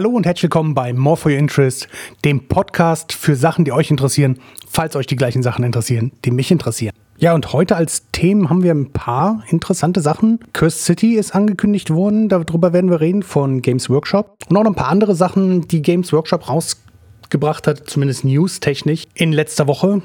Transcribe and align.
Hallo 0.00 0.12
und 0.12 0.24
herzlich 0.24 0.44
willkommen 0.44 0.72
bei 0.72 0.94
More 0.94 1.18
for 1.18 1.30
Your 1.30 1.36
Interest, 1.36 1.86
dem 2.24 2.48
Podcast 2.48 3.12
für 3.12 3.36
Sachen, 3.36 3.66
die 3.66 3.72
euch 3.72 3.90
interessieren, 3.90 4.38
falls 4.66 4.96
euch 4.96 5.06
die 5.06 5.14
gleichen 5.14 5.42
Sachen 5.42 5.62
interessieren, 5.62 6.10
die 6.24 6.30
mich 6.30 6.50
interessieren. 6.50 6.94
Ja, 7.18 7.34
und 7.34 7.52
heute 7.52 7.76
als 7.76 8.06
Themen 8.10 8.48
haben 8.48 8.62
wir 8.62 8.72
ein 8.72 8.92
paar 8.92 9.44
interessante 9.50 10.00
Sachen. 10.00 10.40
Cursed 10.54 10.80
City 10.80 11.16
ist 11.16 11.34
angekündigt 11.34 11.90
worden, 11.90 12.30
darüber 12.30 12.72
werden 12.72 12.88
wir 12.88 13.02
reden 13.02 13.22
von 13.22 13.60
Games 13.60 13.90
Workshop. 13.90 14.38
Und 14.48 14.56
auch 14.56 14.62
noch 14.62 14.70
ein 14.70 14.74
paar 14.74 14.88
andere 14.88 15.14
Sachen, 15.14 15.68
die 15.68 15.82
Games 15.82 16.14
Workshop 16.14 16.48
rausgebracht 16.48 17.66
hat, 17.66 17.82
zumindest 17.90 18.24
news-technisch, 18.24 19.04
in 19.12 19.32
letzter 19.32 19.66
Woche. 19.66 20.00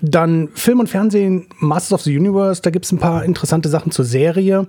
Dann 0.00 0.48
Film 0.54 0.80
und 0.80 0.88
Fernsehen, 0.88 1.48
Masters 1.58 1.92
of 1.92 2.00
the 2.00 2.16
Universe, 2.16 2.62
da 2.62 2.70
gibt 2.70 2.86
es 2.86 2.92
ein 2.92 2.98
paar 2.98 3.26
interessante 3.26 3.68
Sachen 3.68 3.92
zur 3.92 4.06
Serie. 4.06 4.68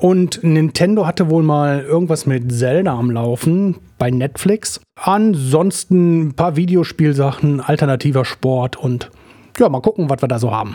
Und 0.00 0.42
Nintendo 0.42 1.06
hatte 1.06 1.28
wohl 1.28 1.42
mal 1.42 1.82
irgendwas 1.82 2.24
mit 2.24 2.50
Zelda 2.50 2.98
am 2.98 3.10
Laufen 3.10 3.76
bei 3.98 4.10
Netflix. 4.10 4.80
Ansonsten 4.98 6.28
ein 6.28 6.32
paar 6.32 6.56
Videospielsachen, 6.56 7.60
alternativer 7.60 8.24
Sport 8.24 8.76
und 8.76 9.10
ja, 9.58 9.68
mal 9.68 9.82
gucken, 9.82 10.08
was 10.08 10.22
wir 10.22 10.28
da 10.28 10.38
so 10.38 10.52
haben. 10.52 10.74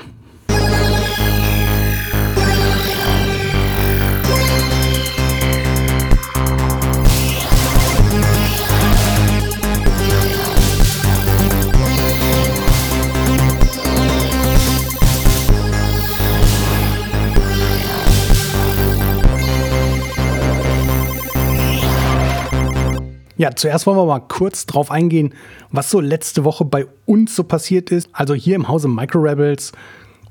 Ja, 23.38 23.56
zuerst 23.56 23.86
wollen 23.86 23.98
wir 23.98 24.06
mal 24.06 24.20
kurz 24.20 24.66
drauf 24.66 24.92
eingehen, 24.92 25.34
was 25.72 25.92
so 25.92 26.00
letzte 26.00 26.44
Woche 26.44 26.64
bei 26.64 26.86
uns 27.06 27.36
so 27.36 27.44
passiert 27.44 27.92
ist. 27.92 28.10
Also 28.14 28.34
hier 28.34 28.56
im 28.56 28.68
Hause 28.68 28.88
Micro 28.88 29.20
Rebels. 29.20 29.74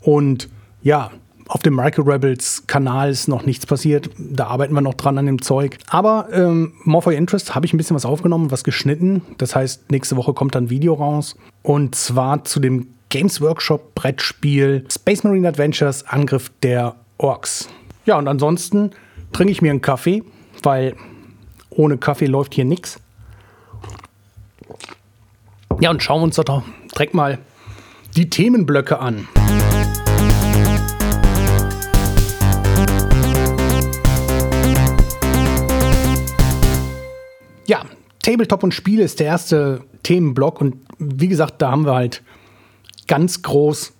Und 0.01 0.48
ja, 0.83 1.11
auf 1.48 1.62
dem 1.62 1.77
Micro 1.77 2.03
Rebels 2.03 2.67
Kanal 2.67 3.11
ist 3.11 3.28
noch 3.28 3.45
nichts 3.45 3.67
passiert. 3.67 4.09
Da 4.19 4.47
arbeiten 4.47 4.73
wir 4.75 4.81
noch 4.81 4.95
dran 4.95 5.19
an 5.19 5.27
dem 5.27 5.43
Zeug. 5.43 5.78
Aber 5.89 6.28
ähm, 6.33 6.73
More 6.84 7.03
for 7.03 7.12
Interest 7.12 7.55
habe 7.55 7.67
ich 7.67 7.75
ein 7.75 7.77
bisschen 7.77 7.97
was 7.97 8.06
aufgenommen, 8.06 8.51
was 8.51 8.65
geschnitten. 8.65 9.23
Das 9.39 9.55
heißt, 9.55 9.91
nächste 9.91 10.17
Woche 10.17 10.33
kommt 10.33 10.55
dann 10.55 10.65
ein 10.65 10.71
Video 10.71 10.95
raus. 10.95 11.37
Und 11.62 11.95
zwar 11.95 12.45
zu 12.45 12.61
dem 12.61 12.89
Games 13.11 13.41
Workshop 13.41 13.95
Brettspiel 13.95 14.87
Space 14.91 15.23
Marine 15.23 15.47
Adventures 15.47 16.06
Angriff 16.09 16.50
der 16.62 16.97
Orks. 17.19 17.69
Ja, 18.06 18.19
und 18.19 18.27
ansonsten 18.27 18.91
trinke 19.33 19.53
ich 19.53 19.62
mir 19.62 19.71
einen 19.71 19.83
Kaffee, 19.83 20.23
weil 20.62 20.97
ohne 21.71 21.98
Kaffee 21.98 22.27
läuft 22.27 22.55
hier 22.55 22.65
nichts. 22.65 22.98
Ja, 25.81 25.91
und 25.91 26.03
schauen 26.03 26.20
wir 26.20 26.25
uns 26.25 26.37
doch 26.37 26.62
direkt 26.95 27.15
mal 27.15 27.39
die 28.17 28.31
Themenblöcke 28.31 28.98
an. 28.98 29.29
Ja, 37.67 37.84
Tabletop 38.23 38.62
und 38.62 38.73
Spiele 38.73 39.03
ist 39.03 39.21
der 39.21 39.27
erste 39.27 39.81
Themenblock 40.03 40.61
und 40.61 40.77
wie 40.99 41.28
gesagt, 41.28 41.61
da 41.61 41.71
haben 41.71 41.87
wir 41.87 41.95
halt 41.95 42.23
ganz 43.09 43.43
groß 43.43 43.93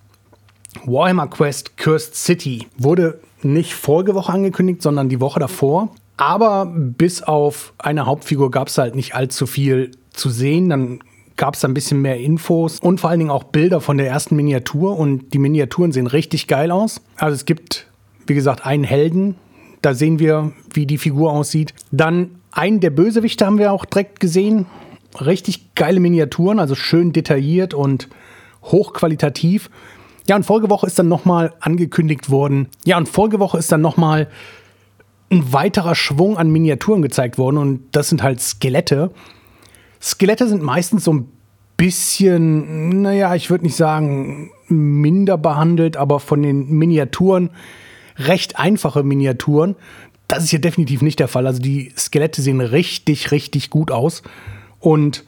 Warhammer 0.85 1.27
Quest 1.27 1.77
Cursed 1.77 2.15
City. 2.15 2.67
Wurde 2.77 3.19
nicht 3.41 3.73
vorige 3.73 4.15
Woche 4.15 4.31
angekündigt, 4.31 4.81
sondern 4.81 5.09
die 5.09 5.19
Woche 5.21 5.39
davor. 5.39 5.89
Aber 6.17 6.65
bis 6.65 7.21
auf 7.21 7.73
eine 7.77 8.05
Hauptfigur 8.05 8.49
gab 8.49 8.69
es 8.69 8.77
halt 8.77 8.95
nicht 8.95 9.15
allzu 9.15 9.45
viel 9.45 9.91
zu 10.15 10.29
sehen. 10.29 10.69
Dann 10.69 10.99
gab 11.37 11.55
es 11.55 11.65
ein 11.65 11.73
bisschen 11.73 12.01
mehr 12.01 12.19
Infos 12.19 12.79
und 12.79 12.99
vor 12.99 13.09
allen 13.09 13.19
Dingen 13.19 13.31
auch 13.31 13.43
Bilder 13.43 13.81
von 13.81 13.97
der 13.97 14.07
ersten 14.07 14.35
Miniatur. 14.35 14.97
Und 14.97 15.33
die 15.33 15.39
Miniaturen 15.39 15.91
sehen 15.91 16.07
richtig 16.07 16.47
geil 16.47 16.71
aus. 16.71 17.01
Also 17.17 17.35
es 17.35 17.45
gibt, 17.45 17.87
wie 18.27 18.35
gesagt, 18.35 18.65
einen 18.65 18.83
Helden. 18.83 19.35
Da 19.81 19.93
sehen 19.93 20.19
wir, 20.19 20.51
wie 20.73 20.85
die 20.85 20.97
Figur 20.97 21.31
aussieht. 21.31 21.73
Dann 21.91 22.31
einen 22.51 22.79
der 22.79 22.89
Bösewichte 22.89 23.45
haben 23.45 23.59
wir 23.59 23.71
auch 23.71 23.85
direkt 23.85 24.19
gesehen. 24.19 24.65
Richtig 25.23 25.75
geile 25.75 25.99
Miniaturen, 25.99 26.59
also 26.59 26.75
schön 26.75 27.13
detailliert 27.13 27.73
und 27.73 28.09
hochqualitativ. 28.63 29.69
Ja, 30.27 30.35
und 30.35 30.43
Folgewoche 30.43 30.87
ist 30.87 30.97
dann 30.97 31.07
nochmal 31.07 31.53
angekündigt 31.59 32.29
worden. 32.29 32.67
Ja, 32.83 32.97
und 32.97 33.07
Folgewoche 33.07 33.57
ist 33.57 33.71
dann 33.71 33.81
nochmal 33.81 34.27
ein 35.29 35.53
weiterer 35.53 35.95
Schwung 35.95 36.37
an 36.37 36.49
Miniaturen 36.49 37.01
gezeigt 37.01 37.37
worden 37.37 37.57
und 37.57 37.81
das 37.91 38.09
sind 38.09 38.23
halt 38.23 38.41
Skelette. 38.41 39.11
Skelette 40.05 40.47
sind 40.47 40.61
meistens 40.61 41.03
so 41.03 41.13
ein 41.13 41.27
bisschen, 41.77 43.01
naja, 43.01 43.33
ich 43.33 43.49
würde 43.49 43.65
nicht 43.65 43.75
sagen 43.75 44.51
minder 44.67 45.37
behandelt, 45.37 45.97
aber 45.97 46.19
von 46.19 46.43
den 46.43 46.69
Miniaturen 46.69 47.49
recht 48.17 48.59
einfache 48.59 49.03
Miniaturen. 49.03 49.75
Das 50.27 50.43
ist 50.43 50.51
hier 50.51 50.61
definitiv 50.61 51.01
nicht 51.01 51.19
der 51.19 51.27
Fall. 51.27 51.47
Also 51.47 51.59
die 51.59 51.91
Skelette 51.97 52.43
sehen 52.43 52.61
richtig, 52.61 53.31
richtig 53.31 53.71
gut 53.71 53.89
aus. 53.89 54.21
Und 54.79 55.25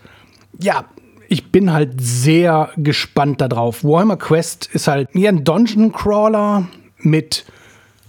ja, 0.59 0.85
ich 1.27 1.51
bin 1.51 1.73
halt 1.73 1.99
sehr 1.99 2.69
gespannt 2.77 3.41
darauf. 3.41 3.83
Warhammer 3.83 4.17
Quest 4.17 4.69
ist 4.71 4.87
halt 4.87 5.13
eher 5.15 5.29
ein 5.29 5.43
Dungeon 5.43 5.91
Crawler 5.91 6.67
mit 6.99 7.45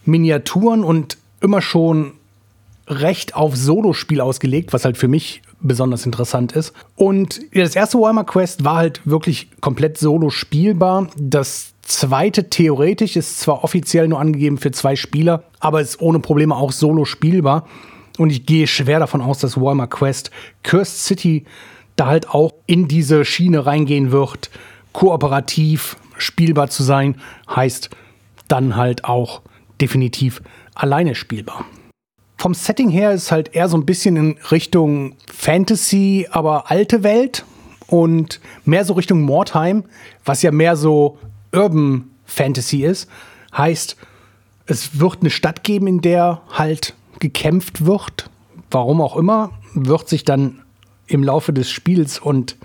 Miniaturen 0.04 0.84
und 0.84 1.16
immer 1.40 1.62
schon 1.62 2.12
recht 2.86 3.34
auf 3.34 3.56
Solospiel 3.56 4.20
ausgelegt, 4.20 4.72
was 4.72 4.84
halt 4.84 4.96
für 4.96 5.08
mich 5.08 5.42
besonders 5.60 6.06
interessant 6.06 6.52
ist. 6.52 6.72
Und 6.96 7.40
das 7.54 7.74
erste 7.74 7.98
Warhammer 7.98 8.24
Quest 8.24 8.64
war 8.64 8.76
halt 8.76 9.00
wirklich 9.04 9.48
komplett 9.60 9.98
solo 9.98 10.30
spielbar. 10.30 11.08
Das 11.16 11.74
zweite 11.82 12.50
theoretisch 12.50 13.16
ist 13.16 13.40
zwar 13.40 13.64
offiziell 13.64 14.08
nur 14.08 14.20
angegeben 14.20 14.58
für 14.58 14.70
zwei 14.70 14.94
Spieler, 14.94 15.44
aber 15.60 15.80
ist 15.80 16.00
ohne 16.00 16.20
Probleme 16.20 16.54
auch 16.54 16.72
solo 16.72 17.04
spielbar. 17.04 17.66
Und 18.18 18.30
ich 18.30 18.46
gehe 18.46 18.66
schwer 18.66 18.98
davon 18.98 19.20
aus, 19.20 19.38
dass 19.38 19.60
Warhammer 19.60 19.86
Quest 19.86 20.30
Cursed 20.62 20.98
City 20.98 21.44
da 21.96 22.06
halt 22.06 22.28
auch 22.30 22.52
in 22.66 22.88
diese 22.88 23.24
Schiene 23.24 23.66
reingehen 23.66 24.12
wird, 24.12 24.50
kooperativ 24.92 25.96
spielbar 26.16 26.68
zu 26.68 26.82
sein, 26.82 27.16
heißt 27.48 27.90
dann 28.48 28.76
halt 28.76 29.04
auch 29.04 29.42
definitiv 29.80 30.42
alleine 30.74 31.14
spielbar. 31.14 31.64
Vom 32.40 32.54
Setting 32.54 32.88
her 32.88 33.10
ist 33.12 33.32
halt 33.32 33.54
eher 33.54 33.68
so 33.68 33.76
ein 33.76 33.84
bisschen 33.84 34.16
in 34.16 34.38
Richtung 34.52 35.16
Fantasy, 35.26 36.28
aber 36.30 36.70
alte 36.70 37.02
Welt 37.02 37.44
und 37.88 38.40
mehr 38.64 38.84
so 38.84 38.92
Richtung 38.92 39.22
Mordheim, 39.22 39.82
was 40.24 40.42
ja 40.42 40.52
mehr 40.52 40.76
so 40.76 41.18
Urban 41.52 42.10
Fantasy 42.24 42.84
ist. 42.84 43.08
Heißt, 43.56 43.96
es 44.66 45.00
wird 45.00 45.20
eine 45.20 45.30
Stadt 45.30 45.64
geben, 45.64 45.88
in 45.88 46.00
der 46.00 46.42
halt 46.52 46.94
gekämpft 47.18 47.84
wird. 47.84 48.30
Warum 48.70 49.00
auch 49.00 49.16
immer, 49.16 49.50
wird 49.74 50.08
sich 50.08 50.24
dann 50.24 50.62
im 51.08 51.24
Laufe 51.24 51.52
des 51.52 51.68
Spiels 51.70 52.20
und 52.20 52.56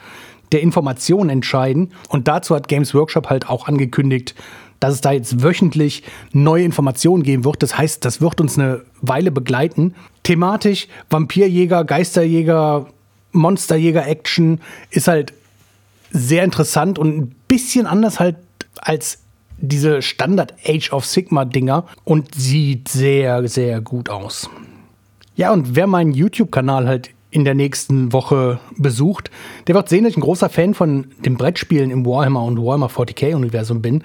der 0.52 0.62
Information 0.62 1.30
entscheiden. 1.30 1.94
Und 2.10 2.28
dazu 2.28 2.56
hat 2.56 2.68
Games 2.68 2.94
Workshop 2.94 3.30
halt 3.30 3.50
auch 3.50 3.68
angekündigt, 3.68 4.36
dass 4.84 4.96
es 4.96 5.02
da 5.02 5.14
jetzt 5.14 5.42
wöchentlich 5.42 6.04
neue 6.34 6.66
Informationen 6.66 7.24
geben 7.24 7.46
wird. 7.46 7.64
Das 7.64 7.78
heißt, 7.78 8.04
das 8.04 8.20
wird 8.20 8.42
uns 8.42 8.60
eine 8.60 8.82
Weile 9.00 9.32
begleiten. 9.32 9.96
Thematisch 10.24 10.90
Vampirjäger, 11.10 11.86
Geisterjäger, 11.86 12.88
Monsterjäger-Action 13.32 14.60
ist 14.90 15.08
halt 15.08 15.34
sehr 16.12 16.44
interessant 16.44 17.00
und 17.00 17.18
ein 17.18 17.36
bisschen 17.48 17.86
anders 17.86 18.20
halt 18.20 18.36
als 18.78 19.20
diese 19.58 20.02
Standard 20.02 20.54
Age 20.68 20.92
of 20.92 21.06
Sigma 21.06 21.46
Dinger 21.46 21.86
und 22.04 22.36
sieht 22.36 22.90
sehr, 22.90 23.48
sehr 23.48 23.80
gut 23.80 24.10
aus. 24.10 24.50
Ja, 25.38 25.54
und 25.54 25.78
wer 25.78 25.88
meinen 25.88 26.12
YouTube-Kanal 26.12 26.90
halt 26.90 27.10
in 27.32 27.46
der 27.46 27.56
nächsten 27.56 28.12
Woche 28.12 28.60
besucht, 28.76 29.32
der 29.68 29.76
wird 29.76 29.88
sehen, 29.88 30.04
dass 30.04 30.12
ich 30.12 30.18
ein 30.18 30.22
großer 30.22 30.50
Fan 30.50 30.74
von 30.74 31.06
den 31.24 31.38
Brettspielen 31.38 31.90
im 31.90 32.06
Warhammer 32.06 32.44
und 32.44 32.58
Warhammer 32.58 32.90
40k-Universum 32.90 33.82
bin 33.82 34.04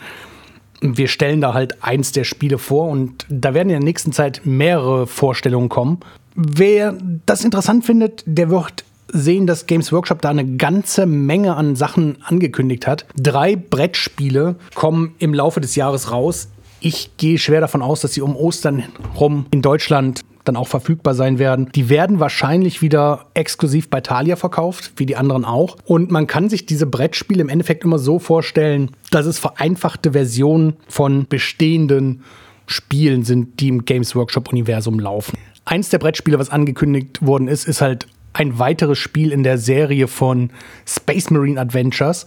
wir 0.80 1.08
stellen 1.08 1.40
da 1.40 1.54
halt 1.54 1.82
eins 1.82 2.12
der 2.12 2.24
Spiele 2.24 2.58
vor 2.58 2.88
und 2.88 3.26
da 3.28 3.54
werden 3.54 3.68
in 3.70 3.80
der 3.80 3.84
nächsten 3.84 4.12
Zeit 4.12 4.42
mehrere 4.44 5.06
Vorstellungen 5.06 5.68
kommen. 5.68 5.98
Wer 6.34 6.96
das 7.26 7.44
interessant 7.44 7.84
findet, 7.84 8.22
der 8.26 8.50
wird 8.50 8.84
sehen, 9.12 9.46
dass 9.46 9.66
Games 9.66 9.92
Workshop 9.92 10.20
da 10.20 10.28
eine 10.28 10.56
ganze 10.56 11.06
Menge 11.06 11.56
an 11.56 11.76
Sachen 11.76 12.18
angekündigt 12.22 12.86
hat. 12.86 13.06
Drei 13.16 13.56
Brettspiele 13.56 14.56
kommen 14.74 15.14
im 15.18 15.34
Laufe 15.34 15.60
des 15.60 15.74
Jahres 15.76 16.12
raus. 16.12 16.48
Ich 16.80 17.16
gehe 17.16 17.38
schwer 17.38 17.60
davon 17.60 17.82
aus, 17.82 18.02
dass 18.02 18.12
sie 18.12 18.20
um 18.20 18.36
Ostern 18.36 18.84
rum 19.18 19.46
in 19.50 19.62
Deutschland 19.62 20.20
dann 20.48 20.56
auch 20.56 20.68
verfügbar 20.68 21.14
sein 21.14 21.38
werden. 21.38 21.70
Die 21.74 21.88
werden 21.88 22.18
wahrscheinlich 22.18 22.82
wieder 22.82 23.26
exklusiv 23.34 23.90
bei 23.90 24.00
Thalia 24.00 24.36
verkauft, 24.36 24.92
wie 24.96 25.06
die 25.06 25.16
anderen 25.16 25.44
auch. 25.44 25.76
Und 25.84 26.10
man 26.10 26.26
kann 26.26 26.48
sich 26.48 26.66
diese 26.66 26.86
Brettspiele 26.86 27.42
im 27.42 27.48
Endeffekt 27.48 27.84
immer 27.84 27.98
so 27.98 28.18
vorstellen, 28.18 28.90
dass 29.10 29.26
es 29.26 29.38
vereinfachte 29.38 30.12
Versionen 30.12 30.74
von 30.88 31.26
bestehenden 31.28 32.22
Spielen 32.66 33.22
sind, 33.22 33.60
die 33.60 33.68
im 33.68 33.84
Games 33.84 34.14
Workshop-Universum 34.14 34.98
laufen. 34.98 35.38
Eins 35.64 35.90
der 35.90 35.98
Brettspiele, 35.98 36.38
was 36.38 36.50
angekündigt 36.50 37.24
worden 37.24 37.48
ist, 37.48 37.68
ist 37.68 37.80
halt 37.80 38.06
ein 38.32 38.58
weiteres 38.58 38.98
Spiel 38.98 39.32
in 39.32 39.42
der 39.42 39.58
Serie 39.58 40.06
von 40.06 40.50
Space 40.86 41.30
Marine 41.30 41.60
Adventures. 41.60 42.26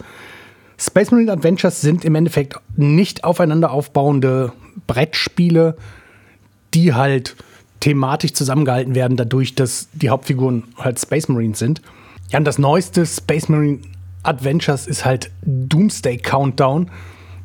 Space 0.78 1.12
Marine 1.12 1.32
Adventures 1.32 1.82
sind 1.82 2.04
im 2.06 2.16
Endeffekt 2.16 2.60
nicht 2.76 3.24
aufeinander 3.24 3.72
aufbauende 3.72 4.52
Brettspiele, 4.88 5.78
die 6.74 6.94
halt 6.94 7.36
thematisch 7.82 8.34
zusammengehalten 8.34 8.96
werden, 8.96 9.18
dadurch, 9.18 9.56
dass 9.56 9.90
die 9.92 10.10
Hauptfiguren 10.10 10.64
halt 10.78 11.00
Space 11.00 11.28
Marines 11.28 11.60
sind. 11.60 11.82
Ja, 12.30 12.40
und 12.40 12.46
das 12.46 12.58
neueste 12.58 13.06
Space 13.06 13.50
Marine 13.50 13.80
Adventures 14.24 14.88
ist 14.88 15.04
halt 15.04 15.32
Doomsday 15.42 16.18
Countdown. 16.18 16.90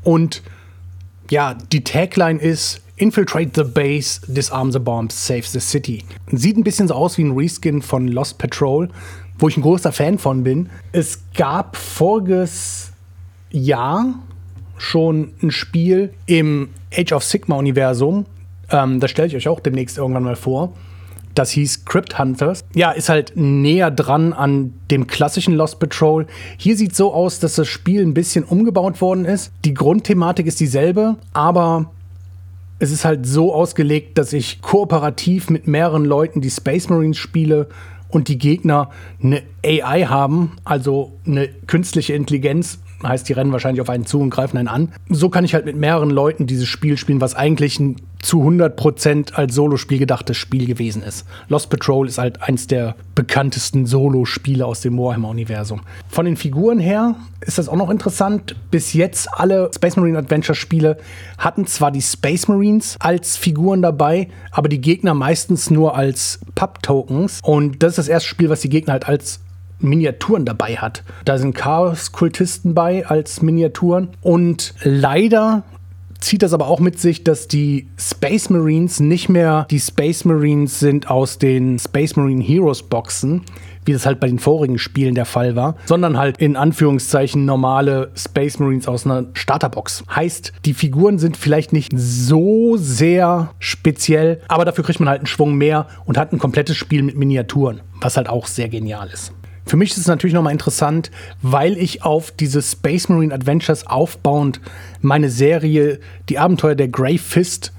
Und 0.04 0.42
ja, 1.30 1.54
die 1.72 1.82
Tagline 1.82 2.38
ist 2.38 2.82
Infiltrate 2.98 3.50
the 3.54 3.70
base, 3.70 4.20
disarm 4.26 4.72
the 4.72 4.78
bombs, 4.78 5.26
save 5.26 5.42
the 5.42 5.60
city. 5.60 6.04
Sieht 6.32 6.56
ein 6.56 6.64
bisschen 6.64 6.88
so 6.88 6.94
aus 6.94 7.18
wie 7.18 7.24
ein 7.24 7.32
Reskin 7.32 7.82
von 7.82 8.08
Lost 8.08 8.38
Patrol, 8.38 8.88
wo 9.38 9.48
ich 9.48 9.56
ein 9.56 9.62
großer 9.62 9.92
Fan 9.92 10.18
von 10.18 10.44
bin. 10.44 10.70
Es 10.92 11.20
gab 11.34 11.76
voriges 11.76 12.92
Jahr 13.50 14.14
schon 14.78 15.32
ein 15.42 15.50
Spiel 15.50 16.12
im 16.26 16.70
Age 16.94 17.12
of 17.12 17.24
Sigma 17.24 17.56
Universum. 17.56 18.24
Ähm, 18.70 19.00
das 19.00 19.10
stelle 19.10 19.28
ich 19.28 19.36
euch 19.36 19.48
auch 19.48 19.60
demnächst 19.60 19.98
irgendwann 19.98 20.24
mal 20.24 20.36
vor. 20.36 20.72
Das 21.34 21.50
hieß 21.50 21.84
Crypt 21.84 22.18
Hunters. 22.18 22.64
Ja, 22.74 22.92
ist 22.92 23.10
halt 23.10 23.32
näher 23.36 23.90
dran 23.90 24.32
an 24.32 24.72
dem 24.90 25.06
klassischen 25.06 25.54
Lost 25.54 25.78
Patrol. 25.78 26.26
Hier 26.56 26.76
sieht 26.78 26.96
so 26.96 27.12
aus, 27.12 27.40
dass 27.40 27.56
das 27.56 27.68
Spiel 27.68 28.02
ein 28.02 28.14
bisschen 28.14 28.42
umgebaut 28.42 29.02
worden 29.02 29.26
ist. 29.26 29.52
Die 29.66 29.74
Grundthematik 29.74 30.46
ist 30.46 30.60
dieselbe, 30.60 31.16
aber 31.34 31.90
es 32.78 32.90
ist 32.90 33.04
halt 33.04 33.26
so 33.26 33.54
ausgelegt, 33.54 34.16
dass 34.16 34.32
ich 34.32 34.62
kooperativ 34.62 35.50
mit 35.50 35.66
mehreren 35.66 36.06
Leuten 36.06 36.40
die 36.40 36.50
Space 36.50 36.88
Marines 36.88 37.18
spiele 37.18 37.68
und 38.08 38.28
die 38.28 38.38
Gegner 38.38 38.90
eine 39.22 39.42
AI 39.64 40.06
haben, 40.06 40.52
also 40.64 41.12
eine 41.26 41.48
künstliche 41.66 42.14
Intelligenz 42.14 42.78
heißt, 43.02 43.28
die 43.28 43.32
rennen 43.32 43.52
wahrscheinlich 43.52 43.81
auf 43.81 43.90
einen 43.90 44.06
zu 44.06 44.20
und 44.20 44.31
greifen 44.31 44.56
einen 44.58 44.69
an. 44.69 44.93
So 45.08 45.28
kann 45.28 45.44
ich 45.44 45.54
halt 45.54 45.66
mit 45.66 45.76
mehreren 45.76 46.10
Leuten 46.10 46.46
dieses 46.46 46.69
Spiel 46.69 46.96
spielen, 46.96 47.20
was 47.20 47.34
eigentlich 47.34 47.78
ein 47.78 47.96
zu 48.20 48.43
100% 48.43 49.34
als 49.34 49.54
Solospiel 49.54 49.98
gedachtes 49.98 50.37
Spiel 50.37 50.66
gewesen 50.66 51.02
ist. 51.02 51.26
Lost 51.48 51.70
Patrol 51.70 52.08
ist 52.08 52.19
halt 52.19 52.43
eins 52.43 52.66
der 52.66 52.96
bekanntesten 53.14 53.87
Solo-Spiele 53.87 54.66
aus 54.66 54.81
dem 54.81 54.98
Warhammer-Universum. 54.98 55.82
Von 56.08 56.26
den 56.26 56.37
Figuren 56.37 56.81
her 56.81 57.14
ist 57.40 57.58
das 57.58 57.69
auch 57.69 57.76
noch 57.76 57.88
interessant. 57.88 58.56
Bis 58.70 58.94
jetzt 58.94 59.28
alle 59.32 59.70
Space 59.72 59.96
Marine 59.96 60.19
Adventure-Spiele 60.19 60.99
hatten 61.38 61.66
zwar 61.66 61.92
die 61.92 62.02
Space 62.02 62.49
Marines 62.49 62.96
als 62.99 63.37
Figuren 63.37 63.81
dabei, 63.81 64.28
aber 64.50 64.69
die 64.69 64.81
Gegner 64.81 65.14
meistens 65.14 65.70
nur 65.70 65.96
als 65.96 66.40
Pub-Tokens. 66.56 67.40
Und 67.44 67.82
das 67.82 67.90
ist 67.92 67.99
das 67.99 68.08
erste 68.08 68.28
Spiel, 68.28 68.49
was 68.49 68.60
die 68.60 68.70
Gegner 68.70 68.94
halt 68.94 69.06
als 69.08 69.40
Miniaturen 69.78 70.44
dabei 70.44 70.76
hat. 70.76 71.02
Da 71.25 71.38
sind 71.38 71.55
Chaos-Kultisten 71.55 72.75
bei 72.75 73.06
als 73.06 73.43
Miniaturen. 73.43 74.08
Und 74.23 74.75
leider 74.82 75.64
zieht 76.20 76.43
das 76.43 76.52
aber 76.52 76.67
auch 76.69 76.81
mit 76.81 76.99
sich, 76.99 77.25
dass 77.25 77.49
die 77.49 77.88
Space 77.99 78.50
Marines 78.50 79.00
nicht 79.00 79.28
mehr 79.28 79.67
die 79.70 79.81
Space 79.81 80.25
Marines 80.25 80.81
sind 80.81 81.11
aus 81.11 81.38
den 81.38 81.78
Space 81.78 82.17
Marine 82.17 82.43
Heroes 82.43 82.82
Boxen, 82.82 83.43
wie 83.84 83.93
das 83.93 84.06
halt 84.06 84.19
bei 84.19 84.26
den 84.26 84.38
vorigen 84.38 84.78
Spielen 84.78 85.14
der 85.14 85.25
Fall 85.25 85.55
war, 85.55 85.76
sondern 85.84 86.19
halt 86.19 86.38
in 86.38 86.56
Anführungszeichen 86.56 87.44
normale 87.44 88.11
Space 88.17 88.58
Marines 88.58 88.88
aus 88.88 89.06
einer 89.06 89.26
Starterbox. 89.34 90.05
Heißt, 90.14 90.52
die 90.64 90.75
Figuren 90.75 91.19
sind 91.19 91.37
vielleicht 91.37 91.73
nicht 91.73 91.93
so 91.94 92.76
sehr 92.76 93.50
speziell, 93.58 94.40
aber 94.49 94.64
dafür 94.64 94.84
kriegt 94.84 95.00
man 95.00 95.08
halt 95.08 95.20
einen 95.20 95.26
Schwung 95.26 95.55
mehr 95.55 95.87
und 96.05 96.19
hat 96.19 96.32
ein 96.32 96.38
komplettes 96.38 96.76
Spiel 96.76 97.02
mit 97.02 97.17
Miniaturen, 97.17 97.81
was 98.00 98.17
halt 98.17 98.28
auch 98.28 98.46
sehr 98.46 98.69
genial 98.69 99.08
ist. 99.12 99.32
Für 99.66 99.76
mich 99.76 99.90
ist 99.90 99.98
es 99.98 100.06
natürlich 100.06 100.34
nochmal 100.34 100.52
interessant, 100.52 101.10
weil 101.42 101.76
ich 101.76 102.04
auf 102.04 102.30
diese 102.30 102.62
Space 102.62 103.08
Marine 103.08 103.34
Adventures 103.34 103.86
aufbauend 103.86 104.60
meine 105.00 105.28
Serie 105.28 105.98
Die 106.28 106.38
Abenteuer 106.38 106.76
der 106.76 106.86
Grey 106.86 107.18
Fist 107.18 107.72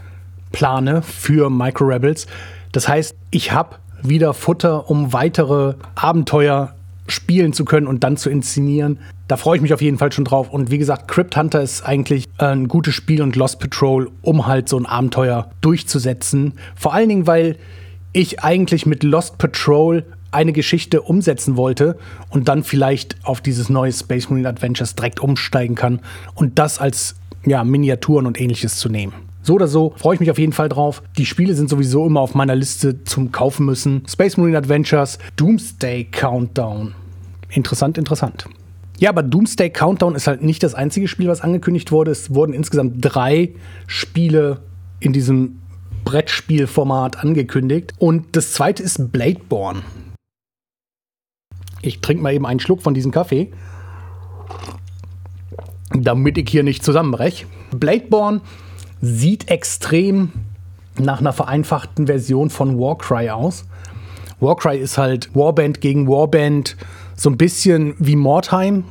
plane 0.51 1.01
für 1.01 1.49
Micro 1.49 1.85
Rebels. 1.85 2.27
Das 2.73 2.89
heißt, 2.89 3.15
ich 3.31 3.53
habe 3.53 3.77
wieder 4.03 4.33
Futter, 4.33 4.89
um 4.89 5.13
weitere 5.13 5.75
Abenteuer 5.95 6.75
spielen 7.07 7.53
zu 7.53 7.63
können 7.63 7.87
und 7.87 8.03
dann 8.03 8.17
zu 8.17 8.29
inszenieren. 8.29 8.99
Da 9.29 9.37
freue 9.37 9.55
ich 9.55 9.61
mich 9.61 9.73
auf 9.73 9.81
jeden 9.81 9.97
Fall 9.97 10.11
schon 10.11 10.25
drauf. 10.25 10.49
Und 10.49 10.71
wie 10.71 10.77
gesagt, 10.77 11.07
Crypt 11.07 11.37
Hunter 11.37 11.61
ist 11.61 11.83
eigentlich 11.83 12.27
ein 12.37 12.67
gutes 12.67 12.95
Spiel 12.95 13.21
und 13.21 13.37
Lost 13.37 13.59
Patrol, 13.59 14.11
um 14.21 14.45
halt 14.45 14.67
so 14.67 14.77
ein 14.77 14.85
Abenteuer 14.85 15.49
durchzusetzen. 15.61 16.53
Vor 16.75 16.93
allen 16.93 17.07
Dingen, 17.07 17.27
weil 17.27 17.55
ich 18.11 18.43
eigentlich 18.43 18.85
mit 18.85 19.03
Lost 19.03 19.37
Patrol 19.37 20.03
eine 20.31 20.53
Geschichte 20.53 21.01
umsetzen 21.01 21.57
wollte 21.57 21.97
und 22.29 22.47
dann 22.47 22.63
vielleicht 22.63 23.15
auf 23.23 23.41
dieses 23.41 23.69
neue 23.69 23.91
Space 23.91 24.29
Marine 24.29 24.49
Adventures 24.49 24.95
direkt 24.95 25.19
umsteigen 25.19 25.75
kann 25.75 26.01
und 26.35 26.59
das 26.59 26.79
als 26.79 27.15
ja, 27.45 27.63
Miniaturen 27.63 28.25
und 28.25 28.39
ähnliches 28.39 28.77
zu 28.77 28.89
nehmen. 28.89 29.13
So 29.41 29.53
oder 29.53 29.67
so 29.67 29.93
freue 29.95 30.15
ich 30.15 30.19
mich 30.19 30.29
auf 30.29 30.39
jeden 30.39 30.51
Fall 30.51 30.67
drauf. 30.67 31.01
Die 31.17 31.25
Spiele 31.25 31.53
sind 31.53 31.69
sowieso 31.69 32.05
immer 32.05 32.19
auf 32.19 32.35
meiner 32.35 32.55
Liste 32.55 33.05
zum 33.05 33.31
Kaufen 33.31 33.65
müssen. 33.65 34.03
Space 34.05 34.35
Marine 34.35 34.57
Adventures, 34.57 35.19
Doomsday 35.37 36.03
Countdown. 36.11 36.93
Interessant, 37.49 37.97
interessant. 37.97 38.45
Ja, 38.99 39.09
aber 39.09 39.23
Doomsday 39.23 39.69
Countdown 39.69 40.15
ist 40.15 40.27
halt 40.27 40.43
nicht 40.43 40.63
das 40.63 40.73
einzige 40.75 41.07
Spiel, 41.07 41.29
was 41.29 41.41
angekündigt 41.41 41.91
wurde. 41.91 42.11
Es 42.11 42.33
wurden 42.33 42.53
insgesamt 42.53 42.95
drei 42.99 43.53
Spiele 43.85 44.59
in 44.99 45.13
diesem 45.13 45.59
Brettspielformat 46.03 47.23
angekündigt. 47.23 47.93
Und 47.99 48.35
das 48.35 48.53
zweite 48.53 48.83
ist 48.83 49.11
Bladeborn. 49.11 49.83
Ich 51.81 52.01
trinke 52.01 52.23
mal 52.23 52.33
eben 52.33 52.45
einen 52.45 52.59
Schluck 52.59 52.81
von 52.81 52.93
diesem 52.93 53.11
Kaffee, 53.11 53.51
damit 55.91 56.37
ich 56.37 56.49
hier 56.49 56.63
nicht 56.63 56.83
zusammenbreche. 56.83 57.45
Bladeborn 57.71 58.41
sieht 59.01 59.49
extrem 59.49 60.31
nach 60.99 61.19
einer 61.19 61.33
vereinfachten 61.33 62.07
Version 62.07 62.49
von 62.49 62.79
Warcry 62.79 63.29
aus. 63.29 63.65
Warcry 64.39 64.77
ist 64.77 64.97
halt 64.97 65.33
Warband 65.35 65.81
gegen 65.81 66.07
Warband, 66.07 66.77
so 67.15 67.29
ein 67.29 67.37
bisschen 67.37 67.95
wie 67.99 68.15
Mordheim, 68.15 68.83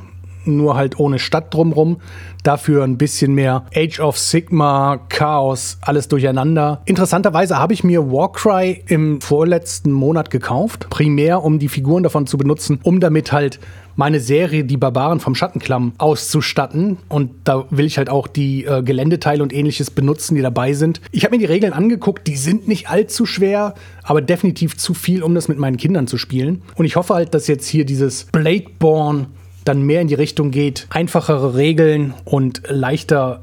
nur 0.55 0.75
halt 0.75 0.99
ohne 0.99 1.19
Stadt 1.19 1.53
drumrum. 1.53 1.97
Dafür 2.43 2.83
ein 2.83 2.97
bisschen 2.97 3.33
mehr 3.33 3.65
Age 3.75 3.99
of 3.99 4.17
Sigma, 4.17 4.99
Chaos, 5.09 5.77
alles 5.81 6.07
durcheinander. 6.07 6.81
Interessanterweise 6.85 7.59
habe 7.59 7.73
ich 7.73 7.83
mir 7.83 8.09
Warcry 8.11 8.83
im 8.87 9.19
vorletzten 9.19 9.91
Monat 9.91 10.29
gekauft. 10.29 10.87
Primär, 10.89 11.43
um 11.43 11.59
die 11.59 11.67
Figuren 11.67 12.03
davon 12.03 12.27
zu 12.27 12.37
benutzen, 12.37 12.79
um 12.83 12.99
damit 12.99 13.31
halt 13.31 13.59
meine 13.97 14.19
Serie 14.19 14.63
Die 14.63 14.77
Barbaren 14.77 15.19
vom 15.19 15.35
Schattenklamm 15.35 15.93
auszustatten. 15.97 16.97
Und 17.09 17.31
da 17.43 17.65
will 17.69 17.85
ich 17.85 17.97
halt 17.97 18.09
auch 18.09 18.27
die 18.27 18.63
äh, 18.63 18.81
Geländeteile 18.83 19.43
und 19.43 19.51
ähnliches 19.53 19.91
benutzen, 19.91 20.35
die 20.35 20.41
dabei 20.41 20.73
sind. 20.73 21.01
Ich 21.11 21.25
habe 21.25 21.35
mir 21.35 21.39
die 21.39 21.51
Regeln 21.51 21.73
angeguckt, 21.73 22.27
die 22.27 22.37
sind 22.37 22.67
nicht 22.67 22.89
allzu 22.89 23.25
schwer, 23.25 23.73
aber 24.03 24.21
definitiv 24.21 24.77
zu 24.77 24.93
viel, 24.93 25.23
um 25.23 25.35
das 25.35 25.47
mit 25.49 25.57
meinen 25.57 25.77
Kindern 25.77 26.07
zu 26.07 26.17
spielen. 26.17 26.61
Und 26.75 26.85
ich 26.85 26.95
hoffe 26.95 27.15
halt, 27.15 27.33
dass 27.33 27.47
jetzt 27.47 27.67
hier 27.67 27.85
dieses 27.85 28.25
Bladeborn 28.25 29.27
dann 29.67 29.83
mehr 29.83 30.01
in 30.01 30.07
die 30.07 30.15
Richtung 30.15 30.51
geht, 30.51 30.87
einfachere 30.89 31.55
Regeln 31.55 32.13
und 32.25 32.61
leichter 32.67 33.41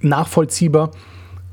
nachvollziehbar 0.00 0.90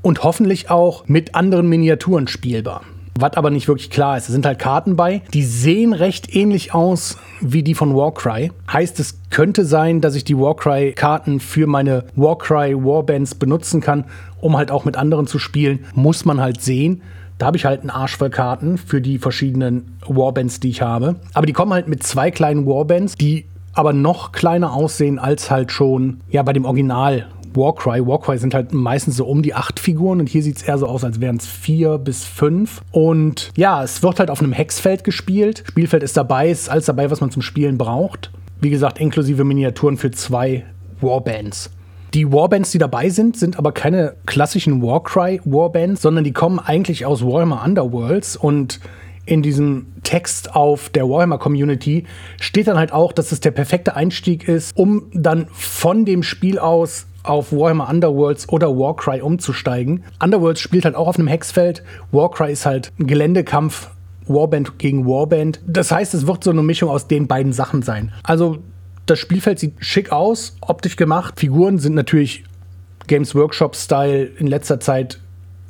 und 0.02 0.22
hoffentlich 0.22 0.70
auch 0.70 1.06
mit 1.06 1.34
anderen 1.34 1.68
Miniaturen 1.68 2.26
spielbar. 2.26 2.82
Was 3.18 3.34
aber 3.34 3.50
nicht 3.50 3.68
wirklich 3.68 3.90
klar 3.90 4.16
ist. 4.16 4.28
Es 4.28 4.32
sind 4.32 4.46
halt 4.46 4.58
Karten 4.58 4.96
bei, 4.96 5.20
die 5.34 5.42
sehen 5.42 5.92
recht 5.92 6.34
ähnlich 6.34 6.72
aus 6.72 7.18
wie 7.40 7.62
die 7.62 7.74
von 7.74 7.94
Warcry. 7.94 8.50
Heißt, 8.72 8.98
es 8.98 9.18
könnte 9.28 9.64
sein, 9.64 10.00
dass 10.00 10.14
ich 10.14 10.24
die 10.24 10.38
Warcry-Karten 10.38 11.38
für 11.38 11.66
meine 11.66 12.04
Warcry 12.16 12.74
Warbands 12.74 13.34
benutzen 13.34 13.80
kann, 13.80 14.04
um 14.40 14.56
halt 14.56 14.70
auch 14.70 14.86
mit 14.86 14.96
anderen 14.96 15.26
zu 15.26 15.38
spielen. 15.38 15.84
Muss 15.94 16.24
man 16.24 16.40
halt 16.40 16.62
sehen. 16.62 17.02
Da 17.36 17.46
habe 17.46 17.56
ich 17.56 17.64
halt 17.64 17.80
einen 17.80 17.90
Arsch 17.90 18.16
voll 18.16 18.30
Karten 18.30 18.78
für 18.78 19.00
die 19.00 19.18
verschiedenen 19.18 19.98
Warbands, 20.06 20.60
die 20.60 20.70
ich 20.70 20.80
habe. 20.82 21.16
Aber 21.34 21.46
die 21.46 21.52
kommen 21.52 21.72
halt 21.72 21.88
mit 21.88 22.02
zwei 22.02 22.30
kleinen 22.30 22.66
Warbands, 22.66 23.16
die 23.16 23.44
aber 23.72 23.92
noch 23.92 24.32
kleiner 24.32 24.72
aussehen 24.72 25.18
als 25.18 25.50
halt 25.50 25.72
schon 25.72 26.20
ja 26.30 26.42
bei 26.42 26.52
dem 26.52 26.64
Original 26.64 27.28
Warcry. 27.54 28.06
Warcry 28.06 28.38
sind 28.38 28.54
halt 28.54 28.72
meistens 28.72 29.16
so 29.16 29.26
um 29.26 29.42
die 29.42 29.54
acht 29.54 29.80
Figuren 29.80 30.20
und 30.20 30.28
hier 30.28 30.42
sieht 30.42 30.56
es 30.56 30.62
eher 30.62 30.78
so 30.78 30.86
aus, 30.86 31.04
als 31.04 31.20
wären 31.20 31.36
es 31.36 31.46
vier 31.46 31.98
bis 31.98 32.24
fünf. 32.24 32.82
Und 32.92 33.50
ja, 33.56 33.82
es 33.82 34.02
wird 34.02 34.18
halt 34.18 34.30
auf 34.30 34.40
einem 34.40 34.52
Hexfeld 34.52 35.04
gespielt. 35.04 35.64
Spielfeld 35.66 36.02
ist 36.02 36.16
dabei, 36.16 36.50
ist 36.50 36.70
alles 36.70 36.86
dabei, 36.86 37.10
was 37.10 37.20
man 37.20 37.30
zum 37.30 37.42
Spielen 37.42 37.78
braucht. 37.78 38.30
Wie 38.60 38.70
gesagt, 38.70 38.98
inklusive 38.98 39.44
Miniaturen 39.44 39.96
für 39.96 40.10
zwei 40.10 40.64
Warbands. 41.00 41.70
Die 42.14 42.32
Warbands, 42.32 42.72
die 42.72 42.78
dabei 42.78 43.08
sind, 43.08 43.36
sind 43.36 43.56
aber 43.56 43.72
keine 43.72 44.14
klassischen 44.26 44.82
Warcry 44.82 45.40
Warbands, 45.44 46.02
sondern 46.02 46.24
die 46.24 46.32
kommen 46.32 46.58
eigentlich 46.58 47.06
aus 47.06 47.24
Warhammer 47.24 47.62
Underworlds 47.64 48.36
und 48.36 48.80
in 49.30 49.42
diesem 49.42 49.86
Text 50.02 50.56
auf 50.56 50.88
der 50.90 51.08
Warhammer 51.08 51.38
Community 51.38 52.04
steht 52.40 52.66
dann 52.66 52.76
halt 52.76 52.92
auch, 52.92 53.12
dass 53.12 53.30
es 53.30 53.38
der 53.38 53.52
perfekte 53.52 53.94
Einstieg 53.94 54.48
ist, 54.48 54.76
um 54.76 55.04
dann 55.12 55.46
von 55.52 56.04
dem 56.04 56.24
Spiel 56.24 56.58
aus 56.58 57.06
auf 57.22 57.52
Warhammer 57.52 57.88
Underworlds 57.88 58.48
oder 58.48 58.76
Warcry 58.76 59.20
umzusteigen. 59.20 60.02
Underworlds 60.20 60.60
spielt 60.60 60.84
halt 60.84 60.96
auch 60.96 61.06
auf 61.06 61.16
einem 61.16 61.28
Hexfeld. 61.28 61.84
Warcry 62.10 62.50
ist 62.50 62.66
halt 62.66 62.92
ein 62.98 63.06
Geländekampf 63.06 63.90
Warband 64.26 64.78
gegen 64.78 65.06
Warband. 65.06 65.60
Das 65.64 65.92
heißt, 65.92 66.12
es 66.14 66.26
wird 66.26 66.42
so 66.42 66.50
eine 66.50 66.62
Mischung 66.62 66.88
aus 66.90 67.06
den 67.06 67.28
beiden 67.28 67.52
Sachen 67.52 67.82
sein. 67.82 68.12
Also 68.24 68.58
das 69.06 69.20
Spielfeld 69.20 69.60
sieht 69.60 69.74
schick 69.78 70.10
aus, 70.10 70.56
optisch 70.60 70.96
gemacht. 70.96 71.38
Figuren 71.38 71.78
sind 71.78 71.94
natürlich 71.94 72.44
Games 73.06 73.34
Workshop-Style 73.34 74.24
in 74.38 74.48
letzter 74.48 74.80
Zeit 74.80 75.20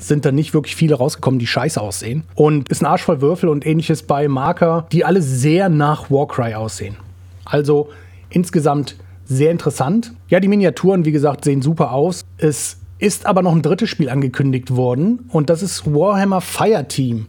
sind 0.00 0.24
da 0.24 0.32
nicht 0.32 0.54
wirklich 0.54 0.74
viele 0.74 0.96
rausgekommen, 0.96 1.38
die 1.38 1.46
scheiße 1.46 1.80
aussehen. 1.80 2.24
Und 2.34 2.68
ist 2.68 2.82
ein 2.82 2.86
Arsch 2.86 3.02
voll 3.02 3.20
Würfel 3.20 3.48
und 3.48 3.66
ähnliches 3.66 4.02
bei 4.02 4.26
Marker, 4.28 4.86
die 4.92 5.04
alle 5.04 5.22
sehr 5.22 5.68
nach 5.68 6.10
Warcry 6.10 6.54
aussehen. 6.54 6.96
Also 7.44 7.90
insgesamt 8.30 8.96
sehr 9.24 9.50
interessant. 9.50 10.12
Ja, 10.28 10.40
die 10.40 10.48
Miniaturen, 10.48 11.04
wie 11.04 11.12
gesagt, 11.12 11.44
sehen 11.44 11.62
super 11.62 11.92
aus. 11.92 12.24
Es 12.38 12.78
ist 12.98 13.26
aber 13.26 13.42
noch 13.42 13.52
ein 13.52 13.62
drittes 13.62 13.88
Spiel 13.88 14.10
angekündigt 14.10 14.76
worden 14.76 15.20
und 15.28 15.50
das 15.50 15.62
ist 15.62 15.86
Warhammer 15.86 16.40
Fireteam. 16.40 17.26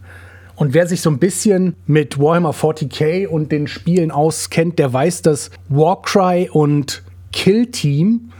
Und 0.55 0.73
wer 0.73 0.85
sich 0.85 1.01
so 1.01 1.09
ein 1.09 1.17
bisschen 1.17 1.75
mit 1.87 2.19
Warhammer 2.19 2.51
40k 2.51 3.27
und 3.27 3.51
den 3.51 3.67
Spielen 3.67 4.11
auskennt, 4.11 4.79
der 4.79 4.91
weiß, 4.93 5.21
dass 5.23 5.49
Warcry 5.69 6.49
und 6.51 7.03
Kill 7.31 7.67
Team 7.67 8.31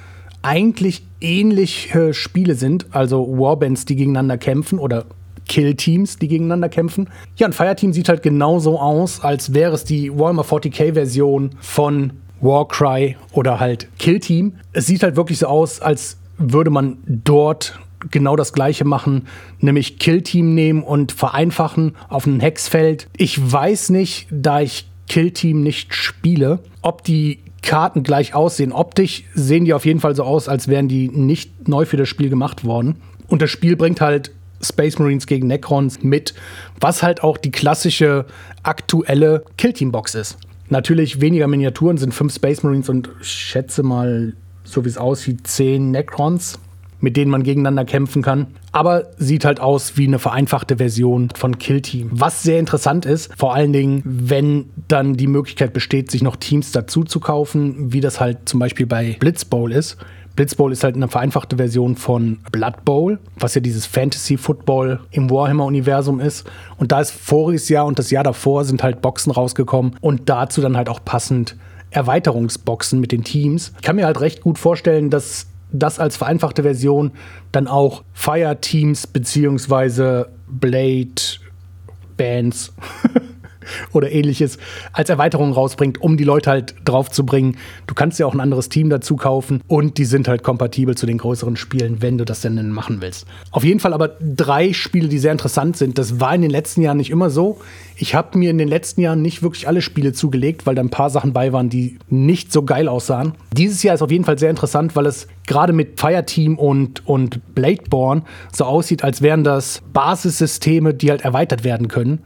eigentlich 0.41 1.03
ähnliche 1.19 2.13
Spiele 2.13 2.55
sind, 2.55 2.87
also 2.91 3.27
Warbands, 3.37 3.85
die 3.85 3.95
gegeneinander 3.95 4.37
kämpfen 4.37 4.79
oder 4.79 5.05
Kill-Teams, 5.47 6.17
die 6.17 6.27
gegeneinander 6.27 6.69
kämpfen. 6.69 7.09
Ja, 7.35 7.47
ein 7.47 7.53
Fireteam 7.53 7.93
sieht 7.93 8.09
halt 8.09 8.23
genauso 8.23 8.79
aus, 8.79 9.21
als 9.21 9.53
wäre 9.53 9.73
es 9.73 9.83
die 9.83 10.11
Warhammer 10.17 10.43
40k-Version 10.43 11.51
von 11.59 12.13
Warcry 12.39 13.17
oder 13.33 13.59
halt 13.59 13.87
Kill-Team. 13.99 14.53
Es 14.73 14.87
sieht 14.87 15.03
halt 15.03 15.15
wirklich 15.15 15.39
so 15.39 15.47
aus, 15.47 15.81
als 15.81 16.17
würde 16.37 16.69
man 16.69 16.97
dort 17.05 17.79
genau 18.09 18.35
das 18.35 18.53
gleiche 18.53 18.85
machen, 18.85 19.27
nämlich 19.59 19.99
Kill-Team 19.99 20.55
nehmen 20.55 20.83
und 20.83 21.11
vereinfachen 21.11 21.95
auf 22.09 22.25
ein 22.25 22.39
Hexfeld. 22.39 23.07
Ich 23.17 23.51
weiß 23.51 23.91
nicht, 23.91 24.27
da 24.31 24.61
ich 24.61 24.89
Kill-Team 25.07 25.61
nicht 25.61 25.93
spiele, 25.93 26.59
ob 26.81 27.03
die 27.03 27.39
Karten 27.61 28.03
gleich 28.03 28.33
aussehen. 28.33 28.71
Optisch 28.71 29.23
sehen 29.33 29.65
die 29.65 29.73
auf 29.73 29.85
jeden 29.85 29.99
Fall 29.99 30.15
so 30.15 30.23
aus, 30.23 30.47
als 30.47 30.67
wären 30.67 30.87
die 30.87 31.09
nicht 31.09 31.67
neu 31.67 31.85
für 31.85 31.97
das 31.97 32.09
Spiel 32.09 32.29
gemacht 32.29 32.63
worden. 32.63 32.95
Und 33.27 33.41
das 33.41 33.49
Spiel 33.49 33.75
bringt 33.75 34.01
halt 34.01 34.31
Space 34.61 34.99
Marines 34.99 35.27
gegen 35.27 35.47
Necrons 35.47 36.03
mit, 36.03 36.33
was 36.79 37.03
halt 37.03 37.23
auch 37.23 37.37
die 37.37 37.51
klassische 37.51 38.25
aktuelle 38.63 39.43
Killteam-Box 39.57 40.15
ist. 40.15 40.37
Natürlich 40.69 41.21
weniger 41.21 41.47
Miniaturen, 41.47 41.97
sind 41.97 42.13
fünf 42.13 42.33
Space 42.33 42.63
Marines 42.63 42.89
und 42.89 43.09
ich 43.21 43.27
schätze 43.27 43.83
mal, 43.83 44.33
so 44.63 44.85
wie 44.85 44.89
es 44.89 44.97
aussieht, 44.97 45.47
zehn 45.47 45.91
Necrons 45.91 46.59
mit 47.01 47.17
denen 47.17 47.29
man 47.29 47.43
gegeneinander 47.43 47.85
kämpfen 47.85 48.21
kann. 48.21 48.47
Aber 48.71 49.07
sieht 49.17 49.43
halt 49.43 49.59
aus 49.59 49.97
wie 49.97 50.07
eine 50.07 50.19
vereinfachte 50.19 50.77
Version 50.77 51.29
von 51.35 51.59
Kill 51.59 51.81
Team. 51.81 52.09
Was 52.13 52.43
sehr 52.43 52.59
interessant 52.59 53.05
ist, 53.05 53.31
vor 53.37 53.53
allen 53.53 53.73
Dingen, 53.73 54.01
wenn 54.05 54.69
dann 54.87 55.15
die 55.15 55.27
Möglichkeit 55.27 55.73
besteht, 55.73 56.09
sich 56.09 56.23
noch 56.23 56.37
Teams 56.37 56.71
dazu 56.71 57.03
zu 57.03 57.19
kaufen, 57.19 57.91
wie 57.91 57.99
das 57.99 58.19
halt 58.19 58.47
zum 58.47 58.59
Beispiel 58.59 58.85
bei 58.85 59.17
Blitzbowl 59.19 59.71
ist. 59.71 59.97
Blitzbowl 60.35 60.71
ist 60.71 60.83
halt 60.83 60.95
eine 60.95 61.09
vereinfachte 61.09 61.57
Version 61.57 61.97
von 61.97 62.39
Blood 62.51 62.85
Bowl, 62.85 63.19
was 63.37 63.53
ja 63.53 63.61
dieses 63.61 63.85
Fantasy 63.85 64.37
Football 64.37 65.01
im 65.11 65.29
Warhammer-Universum 65.29 66.21
ist. 66.21 66.49
Und 66.77 66.93
da 66.93 67.01
ist 67.01 67.11
voriges 67.11 67.67
Jahr 67.67 67.85
und 67.85 67.99
das 67.99 68.11
Jahr 68.11 68.23
davor 68.23 68.63
sind 68.63 68.81
halt 68.81 69.01
Boxen 69.01 69.31
rausgekommen 69.31 69.97
und 69.99 70.29
dazu 70.29 70.61
dann 70.61 70.77
halt 70.77 70.87
auch 70.87 71.03
passend 71.03 71.57
Erweiterungsboxen 71.91 72.99
mit 73.01 73.11
den 73.11 73.25
Teams. 73.25 73.73
Ich 73.75 73.83
kann 73.83 73.97
mir 73.97 74.05
halt 74.05 74.21
recht 74.21 74.41
gut 74.41 74.57
vorstellen, 74.57 75.09
dass 75.09 75.47
das 75.71 75.99
als 75.99 76.17
vereinfachte 76.17 76.63
Version 76.63 77.11
dann 77.51 77.67
auch 77.67 78.03
Fire 78.13 78.57
Teams 78.59 79.07
beziehungsweise 79.07 80.29
Blade 80.47 81.21
Bands 82.17 82.73
oder 83.93 84.11
ähnliches 84.11 84.57
als 84.93 85.09
Erweiterung 85.09 85.53
rausbringt, 85.53 86.01
um 86.01 86.17
die 86.17 86.23
Leute 86.23 86.49
halt 86.49 86.75
drauf 86.85 87.09
zu 87.11 87.25
bringen. 87.25 87.57
Du 87.87 87.93
kannst 87.93 88.19
ja 88.19 88.25
auch 88.25 88.33
ein 88.33 88.39
anderes 88.39 88.69
Team 88.69 88.89
dazu 88.89 89.15
kaufen 89.15 89.61
und 89.67 89.97
die 89.97 90.05
sind 90.05 90.27
halt 90.27 90.43
kompatibel 90.43 90.95
zu 90.95 91.05
den 91.05 91.17
größeren 91.17 91.55
Spielen, 91.55 92.01
wenn 92.01 92.17
du 92.17 92.25
das 92.25 92.41
denn 92.41 92.71
machen 92.71 93.01
willst. 93.01 93.25
Auf 93.51 93.63
jeden 93.63 93.79
Fall 93.79 93.93
aber 93.93 94.09
drei 94.19 94.73
Spiele, 94.73 95.07
die 95.07 95.19
sehr 95.19 95.31
interessant 95.31 95.77
sind. 95.77 95.97
Das 95.97 96.19
war 96.19 96.35
in 96.35 96.41
den 96.41 96.51
letzten 96.51 96.81
Jahren 96.81 96.97
nicht 96.97 97.09
immer 97.09 97.29
so. 97.29 97.59
Ich 97.95 98.15
habe 98.15 98.37
mir 98.37 98.49
in 98.49 98.57
den 98.57 98.67
letzten 98.67 99.01
Jahren 99.01 99.21
nicht 99.21 99.43
wirklich 99.43 99.67
alle 99.67 99.81
Spiele 99.81 100.13
zugelegt, 100.13 100.65
weil 100.65 100.75
da 100.75 100.81
ein 100.81 100.89
paar 100.89 101.09
Sachen 101.09 101.33
bei 101.33 101.53
waren, 101.53 101.69
die 101.69 101.99
nicht 102.09 102.51
so 102.51 102.63
geil 102.63 102.87
aussahen. 102.87 103.33
Dieses 103.55 103.83
Jahr 103.83 103.95
ist 103.95 104.01
auf 104.01 104.11
jeden 104.11 104.25
Fall 104.25 104.39
sehr 104.39 104.49
interessant, 104.49 104.95
weil 104.95 105.05
es 105.05 105.27
gerade 105.47 105.73
mit 105.73 105.99
Fireteam 105.99 106.57
und, 106.57 107.05
und 107.07 107.53
Bladeborn 107.53 108.23
so 108.51 108.65
aussieht, 108.65 109.03
als 109.03 109.21
wären 109.21 109.43
das 109.43 109.81
Basissysteme, 109.93 110.93
die 110.93 111.09
halt 111.09 111.21
erweitert 111.21 111.63
werden 111.63 111.87
können. 111.87 112.19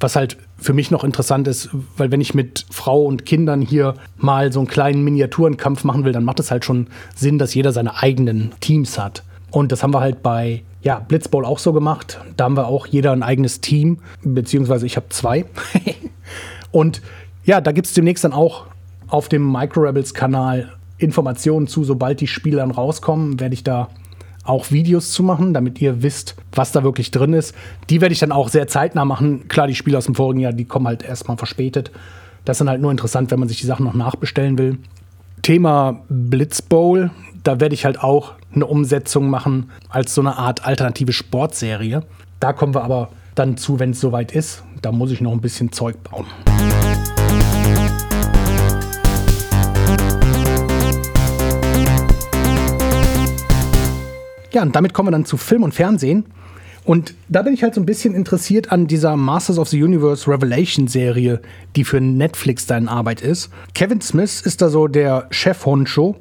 Was 0.00 0.16
halt 0.16 0.36
für 0.62 0.72
mich 0.72 0.90
noch 0.90 1.04
interessant 1.04 1.48
ist, 1.48 1.70
weil 1.96 2.10
wenn 2.10 2.20
ich 2.20 2.34
mit 2.34 2.66
Frau 2.70 3.02
und 3.02 3.26
Kindern 3.26 3.60
hier 3.60 3.94
mal 4.16 4.52
so 4.52 4.60
einen 4.60 4.68
kleinen 4.68 5.02
Miniaturenkampf 5.02 5.84
machen 5.84 6.04
will, 6.04 6.12
dann 6.12 6.24
macht 6.24 6.40
es 6.40 6.50
halt 6.50 6.64
schon 6.64 6.86
Sinn, 7.14 7.38
dass 7.38 7.54
jeder 7.54 7.72
seine 7.72 8.00
eigenen 8.00 8.52
Teams 8.60 8.98
hat. 8.98 9.24
Und 9.50 9.72
das 9.72 9.82
haben 9.82 9.92
wir 9.92 10.00
halt 10.00 10.22
bei 10.22 10.62
ja, 10.82 10.98
Blitzball 10.98 11.44
auch 11.44 11.58
so 11.58 11.72
gemacht. 11.72 12.20
Da 12.36 12.44
haben 12.44 12.56
wir 12.56 12.66
auch 12.66 12.86
jeder 12.86 13.12
ein 13.12 13.22
eigenes 13.22 13.60
Team, 13.60 13.98
beziehungsweise 14.22 14.86
ich 14.86 14.96
habe 14.96 15.08
zwei. 15.10 15.44
und 16.70 17.02
ja, 17.44 17.60
da 17.60 17.72
gibt 17.72 17.86
es 17.86 17.94
demnächst 17.94 18.24
dann 18.24 18.32
auch 18.32 18.66
auf 19.08 19.28
dem 19.28 19.50
Micro 19.50 19.80
Rebels 19.80 20.14
Kanal 20.14 20.72
Informationen 20.98 21.66
zu, 21.66 21.84
sobald 21.84 22.20
die 22.20 22.26
Spiele 22.26 22.58
dann 22.58 22.70
rauskommen, 22.70 23.40
werde 23.40 23.54
ich 23.54 23.64
da 23.64 23.88
auch 24.44 24.70
Videos 24.70 25.12
zu 25.12 25.22
machen, 25.22 25.54
damit 25.54 25.80
ihr 25.80 26.02
wisst, 26.02 26.36
was 26.52 26.72
da 26.72 26.82
wirklich 26.82 27.10
drin 27.10 27.32
ist. 27.32 27.54
Die 27.90 28.00
werde 28.00 28.12
ich 28.12 28.18
dann 28.18 28.32
auch 28.32 28.48
sehr 28.48 28.66
zeitnah 28.66 29.04
machen. 29.04 29.48
Klar, 29.48 29.66
die 29.66 29.74
Spiele 29.74 29.98
aus 29.98 30.06
dem 30.06 30.14
vorigen 30.14 30.40
Jahr, 30.40 30.52
die 30.52 30.64
kommen 30.64 30.86
halt 30.86 31.02
erstmal 31.02 31.36
verspätet. 31.36 31.90
Das 32.44 32.56
ist 32.56 32.58
dann 32.60 32.68
halt 32.68 32.80
nur 32.80 32.90
interessant, 32.90 33.30
wenn 33.30 33.38
man 33.38 33.48
sich 33.48 33.60
die 33.60 33.66
Sachen 33.66 33.84
noch 33.84 33.94
nachbestellen 33.94 34.58
will. 34.58 34.78
Thema 35.42 36.02
Blitzbowl, 36.08 37.10
da 37.44 37.60
werde 37.60 37.74
ich 37.74 37.84
halt 37.84 38.00
auch 38.02 38.32
eine 38.54 38.66
Umsetzung 38.66 39.30
machen 39.30 39.70
als 39.88 40.14
so 40.14 40.20
eine 40.20 40.36
Art 40.36 40.66
alternative 40.66 41.12
Sportserie. 41.12 42.02
Da 42.40 42.52
kommen 42.52 42.74
wir 42.74 42.84
aber 42.84 43.10
dann 43.34 43.56
zu, 43.56 43.78
wenn 43.78 43.90
es 43.90 44.00
soweit 44.00 44.32
ist. 44.32 44.64
Da 44.82 44.92
muss 44.92 45.10
ich 45.10 45.20
noch 45.20 45.32
ein 45.32 45.40
bisschen 45.40 45.72
Zeug 45.72 45.96
bauen. 46.02 46.26
Ja, 54.52 54.62
und 54.62 54.76
damit 54.76 54.94
kommen 54.94 55.08
wir 55.08 55.12
dann 55.12 55.24
zu 55.24 55.36
Film 55.36 55.62
und 55.62 55.72
Fernsehen. 55.74 56.26
Und 56.84 57.14
da 57.28 57.42
bin 57.42 57.54
ich 57.54 57.62
halt 57.62 57.74
so 57.74 57.80
ein 57.80 57.86
bisschen 57.86 58.14
interessiert 58.14 58.72
an 58.72 58.86
dieser 58.86 59.16
Masters 59.16 59.58
of 59.58 59.68
the 59.68 59.82
Universe 59.82 60.28
Revelation 60.28 60.88
Serie, 60.88 61.40
die 61.76 61.84
für 61.84 62.00
Netflix 62.00 62.66
da 62.66 62.76
Arbeit 62.88 63.20
ist. 63.20 63.50
Kevin 63.74 64.00
Smith 64.00 64.40
ist 64.42 64.62
da 64.62 64.68
so 64.68 64.88
der 64.88 65.28
Chef 65.30 65.64
Honcho. 65.64 66.16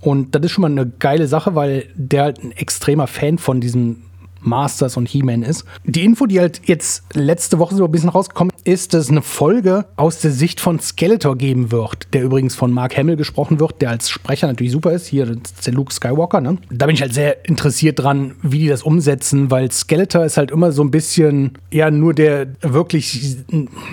Und 0.00 0.34
das 0.34 0.42
ist 0.44 0.52
schon 0.52 0.62
mal 0.62 0.70
eine 0.70 0.90
geile 0.98 1.26
Sache, 1.26 1.54
weil 1.54 1.86
der 1.94 2.22
halt 2.22 2.42
ein 2.42 2.52
extremer 2.52 3.06
Fan 3.06 3.36
von 3.36 3.60
diesem 3.60 4.02
Masters 4.40 4.96
und 4.96 5.08
He-Man 5.08 5.42
ist. 5.42 5.64
Die 5.84 6.04
Info, 6.04 6.26
die 6.26 6.40
halt 6.40 6.62
jetzt 6.64 7.04
letzte 7.14 7.58
Woche 7.58 7.74
so 7.74 7.84
ein 7.84 7.90
bisschen 7.90 8.10
rausgekommen 8.10 8.52
ist, 8.64 8.94
dass 8.94 9.04
es 9.04 9.10
eine 9.10 9.22
Folge 9.22 9.86
aus 9.96 10.20
der 10.20 10.30
Sicht 10.30 10.60
von 10.60 10.80
Skeletor 10.80 11.36
geben 11.36 11.70
wird, 11.72 12.12
der 12.12 12.22
übrigens 12.22 12.54
von 12.54 12.72
Mark 12.72 12.96
Hamill 12.96 13.16
gesprochen 13.16 13.60
wird, 13.60 13.80
der 13.80 13.90
als 13.90 14.10
Sprecher 14.10 14.46
natürlich 14.46 14.72
super 14.72 14.92
ist. 14.92 15.06
Hier 15.06 15.28
ist 15.28 15.66
der 15.66 15.74
Luke 15.74 15.92
Skywalker, 15.92 16.40
ne? 16.40 16.58
Da 16.70 16.86
bin 16.86 16.94
ich 16.94 17.02
halt 17.02 17.14
sehr 17.14 17.48
interessiert 17.48 17.98
dran, 17.98 18.34
wie 18.42 18.58
die 18.58 18.68
das 18.68 18.82
umsetzen, 18.82 19.50
weil 19.50 19.70
Skeletor 19.70 20.24
ist 20.24 20.36
halt 20.36 20.50
immer 20.50 20.72
so 20.72 20.82
ein 20.82 20.90
bisschen, 20.90 21.52
ja, 21.70 21.90
nur 21.90 22.14
der 22.14 22.48
wirklich 22.60 23.36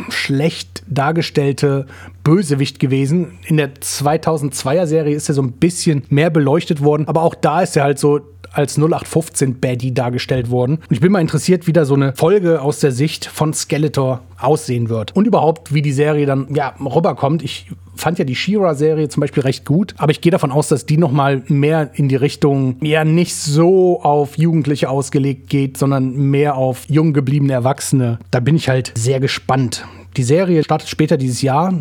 schlecht 0.10 0.84
dargestellte 0.88 1.86
Bösewicht 2.26 2.80
gewesen. 2.80 3.38
In 3.46 3.56
der 3.56 3.76
2002er 3.76 4.88
Serie 4.88 5.16
ist 5.16 5.30
er 5.30 5.36
so 5.36 5.44
ein 5.44 5.54
bisschen 5.54 6.04
mehr 6.10 6.30
beleuchtet 6.30 6.84
worden, 6.84 7.08
aber 7.08 7.22
auch 7.22 7.36
da 7.36 7.62
ist 7.62 7.78
er 7.78 7.84
halt 7.84 8.00
so 8.00 8.20
als 8.52 8.78
0815 8.78 9.60
Baddie 9.60 9.94
dargestellt 9.94 10.50
worden. 10.50 10.76
Und 10.76 10.92
ich 10.92 11.02
bin 11.02 11.12
mal 11.12 11.22
interessiert, 11.22 11.68
wie 11.68 11.74
da 11.74 11.86
so 11.86 11.94
eine 11.94 12.14
Folge 12.16 12.62
aus 12.62 12.80
der 12.80 12.92
Sicht 12.92 13.26
von 13.26 13.54
Skeletor 13.54 14.22
aussehen 14.40 14.90
wird. 14.90 15.16
Und 15.16 15.28
überhaupt, 15.28 15.74
wie 15.74 15.82
die 15.82 15.92
Serie 15.92 16.26
dann 16.26 16.48
ja, 16.54 16.74
rüberkommt. 16.80 17.44
Ich 17.44 17.68
fand 17.96 18.18
ja 18.18 18.26
die 18.26 18.36
She-Ra-Serie 18.36 19.10
zum 19.10 19.22
Beispiel 19.22 19.44
recht 19.44 19.66
gut, 19.66 19.94
aber 19.98 20.12
ich 20.12 20.22
gehe 20.22 20.32
davon 20.32 20.52
aus, 20.52 20.68
dass 20.68 20.86
die 20.86 20.98
noch 20.98 21.12
mal 21.12 21.44
mehr 21.48 21.92
in 21.94 22.10
die 22.10 22.16
Richtung 22.16 22.78
ja 22.82 23.06
nicht 23.06 23.36
so 23.36 24.02
auf 24.02 24.38
Jugendliche 24.38 24.90
ausgelegt 24.90 25.50
geht, 25.50 25.78
sondern 25.78 26.16
mehr 26.16 26.56
auf 26.56 26.86
jung 26.90 27.14
gebliebene 27.14 27.54
Erwachsene. 27.54 28.20
Da 28.32 28.40
bin 28.40 28.56
ich 28.56 28.70
halt 28.70 28.92
sehr 28.96 29.20
gespannt. 29.20 29.86
Die 30.18 30.24
Serie 30.24 30.64
startet 30.64 30.90
später 30.90 31.18
dieses 31.18 31.42
Jahr 31.42 31.74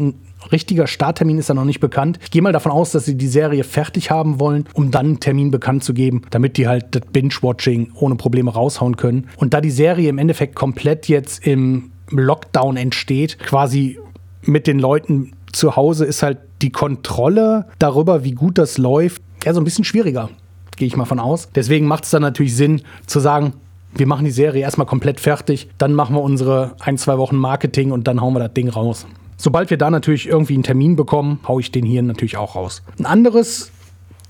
richtiger 0.52 0.86
Starttermin 0.86 1.38
ist 1.38 1.50
da 1.50 1.54
noch 1.54 1.64
nicht 1.64 1.80
bekannt. 1.80 2.18
Ich 2.22 2.30
gehe 2.30 2.42
mal 2.42 2.52
davon 2.52 2.72
aus, 2.72 2.92
dass 2.92 3.04
sie 3.04 3.16
die 3.16 3.28
Serie 3.28 3.64
fertig 3.64 4.10
haben 4.10 4.40
wollen, 4.40 4.66
um 4.74 4.90
dann 4.90 5.06
einen 5.06 5.20
Termin 5.20 5.50
bekannt 5.50 5.84
zu 5.84 5.94
geben, 5.94 6.22
damit 6.30 6.56
die 6.56 6.68
halt 6.68 6.86
das 6.94 7.02
Binge-Watching 7.12 7.92
ohne 7.94 8.16
Probleme 8.16 8.52
raushauen 8.52 8.96
können. 8.96 9.28
Und 9.36 9.54
da 9.54 9.60
die 9.60 9.70
Serie 9.70 10.08
im 10.08 10.18
Endeffekt 10.18 10.54
komplett 10.54 11.08
jetzt 11.08 11.46
im 11.46 11.90
Lockdown 12.10 12.76
entsteht, 12.76 13.38
quasi 13.38 13.98
mit 14.42 14.66
den 14.66 14.78
Leuten 14.78 15.32
zu 15.52 15.76
Hause, 15.76 16.04
ist 16.04 16.22
halt 16.22 16.38
die 16.62 16.70
Kontrolle 16.70 17.66
darüber, 17.78 18.24
wie 18.24 18.32
gut 18.32 18.58
das 18.58 18.78
läuft, 18.78 19.22
ja 19.44 19.54
so 19.54 19.60
ein 19.60 19.64
bisschen 19.64 19.84
schwieriger, 19.84 20.30
gehe 20.76 20.86
ich 20.86 20.96
mal 20.96 21.04
von 21.04 21.20
aus. 21.20 21.48
Deswegen 21.54 21.86
macht 21.86 22.04
es 22.04 22.10
dann 22.10 22.22
natürlich 22.22 22.56
Sinn 22.56 22.82
zu 23.06 23.20
sagen, 23.20 23.54
wir 23.94 24.06
machen 24.06 24.24
die 24.24 24.30
Serie 24.32 24.62
erstmal 24.62 24.86
komplett 24.86 25.20
fertig, 25.20 25.68
dann 25.78 25.94
machen 25.94 26.16
wir 26.16 26.22
unsere 26.22 26.74
ein, 26.80 26.98
zwei 26.98 27.16
Wochen 27.18 27.36
Marketing 27.36 27.92
und 27.92 28.08
dann 28.08 28.20
hauen 28.20 28.34
wir 28.34 28.40
das 28.40 28.52
Ding 28.52 28.68
raus. 28.68 29.06
Sobald 29.36 29.70
wir 29.70 29.76
da 29.76 29.90
natürlich 29.90 30.28
irgendwie 30.28 30.54
einen 30.54 30.62
Termin 30.62 30.96
bekommen, 30.96 31.40
haue 31.46 31.60
ich 31.60 31.70
den 31.70 31.84
hier 31.84 32.02
natürlich 32.02 32.36
auch 32.36 32.54
raus. 32.56 32.82
Ein 32.98 33.06
anderes 33.06 33.70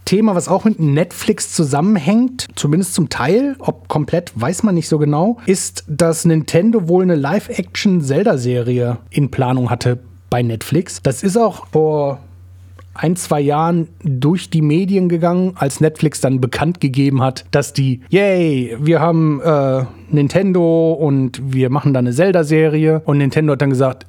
Thema, 0.05 0.35
was 0.35 0.49
auch 0.49 0.65
mit 0.65 0.81
Netflix 0.81 1.53
zusammenhängt, 1.53 2.49
zumindest 2.57 2.95
zum 2.95 3.09
Teil, 3.09 3.57
ob 3.59 3.89
komplett, 3.89 4.33
weiß 4.35 4.63
man 4.63 4.75
nicht 4.75 4.89
so 4.89 4.99
genau, 4.99 5.39
ist, 5.47 5.85
dass 5.89 6.25
Nintendo 6.25 6.89
wohl 6.89 7.03
eine 7.03 7.15
Live-Action-Zelda-Serie 7.15 8.99
in 9.11 9.31
Planung 9.31 9.71
hatte 9.71 9.99
bei 10.29 10.43
Netflix. 10.43 11.01
Das 11.03 11.23
ist 11.23 11.37
auch 11.37 11.67
vor 11.69 12.19
ein, 12.95 13.17
zwei 13.17 13.41
Jahren 13.41 13.89
durch 14.03 14.51
die 14.51 14.63
Medien 14.63 15.09
gegangen, 15.09 15.53
als 15.57 15.81
Netflix 15.81 16.21
dann 16.21 16.41
bekannt 16.41 16.81
gegeben 16.81 17.23
hat, 17.23 17.45
dass 17.51 17.73
die, 17.73 18.03
yay, 18.09 18.77
wir 18.79 19.01
haben 19.01 19.41
äh, 19.41 19.85
Nintendo 20.11 20.93
und 20.93 21.41
wir 21.53 21.71
machen 21.71 21.93
da 21.93 21.99
eine 21.99 22.13
Zelda-Serie. 22.13 23.03
Und 23.05 23.19
Nintendo 23.19 23.53
hat 23.53 23.63
dann 23.63 23.71
gesagt, 23.71 24.07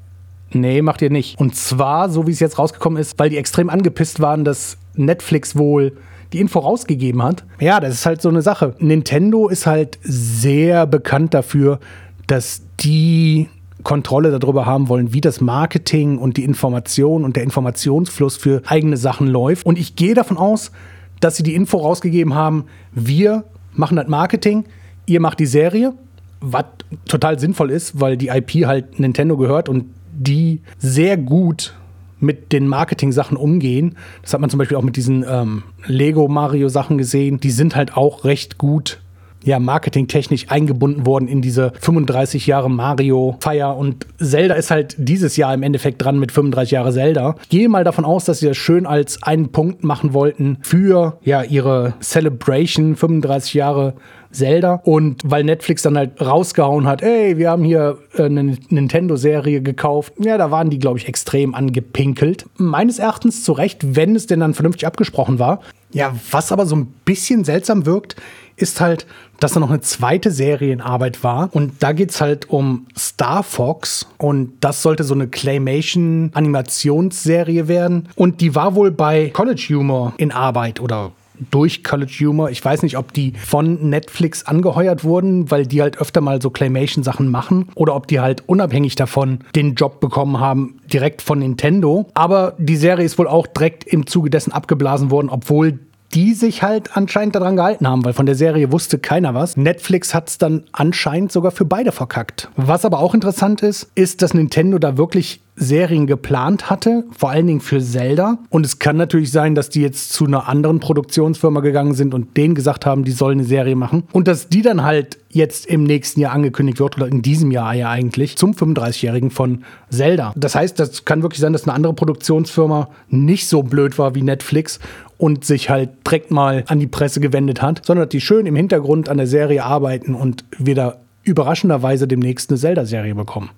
nee, 0.52 0.82
macht 0.82 1.02
ihr 1.02 1.10
nicht. 1.10 1.40
Und 1.40 1.56
zwar, 1.56 2.10
so 2.10 2.28
wie 2.28 2.32
es 2.32 2.40
jetzt 2.40 2.60
rausgekommen 2.60 3.00
ist, 3.00 3.18
weil 3.20 3.30
die 3.30 3.38
extrem 3.38 3.70
angepisst 3.70 4.20
waren, 4.20 4.44
dass 4.44 4.78
Netflix 4.96 5.56
wohl 5.56 5.98
die 6.34 6.40
Info 6.40 6.60
rausgegeben 6.60 7.24
hat. 7.24 7.46
Ja, 7.60 7.80
das 7.80 7.94
ist 7.94 8.06
halt 8.06 8.22
so 8.22 8.30
eine 8.30 8.42
Sache. 8.42 8.76
Nintendo 8.80 9.48
ist 9.48 9.66
halt 9.66 10.00
sehr 10.02 10.86
bekannt 10.88 11.34
dafür, 11.34 11.80
dass 12.28 12.64
die 12.80 13.48
Kontrolle 13.84 14.38
darüber 14.38 14.66
haben 14.66 14.90
wollen, 14.90 15.14
wie 15.14 15.22
das 15.22 15.40
Marketing 15.42 16.18
und 16.18 16.38
die 16.38 16.44
Information 16.44 17.24
und 17.24 17.36
der 17.36 17.44
Informationsfluss 17.44 18.36
für 18.36 18.64
eigene 18.66 18.98
Sachen 18.98 19.28
läuft. 19.28 19.66
Und 19.66 19.78
ich 19.78 19.96
gehe 19.96 20.16
davon 20.16 20.38
aus, 20.38 20.72
dass 21.20 21.38
sie 21.38 21.44
die 21.44 21.56
Info 21.56 21.78
rausgegeben 21.78 22.34
haben, 22.34 22.66
wir 22.92 23.46
machen 23.74 23.96
das 23.96 24.08
Marketing, 24.08 24.66
ihr 25.06 25.22
macht 25.22 25.40
die 25.40 25.46
Serie, 25.46 25.94
was 26.42 26.66
total 27.08 27.40
sinnvoll 27.40 27.72
ist, 27.72 28.00
weil 28.00 28.18
die 28.18 28.28
IP 28.28 28.66
halt 28.66 29.00
Nintendo 29.00 29.38
gehört 29.38 29.70
und 29.70 29.86
die 30.16 30.62
sehr 30.78 31.18
gut 31.18 31.74
mit 32.20 32.52
den 32.52 32.68
Marketing-Sachen 32.68 33.38
umgehen. 33.38 33.96
Das 34.22 34.34
hat 34.34 34.42
man 34.42 34.50
zum 34.50 34.58
Beispiel 34.58 34.78
auch 34.78 34.84
mit 34.84 34.96
diesen 34.96 35.26
ähm, 35.28 35.64
Lego-Mario-Sachen 35.86 36.98
gesehen. 36.98 37.40
Die 37.40 37.52
sind 37.52 37.76
halt 37.76 37.96
auch 37.96 38.24
recht 38.24 38.58
gut 38.58 39.00
ja, 39.46 39.60
marketingtechnisch 39.60 40.48
eingebunden 40.50 41.06
worden 41.06 41.28
in 41.28 41.42
diese 41.42 41.72
35 41.80 42.48
Jahre 42.48 42.70
Mario-Feier. 42.70 43.78
Und 43.78 44.08
Zelda 44.18 44.56
ist 44.56 44.72
halt 44.72 44.96
dieses 44.98 45.38
Jahr 45.38 45.54
im 45.54 45.64
Endeffekt 45.64 46.04
dran 46.04 46.20
mit 46.20 46.32
35 46.32 46.72
Jahre 46.72 46.92
Zelda. 46.92 47.36
Ich 47.44 47.50
gehe 47.50 47.70
mal 47.70 47.84
davon 47.84 48.06
aus, 48.06 48.26
dass 48.26 48.40
sie 48.40 48.48
das 48.48 48.58
schön 48.58 48.86
als 48.86 49.22
einen 49.24 49.52
Punkt 49.52 49.84
machen 49.84 50.14
wollten 50.14 50.58
für 50.62 51.20
ja, 51.24 51.44
ihre 51.44 51.94
Celebration 52.02 52.96
35 52.96 53.54
Jahre 53.54 53.94
Zelda. 54.36 54.82
Und 54.84 55.22
weil 55.26 55.44
Netflix 55.44 55.82
dann 55.82 55.98
halt 55.98 56.22
rausgehauen 56.22 56.88
hat, 56.88 57.02
ey, 57.02 57.38
wir 57.38 57.50
haben 57.50 57.64
hier 57.64 57.98
äh, 58.16 58.24
eine 58.24 58.58
Nintendo-Serie 58.70 59.62
gekauft, 59.62 60.14
ja, 60.20 60.38
da 60.38 60.52
waren 60.52 60.70
die, 60.70 60.80
glaube 60.80 61.00
ich, 61.00 61.08
extrem 61.08 61.56
angepinkelt. 61.56 62.46
Meines 62.58 63.00
Erachtens 63.00 63.44
zu 63.44 63.54
Recht, 63.54 63.96
wenn 63.96 64.16
es 64.16 64.28
denn 64.28 64.42
dann 64.42 64.54
vernünftig 64.54 64.86
abgesprochen 64.86 65.40
war. 65.40 65.62
Ja, 65.92 66.14
was 66.32 66.52
aber 66.52 66.66
so 66.66 66.76
ein 66.76 66.88
bisschen 67.06 67.46
seltsam 67.46 67.86
wirkt, 67.86 68.18
ist 68.58 68.82
halt, 68.82 69.06
dass 69.40 69.54
da 69.54 69.60
noch 69.60 69.70
eine 69.70 69.82
zweite 69.82 70.32
Serie 70.32 70.74
in 70.74 70.82
Arbeit 70.82 71.24
war. 71.24 71.50
Und 71.54 71.84
da 71.84 71.92
geht 71.92 72.10
es 72.12 72.22
halt 72.22 72.50
um 72.50 72.88
Star 72.98 73.44
Fox. 73.44 74.08
Und 74.18 74.54
das 74.62 74.82
sollte 74.82 75.04
so 75.04 75.14
eine 75.14 75.28
Claymation-Animationsserie 75.28 77.68
werden. 77.68 78.10
Und 78.16 78.42
die 78.42 78.56
war 78.56 78.74
wohl 78.76 78.90
bei 78.92 79.30
College 79.30 79.68
Humor 79.70 80.14
in 80.18 80.32
Arbeit 80.32 80.80
oder 80.80 81.12
durch 81.52 81.84
College 81.84 82.14
Humor. 82.22 82.50
Ich 82.50 82.64
weiß 82.64 82.84
nicht, 82.84 82.98
ob 82.98 83.14
die 83.14 83.34
von 83.34 83.90
Netflix 83.90 84.46
angeheuert 84.46 85.04
wurden, 85.04 85.52
weil 85.52 85.66
die 85.66 85.82
halt 85.82 85.98
öfter 86.00 86.22
mal 86.22 86.42
so 86.42 86.50
Claymation-Sachen 86.50 87.30
machen 87.30 87.70
oder 87.76 87.96
ob 87.96 88.08
die 88.08 88.20
halt 88.20 88.44
unabhängig 88.48 88.96
davon 88.96 89.40
den 89.56 89.76
Job 89.76 90.00
bekommen 90.00 90.40
haben, 90.40 90.80
direkt 90.92 91.22
von 91.22 91.40
Nintendo. 91.40 92.08
Aber 92.14 92.56
die 92.58 92.76
Serie 92.76 93.06
ist 93.06 93.18
wohl 93.18 93.28
auch 93.28 93.48
direkt 93.48 93.84
im 93.86 94.08
Zuge 94.08 94.30
dessen 94.30 94.52
abgeblasen 94.52 95.12
worden, 95.12 95.30
obwohl 95.30 95.80
die 96.16 96.34
sich 96.34 96.64
halt 96.64 96.96
anscheinend 96.96 97.36
daran 97.36 97.58
gehalten 97.58 97.88
haben, 97.88 98.06
weil 98.06 98.14
von 98.14 98.26
der 98.26 98.36
Serie 98.36 98.72
wusste 98.72 98.98
keiner 98.98 99.34
was. 99.34 99.58
Netflix 99.58 100.14
hat 100.14 100.30
es 100.30 100.38
dann 100.38 100.64
anscheinend 100.72 101.32
sogar 101.32 101.52
für 101.52 101.66
beide 101.66 101.92
verkackt. 101.92 102.50
Was 102.56 102.86
aber 102.86 103.00
auch 103.00 103.14
interessant 103.14 103.62
ist, 103.62 103.92
ist, 103.96 104.22
dass 104.22 104.34
Nintendo 104.34 104.80
da 104.80 104.98
wirklich 104.98 105.42
Serien 105.58 106.06
geplant 106.06 106.70
hatte, 106.70 107.06
vor 107.18 107.30
allen 107.30 107.48
Dingen 107.48 107.62
für 107.62 107.82
Zelda. 107.82 108.40
Und 108.50 108.66
es 108.66 108.80
kann 108.80 108.98
natürlich 108.98 109.32
sein, 109.32 109.56
dass 109.56 109.70
die 109.70 109.82
jetzt 109.82 110.12
zu 110.12 110.26
einer 110.26 110.50
anderen 110.50 110.80
Produktionsfirma 110.80 111.62
gegangen 111.62 111.94
sind 111.94 112.14
und 112.14 112.36
denen 112.36 112.56
gesagt 112.56 112.86
haben, 112.86 113.06
die 113.06 113.12
sollen 113.12 113.40
eine 113.40 113.48
Serie 113.48 113.76
machen. 113.76 114.04
Und 114.12 114.28
dass 114.28 114.50
die 114.50 114.62
dann 114.62 114.84
halt 114.84 115.18
jetzt 115.30 115.66
im 115.66 115.84
nächsten 115.84 116.20
Jahr 116.20 116.34
angekündigt 116.34 116.80
wird, 116.80 116.98
oder 116.98 117.08
in 117.08 117.22
diesem 117.22 117.52
Jahr 117.52 117.74
ja 117.74 117.90
eigentlich, 117.90 118.38
zum 118.38 118.52
35-Jährigen 118.52 119.32
von 119.32 119.64
Zelda. 119.90 120.34
Das 120.36 120.56
heißt, 120.56 120.80
das 120.80 121.06
kann 121.06 121.22
wirklich 121.22 121.40
sein, 121.40 121.54
dass 121.54 121.64
eine 121.64 121.74
andere 121.74 121.94
Produktionsfirma 121.94 122.90
nicht 123.10 123.48
so 123.48 123.64
blöd 123.64 123.98
war 123.98 124.16
wie 124.16 124.22
Netflix 124.22 124.80
und 125.18 125.46
sich 125.46 125.70
halt 125.70 125.90
direkt 126.06 126.32
mal 126.32 126.64
an 126.68 126.80
die 126.80 126.88
Presse 126.88 127.20
gewendet 127.20 127.62
hat, 127.62 127.86
sondern 127.86 128.06
dass 128.06 128.12
die 128.12 128.22
schön 128.22 128.46
im 128.46 128.56
Hintergrund 128.56 129.10
an 129.10 129.18
der 129.18 129.28
Serie 129.28 129.64
arbeiten 129.64 130.16
und 130.16 130.44
wir 130.58 130.76
da 130.76 130.98
überraschenderweise 131.24 132.08
demnächst 132.08 132.50
eine 132.50 132.60
Zelda-Serie 132.60 133.16
bekommen. 133.16 133.50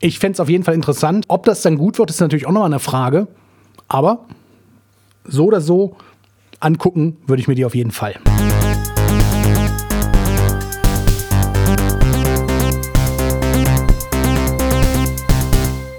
Ich 0.00 0.18
fände 0.18 0.34
es 0.34 0.40
auf 0.40 0.48
jeden 0.48 0.64
Fall 0.64 0.74
interessant. 0.74 1.24
Ob 1.28 1.44
das 1.44 1.62
dann 1.62 1.78
gut 1.78 1.98
wird, 1.98 2.10
ist 2.10 2.20
natürlich 2.20 2.46
auch 2.46 2.52
noch 2.52 2.64
eine 2.64 2.80
Frage. 2.80 3.28
Aber 3.88 4.26
so 5.24 5.46
oder 5.46 5.60
so 5.60 5.96
angucken 6.60 7.16
würde 7.26 7.40
ich 7.40 7.48
mir 7.48 7.54
die 7.54 7.64
auf 7.64 7.74
jeden 7.74 7.90
Fall. 7.90 8.14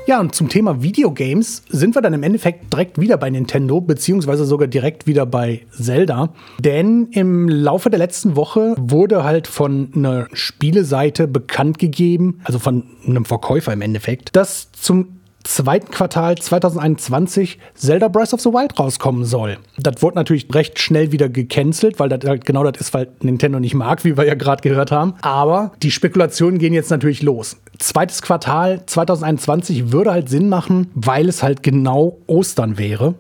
Ja, 0.08 0.22
und 0.22 0.34
zum 0.34 0.48
Thema 0.48 0.82
Videogames 0.82 1.64
sind 1.68 1.94
wir 1.94 2.02
dann 2.02 2.14
im 2.14 2.24
Endeffekt 2.24 2.72
direkt 2.72 2.98
wieder 2.98 3.18
bei 3.18 3.30
Nintendo, 3.30 3.82
beziehungsweise 3.82 4.46
sogar 4.46 4.70
direkt 4.70 5.06
wieder 5.06 5.26
bei 5.26 5.66
Zelda. 5.70 6.30
Denn 6.60 7.10
im 7.12 7.50
Laufe 7.50 7.90
der 7.90 8.00
letzten 8.00 8.38
Woche 8.38 8.74
wurde 8.78 9.26
halt 9.26 9.48
von 9.48 9.90
einer 9.94 10.30
Spieleseite 10.32 11.28
bekannt 11.28 11.78
gegeben, 11.78 12.40
also 12.46 12.58
von 12.58 12.84
einem 13.06 13.26
Verkäufer 13.26 13.74
im 13.74 13.82
Endeffekt, 13.82 14.34
dass 14.38 14.72
zum 14.72 15.17
zweiten 15.48 15.92
Quartal 15.92 16.38
2021 16.38 17.60
Zelda 17.74 18.08
Breath 18.08 18.34
of 18.34 18.42
the 18.42 18.50
Wild 18.50 18.78
rauskommen 18.80 19.26
soll. 19.26 19.58
Das 19.78 20.02
wurde 20.02 20.16
natürlich 20.16 20.48
recht 20.54 20.80
schnell 20.80 21.12
wieder 21.12 21.30
gecancelt, 21.30 22.00
weil 22.00 22.10
das 22.10 22.28
halt 22.28 22.46
genau 22.46 22.64
das 22.64 22.82
ist, 22.82 22.94
weil 22.94 23.08
Nintendo 23.22 23.60
nicht 23.60 23.74
mag, 23.74 24.04
wie 24.04 24.18
wir 24.18 24.26
ja 24.26 24.36
gerade 24.36 24.62
gehört 24.62 24.92
haben. 24.92 25.16
Aber 25.22 25.72
die 25.82 25.92
Spekulationen 25.92 26.60
gehen 26.60 26.74
jetzt 26.74 26.92
natürlich 26.92 27.22
los. 27.22 27.58
Zweites 27.80 28.22
Quartal 28.22 28.86
2021 28.86 29.92
würde 29.92 30.12
halt 30.12 30.30
Sinn 30.30 30.50
machen, 30.50 30.92
weil 30.96 31.30
es 31.30 31.44
halt 31.44 31.64
genau 31.64 32.18
Ostern 32.28 32.78
wäre. 32.78 33.16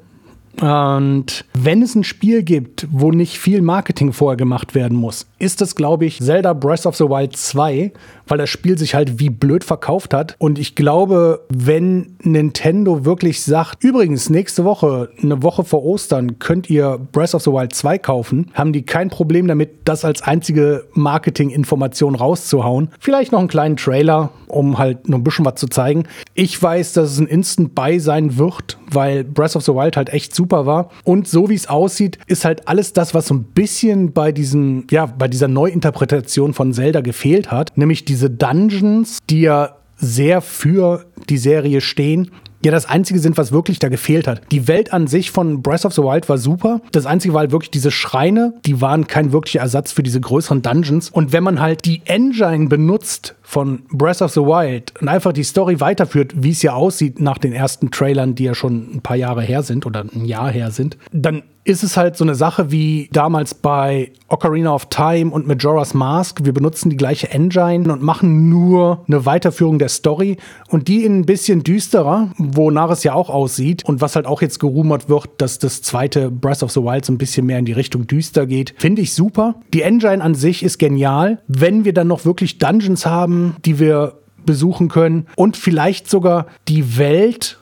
Und 0.62 1.46
wenn 1.54 1.84
es 1.84 1.94
ein 1.94 2.04
Spiel 2.04 2.42
gibt, 2.42 2.88
wo 2.92 3.12
nicht 3.12 3.38
viel 3.38 3.62
Marketing 3.62 4.12
vorher 4.12 4.38
gemacht 4.38 4.74
werden 4.74 4.98
muss, 4.98 5.28
ist 5.40 5.62
es, 5.62 5.76
glaube 5.76 6.06
ich, 6.06 6.20
Zelda 6.20 6.54
Breath 6.54 6.86
of 6.86 6.96
the 6.96 7.06
Wild 7.06 7.36
2, 7.36 7.92
weil 8.28 8.38
das 8.38 8.50
Spiel 8.50 8.78
sich 8.78 8.96
halt 8.96 9.20
wie 9.20 9.30
blöd 9.30 9.64
verkauft 9.64 10.14
hat. 10.14 10.36
Und 10.40 10.60
ich 10.60 10.76
glaube, 10.76 11.46
wenn 11.50 12.18
Nintendo 12.22 13.06
wirklich 13.06 13.42
sagt, 13.44 13.84
übrigens, 13.84 14.30
nächste 14.30 14.66
Woche, 14.66 15.10
eine 15.22 15.44
Woche 15.44 15.64
vor 15.64 15.84
Ostern, 15.84 16.40
könnt 16.40 16.70
ihr 16.70 17.00
Breath 17.12 17.36
of 17.36 17.44
the 17.44 17.52
Wild 17.52 17.74
2 17.74 17.98
kaufen, 18.00 18.52
haben 18.54 18.74
die 18.74 18.84
kein 18.84 19.10
Problem 19.10 19.48
damit, 19.48 19.70
das 19.86 20.04
als 20.06 20.22
einzige 20.22 20.86
Marketinginformation 20.94 22.16
rauszuhauen. 22.16 22.90
Vielleicht 23.00 23.32
noch 23.32 23.40
einen 23.40 23.48
kleinen 23.48 23.78
Trailer, 23.78 24.32
um 24.48 24.78
halt 24.78 25.08
noch 25.10 25.18
ein 25.18 25.24
bisschen 25.24 25.46
was 25.46 25.56
zu 25.56 25.68
zeigen. 25.68 26.04
Ich 26.34 26.62
weiß, 26.62 26.94
dass 26.94 27.12
es 27.12 27.20
ein 27.20 27.28
Instant 27.28 27.76
Buy 27.76 28.00
sein 28.00 28.38
wird, 28.38 28.78
weil 28.92 29.24
Breath 29.24 29.56
of 29.56 29.64
the 29.64 29.74
Wild 29.74 29.98
halt 29.98 30.10
echt 30.10 30.36
super 30.36 30.66
war. 30.66 30.90
Und 31.04 31.28
so 31.28 31.50
wie 31.50 31.56
es 31.56 31.68
aussieht, 31.68 32.18
ist 32.28 32.46
halt 32.46 32.68
alles 32.68 32.94
das, 32.94 33.14
was 33.14 33.28
so 33.28 33.36
ein 33.36 33.44
bisschen 33.44 34.14
bei 34.14 34.32
diesem, 34.32 34.86
ja, 34.90 35.06
bei 35.06 35.27
dieser 35.28 35.48
Neuinterpretation 35.48 36.54
von 36.54 36.74
Zelda 36.74 37.02
gefehlt 37.02 37.52
hat, 37.52 37.78
nämlich 37.78 38.06
diese 38.06 38.30
Dungeons, 38.30 39.20
die 39.30 39.42
ja 39.42 39.78
sehr 39.98 40.42
für 40.42 41.06
die 41.30 41.38
Serie 41.38 41.82
stehen 41.82 42.32
ja 42.64 42.72
das 42.72 42.86
Einzige 42.86 43.20
sind, 43.20 43.38
was 43.38 43.52
wirklich 43.52 43.80
da 43.80 43.90
gefehlt 43.90 44.28
hat. 44.28 44.42
Die 44.52 44.68
Welt 44.68 44.94
an 44.94 45.08
sich 45.08 45.32
von 45.32 45.62
Breath 45.62 45.86
of 45.86 45.94
the 45.94 46.02
Wild 46.02 46.28
war 46.30 46.38
super. 46.38 46.82
Das 46.92 47.06
Einzige 47.06 47.34
war 47.34 47.42
halt 47.42 47.52
wirklich 47.52 47.72
diese 47.72 47.92
Schreine, 47.92 48.54
die 48.66 48.82
waren 48.82 49.08
kein 49.08 49.32
wirklicher 49.32 49.62
Ersatz 49.62 49.92
für 49.92 50.04
diese 50.04 50.20
größeren 50.20 50.62
Dungeons. 50.62 51.10
Und 51.10 51.32
wenn 51.32 51.44
man 51.44 51.62
halt 51.62 51.86
die 51.86 52.02
Engine 52.06 52.68
benutzt 52.68 53.36
von 53.48 53.84
Breath 53.94 54.22
of 54.22 54.34
the 54.34 54.42
Wild 54.42 54.92
und 55.00 55.08
einfach 55.08 55.32
die 55.32 55.46
Story 55.46 55.80
weiterführt, 55.80 56.34
wie 56.36 56.50
es 56.50 56.62
ja 56.64 56.74
aussieht 56.74 57.22
nach 57.22 57.38
den 57.38 57.54
ersten 57.54 57.92
Trailern, 57.92 58.36
die 58.36 58.44
ja 58.44 58.54
schon 58.54 58.96
ein 58.96 59.02
paar 59.02 59.16
Jahre 59.16 59.42
her 59.42 59.64
sind 59.64 59.86
oder 59.86 60.04
ein 60.04 60.26
Jahr 60.26 60.52
her 60.52 60.70
sind, 60.70 60.98
dann 61.14 61.44
ist 61.68 61.84
es 61.84 61.98
halt 61.98 62.16
so 62.16 62.24
eine 62.24 62.36
Sache 62.36 62.72
wie 62.72 63.10
damals 63.12 63.54
bei 63.54 64.14
Ocarina 64.30 64.74
of 64.74 64.86
Time 64.86 65.32
und 65.32 65.48
Majora's 65.48 65.94
Mask. 65.94 66.46
Wir 66.46 66.54
benutzen 66.54 66.90
die 66.90 66.96
gleiche 66.96 67.30
Engine 67.30 67.92
und 67.92 68.02
machen 68.02 68.48
nur 68.48 69.04
eine 69.08 69.26
Weiterführung 69.26 69.78
der 69.78 69.90
Story 69.90 70.38
und 70.70 70.88
die 70.88 71.04
in 71.04 71.20
ein 71.20 71.26
bisschen 71.26 71.64
düsterer, 71.64 72.32
wonach 72.38 72.90
es 72.92 73.04
ja 73.04 73.14
auch 73.14 73.30
aussieht 73.30 73.84
und 73.84 74.00
was 74.00 74.16
halt 74.16 74.28
auch 74.28 74.42
jetzt 74.42 74.60
gerumort 74.60 75.10
wird, 75.10 75.30
dass 75.40 75.60
das 75.60 75.82
zweite 75.82 76.32
Breath 76.32 76.64
of 76.64 76.72
the 76.72 76.82
Wild 76.82 77.04
so 77.04 77.12
ein 77.12 77.18
bisschen 77.18 77.46
mehr 77.46 77.60
in 77.60 77.66
die 77.66 77.74
Richtung 77.74 78.08
düster 78.08 78.48
geht. 78.48 78.74
Finde 78.78 79.02
ich 79.02 79.14
super. 79.14 79.56
Die 79.74 79.82
Engine 79.82 80.24
an 80.24 80.36
sich 80.36 80.64
ist 80.64 80.78
genial. 80.78 81.40
Wenn 81.50 81.84
wir 81.84 81.94
dann 81.94 82.08
noch 82.08 82.24
wirklich 82.24 82.60
Dungeons 82.60 83.06
haben, 83.06 83.37
die 83.66 83.80
wir 83.80 84.14
besuchen 84.46 84.88
können 84.88 85.28
und 85.36 85.58
vielleicht 85.58 86.10
sogar 86.10 86.48
die 86.68 86.98
Welt 86.98 87.58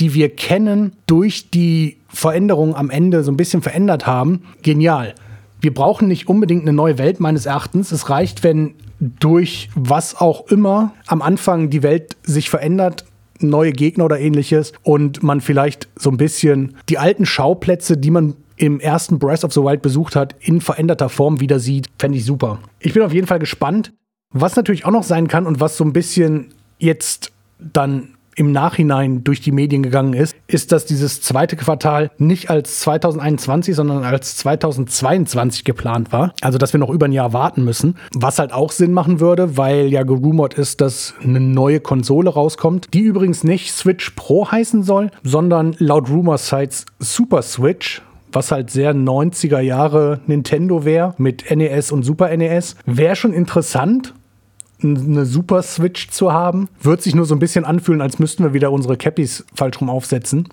die 0.00 0.14
wir 0.14 0.34
kennen, 0.34 0.94
durch 1.06 1.50
die 1.50 1.98
Veränderungen 2.08 2.74
am 2.74 2.90
Ende 2.90 3.22
so 3.22 3.30
ein 3.30 3.36
bisschen 3.36 3.62
verändert 3.62 4.06
haben, 4.06 4.42
genial. 4.62 5.14
Wir 5.60 5.74
brauchen 5.74 6.08
nicht 6.08 6.26
unbedingt 6.26 6.62
eine 6.62 6.72
neue 6.72 6.98
Welt 6.98 7.20
meines 7.20 7.46
Erachtens. 7.46 7.92
Es 7.92 8.08
reicht, 8.08 8.42
wenn 8.42 8.74
durch 8.98 9.68
was 9.74 10.16
auch 10.18 10.46
immer 10.48 10.94
am 11.06 11.20
Anfang 11.22 11.68
die 11.70 11.82
Welt 11.82 12.16
sich 12.22 12.48
verändert, 12.48 13.04
neue 13.40 13.72
Gegner 13.72 14.06
oder 14.06 14.18
ähnliches 14.18 14.72
und 14.82 15.22
man 15.22 15.40
vielleicht 15.40 15.88
so 15.96 16.10
ein 16.10 16.16
bisschen 16.16 16.76
die 16.88 16.98
alten 16.98 17.26
Schauplätze, 17.26 17.96
die 17.96 18.10
man 18.10 18.34
im 18.56 18.80
ersten 18.80 19.18
Breath 19.18 19.44
of 19.44 19.52
the 19.52 19.60
Wild 19.60 19.80
besucht 19.80 20.16
hat, 20.16 20.34
in 20.40 20.60
veränderter 20.60 21.08
Form 21.08 21.40
wieder 21.40 21.58
sieht, 21.58 21.88
fände 21.98 22.18
ich 22.18 22.24
super. 22.24 22.58
Ich 22.78 22.92
bin 22.92 23.02
auf 23.02 23.12
jeden 23.12 23.26
Fall 23.26 23.38
gespannt. 23.38 23.92
Was 24.32 24.54
natürlich 24.54 24.84
auch 24.84 24.92
noch 24.92 25.02
sein 25.02 25.26
kann 25.26 25.46
und 25.46 25.58
was 25.58 25.76
so 25.76 25.84
ein 25.84 25.92
bisschen 25.92 26.54
jetzt 26.78 27.32
dann 27.58 28.14
im 28.36 28.52
Nachhinein 28.52 29.24
durch 29.24 29.40
die 29.40 29.50
Medien 29.52 29.82
gegangen 29.82 30.14
ist, 30.14 30.34
ist, 30.46 30.72
dass 30.72 30.86
dieses 30.86 31.20
zweite 31.20 31.56
Quartal 31.56 32.10
nicht 32.16 32.48
als 32.48 32.80
2021, 32.80 33.74
sondern 33.74 34.04
als 34.04 34.36
2022 34.38 35.64
geplant 35.64 36.12
war. 36.12 36.32
Also, 36.40 36.56
dass 36.56 36.72
wir 36.72 36.80
noch 36.80 36.90
über 36.90 37.06
ein 37.06 37.12
Jahr 37.12 37.32
warten 37.32 37.64
müssen. 37.64 37.96
Was 38.14 38.38
halt 38.38 38.52
auch 38.52 38.72
Sinn 38.72 38.92
machen 38.92 39.20
würde, 39.20 39.56
weil 39.56 39.88
ja 39.88 40.04
gerumort 40.04 40.54
ist, 40.54 40.80
dass 40.80 41.14
eine 41.22 41.40
neue 41.40 41.80
Konsole 41.80 42.30
rauskommt, 42.30 42.88
die 42.94 43.00
übrigens 43.00 43.44
nicht 43.44 43.72
Switch 43.72 44.10
Pro 44.10 44.50
heißen 44.50 44.84
soll, 44.84 45.10
sondern 45.22 45.74
laut 45.78 46.08
Rumor-Sites 46.08 46.86
Super 46.98 47.42
Switch 47.42 48.02
was 48.32 48.52
halt 48.52 48.70
sehr 48.70 48.94
90er 48.94 49.58
Jahre 49.58 50.20
Nintendo 50.28 50.84
wäre 50.84 51.14
mit 51.18 51.50
NES 51.50 51.90
und 51.90 52.04
Super 52.04 52.36
NES. 52.36 52.76
Wäre 52.86 53.16
schon 53.16 53.32
interessant, 53.32 54.14
eine 54.82 55.24
Super 55.24 55.62
Switch 55.62 56.10
zu 56.10 56.32
haben. 56.32 56.68
Wird 56.82 57.02
sich 57.02 57.14
nur 57.14 57.26
so 57.26 57.34
ein 57.34 57.38
bisschen 57.38 57.64
anfühlen, 57.64 58.00
als 58.00 58.18
müssten 58.18 58.44
wir 58.44 58.52
wieder 58.52 58.72
unsere 58.72 58.96
Cappies 58.96 59.44
falsch 59.54 59.80
rum 59.80 59.90
aufsetzen. 59.90 60.48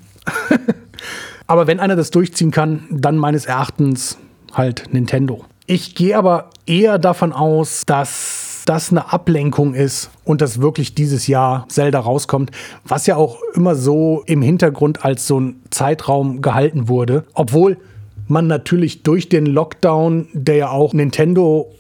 aber 1.48 1.68
wenn 1.68 1.80
einer 1.80 1.96
das 1.96 2.12
durchziehen 2.12 2.52
kann, 2.52 2.84
dann 2.90 3.18
meines 3.18 3.46
Erachtens 3.46 4.18
halt 4.54 4.86
Nintendo. 4.92 5.46
Ich 5.66 5.96
gehe 5.96 6.18
aber 6.18 6.50
eher 6.66 6.98
davon 6.98 7.34
aus, 7.34 7.84
dass 7.86 8.64
das 8.66 8.92
eine 8.92 9.14
Ablenkung 9.14 9.74
ist 9.74 10.12
und 10.26 10.42
dass 10.42 10.62
wirklich 10.62 10.94
dieses 10.94 11.28
Jahr 11.28 11.66
Zelda 11.70 12.00
rauskommt, 12.00 12.52
was 12.86 13.08
ja 13.08 13.16
auch 13.16 13.42
immer 13.54 13.76
so 13.76 14.24
im 14.26 14.42
Hintergrund 14.42 15.06
als 15.06 15.26
so 15.26 15.40
ein 15.40 15.62
Zeitraum 15.70 16.42
gehalten 16.42 16.90
wurde. 16.90 17.24
Obwohl 17.34 17.78
man 18.28 18.48
natürlich 18.48 19.04
durch 19.04 19.30
den 19.30 19.46
Lockdown, 19.46 20.28
der 20.34 20.56
ja 20.56 20.70
auch 20.70 20.94
Nintendo 20.94 21.72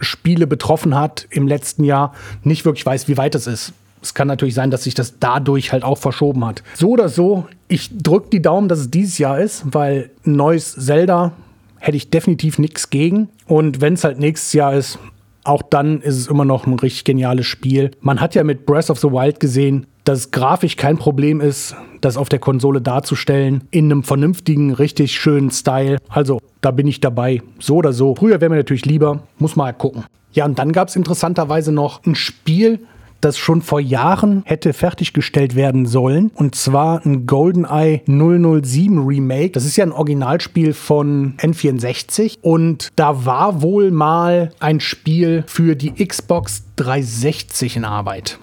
Spiele 0.00 0.46
betroffen 0.46 0.94
hat 0.94 1.26
im 1.30 1.46
letzten 1.46 1.84
Jahr, 1.84 2.14
nicht 2.42 2.64
wirklich 2.64 2.84
weiß, 2.84 3.08
wie 3.08 3.16
weit 3.16 3.34
es 3.34 3.46
ist. 3.46 3.72
Es 4.02 4.14
kann 4.14 4.28
natürlich 4.28 4.54
sein, 4.54 4.70
dass 4.70 4.84
sich 4.84 4.94
das 4.94 5.18
dadurch 5.18 5.72
halt 5.72 5.82
auch 5.82 5.98
verschoben 5.98 6.44
hat. 6.44 6.62
So 6.74 6.90
oder 6.90 7.08
so, 7.08 7.46
ich 7.66 7.90
drücke 7.96 8.28
die 8.30 8.42
Daumen, 8.42 8.68
dass 8.68 8.78
es 8.78 8.90
dieses 8.90 9.18
Jahr 9.18 9.40
ist, 9.40 9.64
weil 9.66 10.10
ein 10.24 10.36
neues 10.36 10.74
Zelda 10.74 11.32
hätte 11.78 11.96
ich 11.96 12.10
definitiv 12.10 12.58
nichts 12.58 12.90
gegen. 12.90 13.28
Und 13.46 13.80
wenn 13.80 13.94
es 13.94 14.04
halt 14.04 14.18
nächstes 14.18 14.52
Jahr 14.52 14.74
ist, 14.74 14.98
auch 15.44 15.62
dann 15.62 16.00
ist 16.02 16.16
es 16.16 16.26
immer 16.26 16.44
noch 16.44 16.66
ein 16.66 16.78
richtig 16.78 17.04
geniales 17.04 17.46
Spiel. 17.46 17.92
Man 18.00 18.20
hat 18.20 18.34
ja 18.34 18.44
mit 18.44 18.66
Breath 18.66 18.90
of 18.90 18.98
the 18.98 19.08
Wild 19.08 19.40
gesehen, 19.40 19.86
dass 20.06 20.30
grafisch 20.30 20.76
kein 20.76 20.98
Problem 20.98 21.40
ist, 21.40 21.74
das 22.00 22.16
auf 22.16 22.28
der 22.28 22.38
Konsole 22.38 22.80
darzustellen, 22.80 23.64
in 23.72 23.86
einem 23.86 24.04
vernünftigen, 24.04 24.72
richtig 24.72 25.18
schönen 25.18 25.50
Style. 25.50 25.98
Also, 26.08 26.40
da 26.60 26.70
bin 26.70 26.86
ich 26.86 27.00
dabei. 27.00 27.42
So 27.58 27.76
oder 27.76 27.92
so. 27.92 28.14
Früher 28.14 28.40
wäre 28.40 28.48
mir 28.48 28.56
natürlich 28.56 28.86
lieber, 28.86 29.24
muss 29.38 29.56
mal 29.56 29.72
gucken. 29.72 30.04
Ja, 30.32 30.44
und 30.44 30.58
dann 30.58 30.70
gab 30.72 30.88
es 30.88 30.96
interessanterweise 30.96 31.72
noch 31.72 32.04
ein 32.06 32.14
Spiel, 32.14 32.86
das 33.20 33.36
schon 33.36 33.62
vor 33.62 33.80
Jahren 33.80 34.42
hätte 34.44 34.72
fertiggestellt 34.72 35.56
werden 35.56 35.86
sollen. 35.86 36.30
Und 36.34 36.54
zwar 36.54 37.04
ein 37.04 37.26
GoldenEye 37.26 38.02
007 38.06 39.04
Remake. 39.04 39.50
Das 39.50 39.64
ist 39.64 39.76
ja 39.76 39.84
ein 39.84 39.92
Originalspiel 39.92 40.72
von 40.72 41.34
N64. 41.38 42.38
Und 42.42 42.90
da 42.94 43.24
war 43.24 43.60
wohl 43.60 43.90
mal 43.90 44.52
ein 44.60 44.78
Spiel 44.78 45.42
für 45.48 45.74
die 45.74 45.92
Xbox 46.06 46.62
360 46.76 47.78
in 47.78 47.84
Arbeit. 47.84 48.38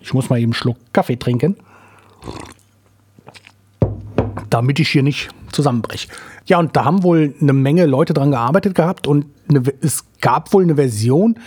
Ich 0.00 0.14
muss 0.14 0.30
mal 0.30 0.36
eben 0.36 0.46
einen 0.46 0.54
Schluck 0.54 0.76
Kaffee 0.92 1.16
trinken. 1.16 1.56
Damit 4.50 4.80
ich 4.80 4.88
hier 4.88 5.02
nicht 5.02 5.28
zusammenbreche. 5.52 6.08
Ja, 6.46 6.58
und 6.58 6.76
da 6.76 6.84
haben 6.84 7.02
wohl 7.02 7.34
eine 7.40 7.52
Menge 7.52 7.86
Leute 7.86 8.14
dran 8.14 8.30
gearbeitet 8.30 8.74
gehabt 8.74 9.06
und 9.06 9.26
eine, 9.48 9.62
es 9.80 10.04
gab 10.20 10.52
wohl 10.52 10.62
eine 10.62 10.76
Version, 10.76 11.38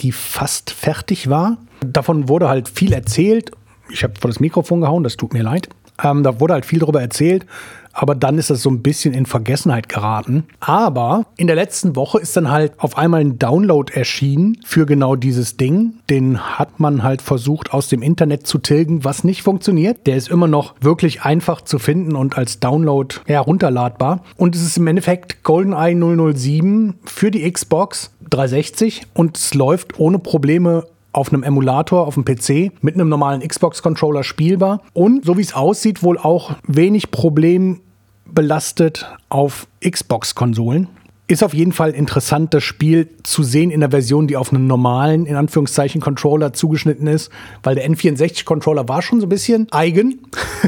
die 0.00 0.12
fast 0.12 0.70
fertig 0.70 1.30
war. 1.30 1.56
Davon 1.80 2.28
wurde 2.28 2.48
halt 2.48 2.68
viel 2.68 2.92
erzählt. 2.92 3.50
Ich 3.90 4.04
habe 4.04 4.14
vor 4.20 4.28
das 4.28 4.40
Mikrofon 4.40 4.80
gehauen, 4.80 5.04
das 5.04 5.16
tut 5.16 5.32
mir 5.32 5.42
leid. 5.42 5.68
Ähm, 6.02 6.22
da 6.22 6.40
wurde 6.40 6.54
halt 6.54 6.66
viel 6.66 6.78
darüber 6.78 7.00
erzählt, 7.00 7.46
aber 7.92 8.14
dann 8.14 8.38
ist 8.38 8.50
das 8.50 8.62
so 8.62 8.70
ein 8.70 8.82
bisschen 8.82 9.14
in 9.14 9.26
Vergessenheit 9.26 9.88
geraten. 9.88 10.44
Aber 10.60 11.26
in 11.36 11.46
der 11.46 11.56
letzten 11.56 11.96
Woche 11.96 12.18
ist 12.18 12.36
dann 12.36 12.50
halt 12.50 12.72
auf 12.78 12.96
einmal 12.96 13.20
ein 13.20 13.38
Download 13.38 13.92
erschienen 13.92 14.58
für 14.64 14.86
genau 14.86 15.16
dieses 15.16 15.56
Ding. 15.56 15.94
Den 16.08 16.58
hat 16.58 16.80
man 16.80 17.02
halt 17.02 17.22
versucht 17.22 17.72
aus 17.72 17.88
dem 17.88 18.02
Internet 18.02 18.46
zu 18.46 18.58
tilgen, 18.58 19.04
was 19.04 19.24
nicht 19.24 19.42
funktioniert. 19.42 20.06
Der 20.06 20.16
ist 20.16 20.30
immer 20.30 20.48
noch 20.48 20.74
wirklich 20.80 21.22
einfach 21.22 21.60
zu 21.60 21.78
finden 21.78 22.16
und 22.16 22.36
als 22.36 22.60
Download 22.60 23.14
herunterladbar. 23.26 24.22
Und 24.36 24.56
es 24.56 24.62
ist 24.62 24.78
im 24.78 24.86
Endeffekt 24.86 25.42
GoldenEye 25.42 25.94
007 26.34 26.94
für 27.04 27.30
die 27.30 27.50
Xbox 27.50 28.10
360 28.30 29.02
und 29.14 29.36
es 29.36 29.54
läuft 29.54 29.98
ohne 29.98 30.18
Probleme 30.18 30.84
auf 31.12 31.32
einem 31.32 31.42
Emulator 31.42 32.06
auf 32.06 32.14
dem 32.14 32.24
PC 32.24 32.72
mit 32.82 32.94
einem 32.94 33.08
normalen 33.08 33.40
Xbox-Controller 33.46 34.24
spielbar 34.24 34.80
und 34.92 35.24
so 35.24 35.36
wie 35.36 35.42
es 35.42 35.54
aussieht, 35.54 36.02
wohl 36.02 36.18
auch 36.18 36.54
wenig 36.66 37.10
problembelastet 37.10 39.06
auf 39.28 39.66
Xbox-Konsolen. 39.86 40.88
Ist 41.28 41.44
auf 41.44 41.54
jeden 41.54 41.72
Fall 41.72 41.92
interessant, 41.92 42.52
das 42.52 42.64
Spiel 42.64 43.08
zu 43.22 43.42
sehen 43.42 43.70
in 43.70 43.80
der 43.80 43.90
Version, 43.90 44.26
die 44.26 44.36
auf 44.36 44.52
einen 44.52 44.66
normalen, 44.66 45.24
in 45.24 45.36
Anführungszeichen, 45.36 46.00
Controller 46.00 46.52
zugeschnitten 46.52 47.06
ist, 47.06 47.30
weil 47.62 47.74
der 47.76 47.88
N64-Controller 47.88 48.88
war 48.88 49.02
schon 49.02 49.20
so 49.20 49.26
ein 49.26 49.30
bisschen 49.30 49.66
eigen. 49.70 50.20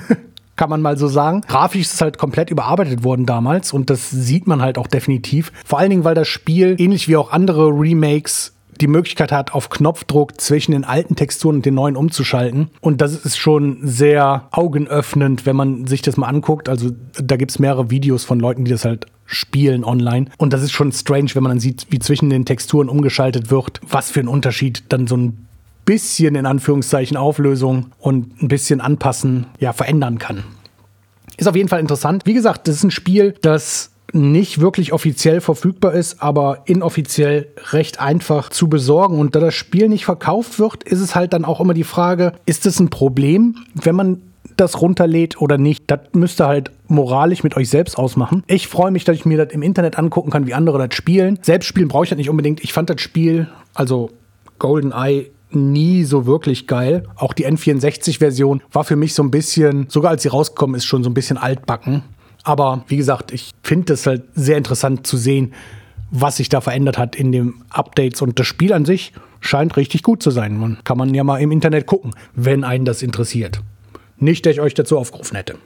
kann 0.57 0.71
man 0.71 0.83
mal 0.83 0.97
so 0.97 1.09
sagen. 1.09 1.43
Grafisch 1.47 1.83
ist 1.83 1.95
es 1.95 2.01
halt 2.01 2.19
komplett 2.19 2.51
überarbeitet 2.51 3.05
worden 3.05 3.27
damals 3.27 3.73
und 3.73 3.91
das 3.91 4.11
sieht 4.11 4.47
man 4.47 4.63
halt 4.63 4.79
auch 4.79 4.87
definitiv. 4.87 5.53
Vor 5.65 5.79
allen 5.79 5.91
Dingen, 5.91 6.05
weil 6.05 6.15
das 6.15 6.29
Spiel, 6.29 6.77
ähnlich 6.79 7.09
wie 7.09 7.17
auch 7.17 7.33
andere 7.33 7.69
Remakes, 7.69 8.54
die 8.81 8.87
Möglichkeit 8.87 9.33
hat, 9.33 9.55
auf 9.55 9.71
Knopfdruck 9.71 10.41
zwischen 10.41 10.73
den 10.73 10.85
alten 10.85 11.17
Texturen 11.17 11.57
und 11.57 11.67
den 11.67 11.75
neuen 11.75 11.97
umzuschalten. 11.97 12.71
Und 12.81 13.01
das 13.01 13.15
ist 13.15 13.37
schon 13.37 13.79
sehr 13.83 14.49
augenöffnend, 14.51 15.47
wenn 15.47 15.57
man 15.57 15.87
sich 15.87 16.03
das 16.03 16.17
mal 16.17 16.29
anguckt. 16.29 16.69
Also 16.69 16.91
da 17.21 17.37
gibt 17.37 17.51
es 17.51 17.59
mehrere 17.59 17.91
Videos 17.91 18.25
von 18.25 18.41
Leuten, 18.41 18.65
die 18.65 18.71
das 18.71 18.85
halt 18.85 19.07
spielen 19.27 19.85
online. 19.85 20.27
Und 20.39 20.53
das 20.53 20.63
ist 20.63 20.73
schon 20.73 20.93
strange, 20.93 21.31
wenn 21.35 21.43
man 21.43 21.51
dann 21.51 21.61
sieht, 21.61 21.87
wie 21.91 21.99
zwischen 21.99 22.31
den 22.31 22.45
Texturen 22.45 22.89
umgeschaltet 22.89 23.51
wird, 23.51 23.81
was 23.89 24.11
für 24.11 24.21
ein 24.21 24.29
Unterschied 24.29 24.85
dann 24.91 25.07
so 25.07 25.17
ein 25.17 25.47
bisschen 25.85 26.35
in 26.35 26.47
Anführungszeichen 26.47 27.17
Auflösung 27.17 27.87
und 27.99 28.43
ein 28.43 28.49
bisschen 28.49 28.81
anpassen, 28.81 29.47
ja, 29.59 29.73
verändern 29.73 30.19
kann. 30.19 30.45
Ist 31.37 31.49
auf 31.49 31.57
jeden 31.57 31.69
Fall 31.69 31.81
interessant. 31.81 32.27
Wie 32.27 32.35
gesagt, 32.35 32.69
das 32.69 32.77
ist 32.77 32.85
ein 32.85 32.91
Spiel, 32.91 33.35
das 33.43 33.91
nicht 34.13 34.61
wirklich 34.61 34.93
offiziell 34.93 35.41
verfügbar 35.41 35.93
ist, 35.93 36.23
aber 36.23 36.63
inoffiziell 36.67 37.49
recht 37.73 38.01
einfach 38.01 38.51
zu 38.51 38.69
besorgen. 38.69 39.19
Und 39.19 39.35
da 39.35 39.41
das 39.41 39.55
Spiel 39.55 39.89
nicht 39.89 40.05
verkauft 40.05 40.59
wird, 40.59 40.85
ist 40.85 41.01
es 41.01 41.15
halt 41.15 41.33
dann 41.33 41.45
auch 41.45 41.61
immer 41.61 41.75
die 41.75 41.85
Frage, 41.85 42.33
ist 42.47 42.67
es 42.67 42.81
ein 42.81 42.91
Problem, 42.91 43.57
wenn 43.75 43.97
man 43.97 44.23
das 44.57 44.81
runterlädt 44.81 45.41
oder 45.41 45.59
nicht, 45.59 45.85
das 45.89 46.01
müsst 46.13 46.41
ihr 46.41 46.47
halt 46.47 46.71
moralisch 46.87 47.43
mit 47.43 47.57
euch 47.57 47.69
selbst 47.69 47.99
ausmachen. 47.99 48.45
Ich 48.47 48.69
freue 48.69 48.91
mich, 48.91 49.05
dass 49.05 49.17
ich 49.17 49.25
mir 49.25 49.45
das 49.45 49.53
im 49.53 49.63
Internet 49.63 49.99
angucken 49.99 50.31
kann, 50.31 50.47
wie 50.47 50.55
andere 50.55 50.87
das 50.87 50.97
spielen. 50.97 51.39
Selbst 51.43 51.67
spielen 51.67 51.89
brauche 51.89 52.05
ich 52.05 52.11
das 52.11 52.19
nicht 52.19 52.31
unbedingt. 52.31 52.63
Ich 52.63 52.73
fand 52.73 52.91
das 52.91 53.01
Spiel, 53.01 53.49
also 53.73 54.11
GoldenEye, 54.59 55.31
nie 55.51 56.05
so 56.05 56.27
wirklich 56.27 56.67
geil. 56.67 57.05
Auch 57.17 57.33
die 57.33 57.47
N64-Version 57.47 58.63
war 58.73 58.85
für 58.85 58.97
mich 58.97 59.15
so 59.15 59.23
ein 59.23 59.31
bisschen, 59.31 59.87
sogar 59.89 60.11
als 60.11 60.23
sie 60.23 60.29
rausgekommen 60.29 60.77
ist, 60.77 60.85
schon 60.85 61.05
so 61.05 61.11
ein 61.11 61.15
bisschen 61.15 61.37
altbacken. 61.37 62.03
Aber 62.47 62.85
wie 62.89 62.99
gesagt, 62.99 63.33
ich 63.33 63.53
finde 63.63 63.95
es 63.95 64.07
halt 64.07 64.25
sehr 64.35 64.59
interessant 64.59 65.07
zu 65.07 65.17
sehen, 65.17 65.55
was 66.11 66.37
sich 66.37 66.51
da 66.51 66.61
verändert 66.61 66.99
hat 66.99 67.17
in 67.17 67.33
den 67.33 67.55
Updates. 67.71 68.21
Und 68.21 68.39
das 68.39 68.47
Spiel 68.47 68.75
an 68.75 68.85
sich 68.85 69.15
scheint 69.41 69.79
richtig 69.79 70.03
gut 70.03 70.23
zu 70.23 70.31
sein. 70.31 70.59
Man 70.59 70.79
kann 70.85 70.99
man 70.99 71.15
ja 71.15 71.25
mal 71.25 71.39
im 71.39 71.51
Internet 71.51 71.87
gucken, 71.87 72.15
wenn 72.35 72.63
einen 72.63 72.85
das 72.85 73.01
interessiert. 73.03 73.61
Nicht, 74.19 74.45
dass 74.45 74.53
ich 74.53 74.61
euch 74.61 74.75
dazu 74.75 74.99
aufgerufen 74.99 75.37
hätte. 75.37 75.57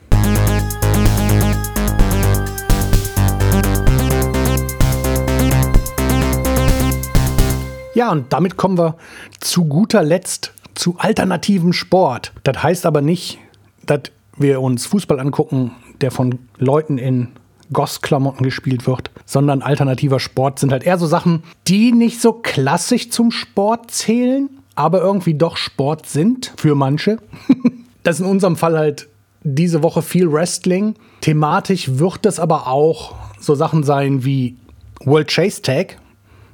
Ja, 7.95 8.13
und 8.13 8.33
damit 8.33 8.57
kommen 8.57 8.79
wir 8.79 8.97
zu 9.41 9.65
guter 9.65 10.05
Letzt 10.05 10.55
zu 10.77 10.95
alternativem 10.99 11.73
Sport. 11.73 12.33
Das 12.45 12.63
heißt 12.63 12.87
aber 12.87 13.01
nicht, 13.01 13.41
dass 13.85 14.03
wir 14.37 14.61
uns 14.61 14.87
Fußball 14.87 15.19
angucken, 15.19 15.73
der 16.01 16.11
von 16.11 16.39
Leuten 16.59 16.99
in 16.99 17.29
Gossklamotten 17.73 18.45
gespielt 18.45 18.87
wird, 18.87 19.11
sondern 19.27 19.63
alternativer 19.63 20.21
Sport 20.21 20.59
sind 20.59 20.73
halt 20.73 20.85
eher 20.85 20.99
so 20.99 21.07
Sachen, 21.07 21.43
die 21.67 21.93
nicht 21.93 22.21
so 22.21 22.33
klassisch 22.33 23.11
zum 23.11 23.31
Sport 23.31 23.91
zählen, 23.91 24.49
aber 24.75 25.01
irgendwie 25.01 25.35
doch 25.35 25.57
Sport 25.57 26.07
sind 26.07 26.53
für 26.57 26.75
manche. 26.75 27.19
das 28.03 28.17
ist 28.17 28.21
in 28.21 28.31
unserem 28.31 28.57
Fall 28.57 28.77
halt 28.77 29.09
diese 29.43 29.83
Woche 29.83 30.03
viel 30.03 30.33
Wrestling. 30.33 30.95
Thematisch 31.21 31.99
wird 31.99 32.25
das 32.25 32.41
aber 32.41 32.69
auch 32.69 33.15
so 33.41 33.55
Sachen 33.55 33.83
sein 33.85 34.25
wie 34.25 34.57
World 35.05 35.29
Chase 35.29 35.63
Tag, 35.63 35.99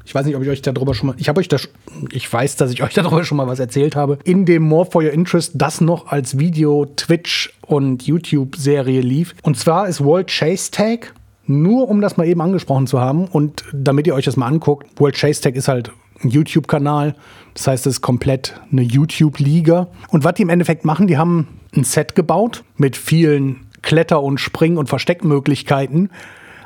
ich 0.04 0.14
weiß 0.14 0.26
nicht, 0.26 0.36
ob 0.36 0.42
ich 0.42 0.48
euch 0.48 0.62
darüber 0.62 0.94
schon 0.94 1.08
mal, 1.08 1.16
ich 1.18 1.28
habe 1.28 1.40
euch 1.40 1.48
das, 1.48 1.68
ich 2.12 2.30
weiß, 2.30 2.56
dass 2.56 2.70
ich 2.70 2.82
euch 2.82 2.94
darüber 2.94 3.24
schon 3.24 3.36
mal 3.36 3.46
was 3.46 3.58
erzählt 3.58 3.96
habe. 3.96 4.18
In 4.24 4.44
dem 4.44 4.62
More 4.62 4.86
for 4.90 5.02
Your 5.02 5.12
Interest, 5.12 5.52
das 5.54 5.80
noch 5.80 6.08
als 6.08 6.38
Video, 6.38 6.86
Twitch 6.96 7.52
und 7.66 8.06
YouTube-Serie 8.06 9.00
lief. 9.00 9.34
Und 9.42 9.58
zwar 9.58 9.88
ist 9.88 10.02
World 10.02 10.28
Chase 10.28 10.70
Tag, 10.70 11.14
nur 11.46 11.88
um 11.88 12.00
das 12.00 12.16
mal 12.16 12.26
eben 12.26 12.40
angesprochen 12.40 12.86
zu 12.86 13.00
haben 13.00 13.26
und 13.26 13.64
damit 13.72 14.06
ihr 14.06 14.14
euch 14.14 14.24
das 14.24 14.36
mal 14.36 14.46
anguckt, 14.46 14.88
World 14.98 15.16
Chase 15.16 15.40
Tag 15.40 15.56
ist 15.56 15.68
halt 15.68 15.90
ein 16.22 16.30
YouTube-Kanal. 16.30 17.14
Das 17.54 17.66
heißt, 17.66 17.86
es 17.86 17.94
ist 17.96 18.00
komplett 18.00 18.60
eine 18.70 18.82
YouTube-Liga. 18.82 19.88
Und 20.10 20.24
was 20.24 20.34
die 20.34 20.42
im 20.42 20.48
Endeffekt 20.48 20.84
machen, 20.84 21.06
die 21.06 21.18
haben 21.18 21.48
ein 21.76 21.84
Set 21.84 22.14
gebaut 22.14 22.64
mit 22.76 22.96
vielen 22.96 23.66
Kletter- 23.82 24.22
und 24.22 24.40
Spring- 24.40 24.76
und 24.76 24.88
Versteckmöglichkeiten, 24.88 26.10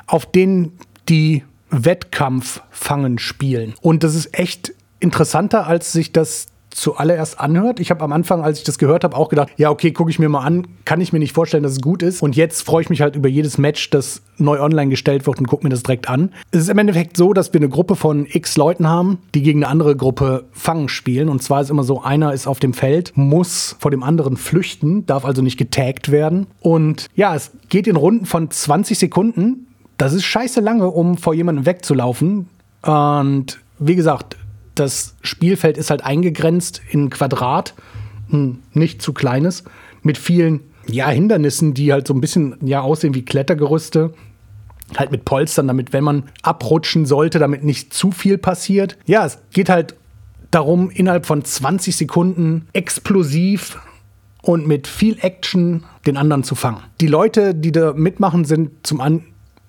auf 0.07 0.25
denen 0.25 0.77
die 1.09 1.43
Wettkampf 1.69 2.61
fangen 2.69 3.19
spielen. 3.19 3.73
Und 3.81 4.03
das 4.03 4.15
ist 4.15 4.37
echt 4.37 4.73
interessanter, 4.99 5.67
als 5.67 5.91
sich 5.91 6.11
das 6.11 6.47
zuallererst 6.71 7.39
anhört. 7.39 7.79
Ich 7.79 7.89
habe 7.91 8.03
am 8.03 8.11
Anfang, 8.11 8.41
als 8.41 8.59
ich 8.59 8.63
das 8.63 8.77
gehört 8.77 9.03
habe, 9.03 9.15
auch 9.15 9.29
gedacht, 9.29 9.49
ja, 9.57 9.69
okay, 9.69 9.91
gucke 9.91 10.09
ich 10.09 10.19
mir 10.19 10.29
mal 10.29 10.41
an, 10.41 10.67
kann 10.85 11.01
ich 11.01 11.13
mir 11.13 11.19
nicht 11.19 11.33
vorstellen, 11.33 11.63
dass 11.63 11.73
es 11.73 11.81
gut 11.81 12.03
ist. 12.03 12.21
Und 12.21 12.35
jetzt 12.35 12.61
freue 12.61 12.81
ich 12.81 12.89
mich 12.89 13.01
halt 13.01 13.15
über 13.15 13.27
jedes 13.27 13.57
Match, 13.57 13.89
das 13.89 14.21
neu 14.37 14.61
online 14.61 14.89
gestellt 14.89 15.25
wird 15.25 15.39
und 15.39 15.47
gucke 15.47 15.65
mir 15.65 15.69
das 15.69 15.83
direkt 15.83 16.09
an. 16.09 16.31
Es 16.51 16.61
ist 16.61 16.69
im 16.69 16.77
Endeffekt 16.77 17.17
so, 17.17 17.33
dass 17.33 17.53
wir 17.53 17.59
eine 17.59 17.69
Gruppe 17.69 17.95
von 17.95 18.25
x 18.25 18.57
Leuten 18.57 18.87
haben, 18.87 19.19
die 19.35 19.41
gegen 19.41 19.63
eine 19.63 19.71
andere 19.71 19.95
Gruppe 19.95 20.45
Fangen 20.51 20.89
spielen. 20.89 21.29
Und 21.29 21.43
zwar 21.43 21.61
ist 21.61 21.69
immer 21.69 21.83
so, 21.83 22.01
einer 22.01 22.33
ist 22.33 22.47
auf 22.47 22.59
dem 22.59 22.73
Feld, 22.73 23.13
muss 23.15 23.75
vor 23.79 23.91
dem 23.91 24.03
anderen 24.03 24.37
flüchten, 24.37 25.05
darf 25.05 25.25
also 25.25 25.41
nicht 25.41 25.57
getaggt 25.57 26.11
werden. 26.11 26.47
Und 26.61 27.07
ja, 27.15 27.35
es 27.35 27.51
geht 27.69 27.87
in 27.87 27.95
Runden 27.95 28.25
von 28.25 28.49
20 28.49 28.97
Sekunden 28.97 29.65
das 29.99 30.13
ist 30.13 30.23
scheiße 30.23 30.61
lange, 30.61 30.87
um 30.87 31.17
vor 31.17 31.33
jemandem 31.35 31.65
wegzulaufen. 31.65 32.47
Und 32.81 33.59
wie 33.79 33.95
gesagt, 33.95 34.37
das 34.73 35.15
Spielfeld 35.21 35.77
ist 35.77 35.89
halt 35.89 36.03
eingegrenzt 36.03 36.81
in 36.89 37.05
ein 37.05 37.09
Quadrat, 37.09 37.75
ein 38.31 38.63
nicht 38.73 39.01
zu 39.01 39.13
kleines, 39.13 39.65
mit 40.01 40.17
vielen 40.17 40.61
ja, 40.87 41.09
Hindernissen, 41.09 41.73
die 41.73 41.91
halt 41.91 42.07
so 42.07 42.13
ein 42.13 42.21
bisschen 42.21 42.55
ja, 42.61 42.79
aussehen 42.79 43.13
wie 43.13 43.25
Klettergerüste. 43.25 44.13
Halt 44.95 45.11
mit 45.11 45.25
Polstern, 45.25 45.67
damit, 45.67 45.91
wenn 45.91 46.05
man 46.05 46.23
abrutschen 46.41 47.05
sollte, 47.05 47.37
damit 47.37 47.65
nicht 47.65 47.93
zu 47.93 48.11
viel 48.11 48.37
passiert. 48.37 48.97
Ja, 49.05 49.25
es 49.25 49.37
geht 49.51 49.69
halt 49.69 49.95
darum, 50.49 50.89
innerhalb 50.89 51.25
von 51.25 51.43
20 51.43 51.95
Sekunden 51.95 52.67
explosiv 52.71 53.77
und 54.41 54.65
mit 54.65 54.87
viel 54.87 55.17
Action 55.19 55.83
den 56.07 56.15
anderen 56.15 56.43
zu 56.43 56.55
fangen. 56.55 56.79
Die 57.01 57.07
Leute, 57.07 57.53
die 57.53 57.73
da 57.73 57.93
mitmachen, 57.93 58.45
sind 58.45 58.71
zum 58.81 59.01
einen 59.01 59.25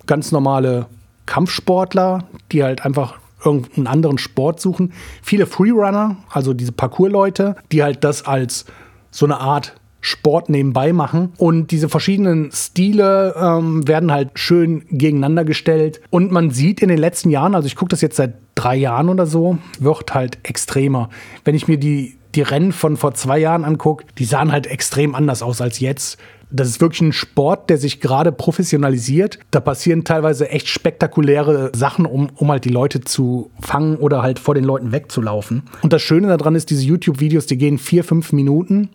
ganz 0.07 0.33
normale 0.33 0.87
Kampfsportler, 1.27 2.25
die 2.53 2.63
halt 2.63 2.85
einfach 2.85 3.19
irgendeinen 3.45 3.87
anderen 3.87 4.19
Sport 4.19 4.61
suchen. 4.61 4.93
Viele 5.23 5.47
Freerunner, 5.47 6.17
also 6.31 6.53
diese 6.53 6.73
Parkour-Leute, 6.73 7.57
die 7.73 7.83
halt 7.83 8.05
das 8.05 8.27
als 8.27 8.67
so 9.11 9.27
eine 9.27 9.39
Art 9.39 9.75
Sport 10.01 10.49
nebenbei 10.49 10.93
machen. 10.93 11.33
Und 11.37 11.71
diese 11.71 11.89
verschiedenen 11.89 12.51
Stile 12.53 13.35
ähm, 13.37 13.87
werden 13.87 14.11
halt 14.13 14.39
schön 14.39 14.85
gegeneinander 14.91 15.45
gestellt. 15.45 16.01
Und 16.11 16.33
man 16.33 16.51
sieht 16.51 16.81
in 16.81 16.89
den 16.89 16.99
letzten 16.99 17.31
Jahren, 17.31 17.55
also 17.55 17.67
ich 17.67 17.77
gucke 17.77 17.91
das 17.91 18.01
jetzt 18.01 18.17
seit 18.17 18.35
drei 18.55 18.77
Jahren 18.77 19.09
oder 19.09 19.27
so, 19.27 19.59
wird 19.79 20.15
halt 20.15 20.39
extremer. 20.43 21.11
Wenn 21.45 21.55
ich 21.55 21.69
mir 21.69 21.79
die, 21.79 22.17
die 22.35 22.43
Rennen 22.43 22.73
von 22.73 22.97
vor 22.97 23.15
zwei 23.15 23.39
Jahren 23.39 23.65
angucke, 23.65 24.05
die 24.19 24.25
sahen 24.25 24.53
halt 24.53 24.67
extrem 24.67 25.15
anders 25.15 25.43
aus 25.43 25.61
als 25.61 25.81
jetzt 25.81 26.19
das 26.51 26.69
ist 26.69 26.81
wirklich 26.81 27.01
ein 27.01 27.13
Sport, 27.13 27.71
der 27.71 27.79
sich 27.79 28.01
gerade 28.01 28.33
professionalisiert. 28.33 29.39
Da 29.51 29.61
passieren 29.61 30.05
teilweise 30.05 30.51
echt 30.51 30.69
spektakuläre 30.69 31.71
Sachen, 31.75 32.07
um, 32.07 32.29
um 32.35 32.51
halt 32.51 32.65
die 32.65 32.71
Leute 32.71 33.01
zu 33.01 33.51
fangen 33.61 33.97
oder 33.97 34.23
halt 34.23 34.39
vor 34.39 34.55
den 34.55 34.65
Leuten 34.65 34.93
wegzulaufen. 34.93 35.63
Und 35.83 35.93
das 35.93 36.03
Schöne 36.03 36.27
daran 36.37 36.57
ist, 36.57 36.71
diese 36.71 36.85
YouTube-Videos, 36.85 37.47
die 37.47 37.57
gehen 37.57 37.79
vier, 37.79 38.05
fünf 38.05 38.33
Minuten. 38.33 38.91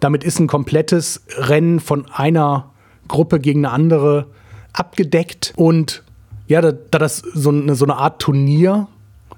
Damit 0.00 0.22
ist 0.22 0.38
ein 0.38 0.46
komplettes 0.46 1.22
Rennen 1.36 1.80
von 1.80 2.06
einer 2.12 2.70
Gruppe 3.08 3.40
gegen 3.40 3.64
eine 3.64 3.74
andere 3.74 4.26
abgedeckt. 4.74 5.54
Und 5.56 6.02
ja, 6.46 6.60
da, 6.60 6.72
da 6.72 6.98
das 6.98 7.18
so 7.18 7.50
eine, 7.50 7.74
so 7.74 7.86
eine 7.86 7.96
Art 7.96 8.20
Turnier 8.20 8.86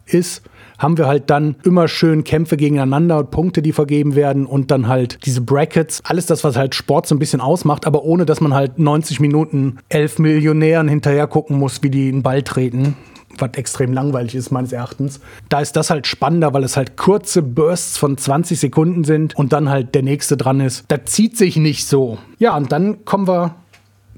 ist, 0.06 0.42
haben 0.80 0.98
wir 0.98 1.06
halt 1.06 1.30
dann 1.30 1.54
immer 1.62 1.86
schön 1.86 2.24
Kämpfe 2.24 2.56
gegeneinander 2.56 3.18
und 3.18 3.30
Punkte, 3.30 3.62
die 3.62 3.72
vergeben 3.72 4.16
werden 4.16 4.46
und 4.46 4.72
dann 4.72 4.88
halt 4.88 5.24
diese 5.24 5.42
Brackets. 5.42 6.00
Alles 6.04 6.26
das, 6.26 6.42
was 6.42 6.56
halt 6.56 6.74
Sport 6.74 7.06
so 7.06 7.14
ein 7.14 7.20
bisschen 7.20 7.40
ausmacht, 7.40 7.86
aber 7.86 8.02
ohne, 8.02 8.26
dass 8.26 8.40
man 8.40 8.54
halt 8.54 8.78
90 8.78 9.20
Minuten 9.20 9.78
elf 9.88 10.18
Millionären 10.18 10.88
hinterher 10.88 11.28
gucken 11.28 11.58
muss, 11.58 11.82
wie 11.82 11.90
die 11.90 12.08
einen 12.08 12.24
Ball 12.24 12.42
treten 12.42 12.96
was 13.38 13.52
extrem 13.54 13.92
langweilig 13.92 14.34
ist, 14.34 14.50
meines 14.50 14.72
Erachtens. 14.72 15.20
Da 15.48 15.60
ist 15.60 15.74
das 15.74 15.88
halt 15.88 16.06
spannender, 16.06 16.52
weil 16.52 16.64
es 16.64 16.76
halt 16.76 16.98
kurze 16.98 17.42
Bursts 17.42 17.96
von 17.96 18.18
20 18.18 18.58
Sekunden 18.58 19.04
sind 19.04 19.34
und 19.36 19.54
dann 19.54 19.70
halt 19.70 19.94
der 19.94 20.02
nächste 20.02 20.36
dran 20.36 20.60
ist. 20.60 20.84
Das 20.88 21.00
zieht 21.06 21.38
sich 21.38 21.56
nicht 21.56 21.86
so. 21.86 22.18
Ja, 22.38 22.54
und 22.56 22.70
dann 22.70 23.04
kommen 23.06 23.26
wir 23.26 23.54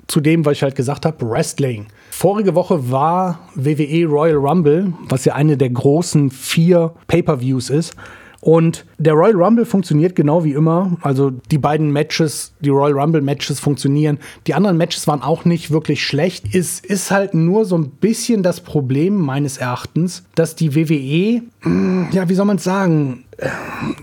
zu 0.08 0.20
dem, 0.20 0.44
was 0.44 0.54
ich 0.54 0.62
halt 0.62 0.74
gesagt 0.74 1.06
habe, 1.06 1.28
Wrestling. 1.28 1.86
Vorige 2.22 2.54
Woche 2.54 2.88
war 2.88 3.40
WWE 3.56 4.06
Royal 4.06 4.36
Rumble, 4.36 4.92
was 5.08 5.24
ja 5.24 5.34
eine 5.34 5.56
der 5.56 5.70
großen 5.70 6.30
vier 6.30 6.94
Pay-per-Views 7.08 7.68
ist. 7.68 7.96
Und 8.40 8.86
der 8.98 9.14
Royal 9.14 9.42
Rumble 9.42 9.64
funktioniert 9.64 10.14
genau 10.14 10.44
wie 10.44 10.52
immer. 10.52 10.96
Also 11.02 11.30
die 11.30 11.58
beiden 11.58 11.90
Matches, 11.90 12.52
die 12.60 12.68
Royal 12.68 12.96
Rumble 12.96 13.22
Matches 13.22 13.58
funktionieren. 13.58 14.20
Die 14.46 14.54
anderen 14.54 14.76
Matches 14.76 15.08
waren 15.08 15.20
auch 15.20 15.44
nicht 15.44 15.72
wirklich 15.72 16.06
schlecht. 16.06 16.54
Es 16.54 16.78
ist 16.78 17.10
halt 17.10 17.34
nur 17.34 17.64
so 17.64 17.76
ein 17.76 17.90
bisschen 17.90 18.44
das 18.44 18.60
Problem 18.60 19.16
meines 19.16 19.58
Erachtens, 19.58 20.22
dass 20.36 20.54
die 20.54 20.76
WWE, 20.76 21.42
ja, 22.12 22.28
wie 22.28 22.34
soll 22.34 22.46
man 22.46 22.58
es 22.58 22.62
sagen, 22.62 23.24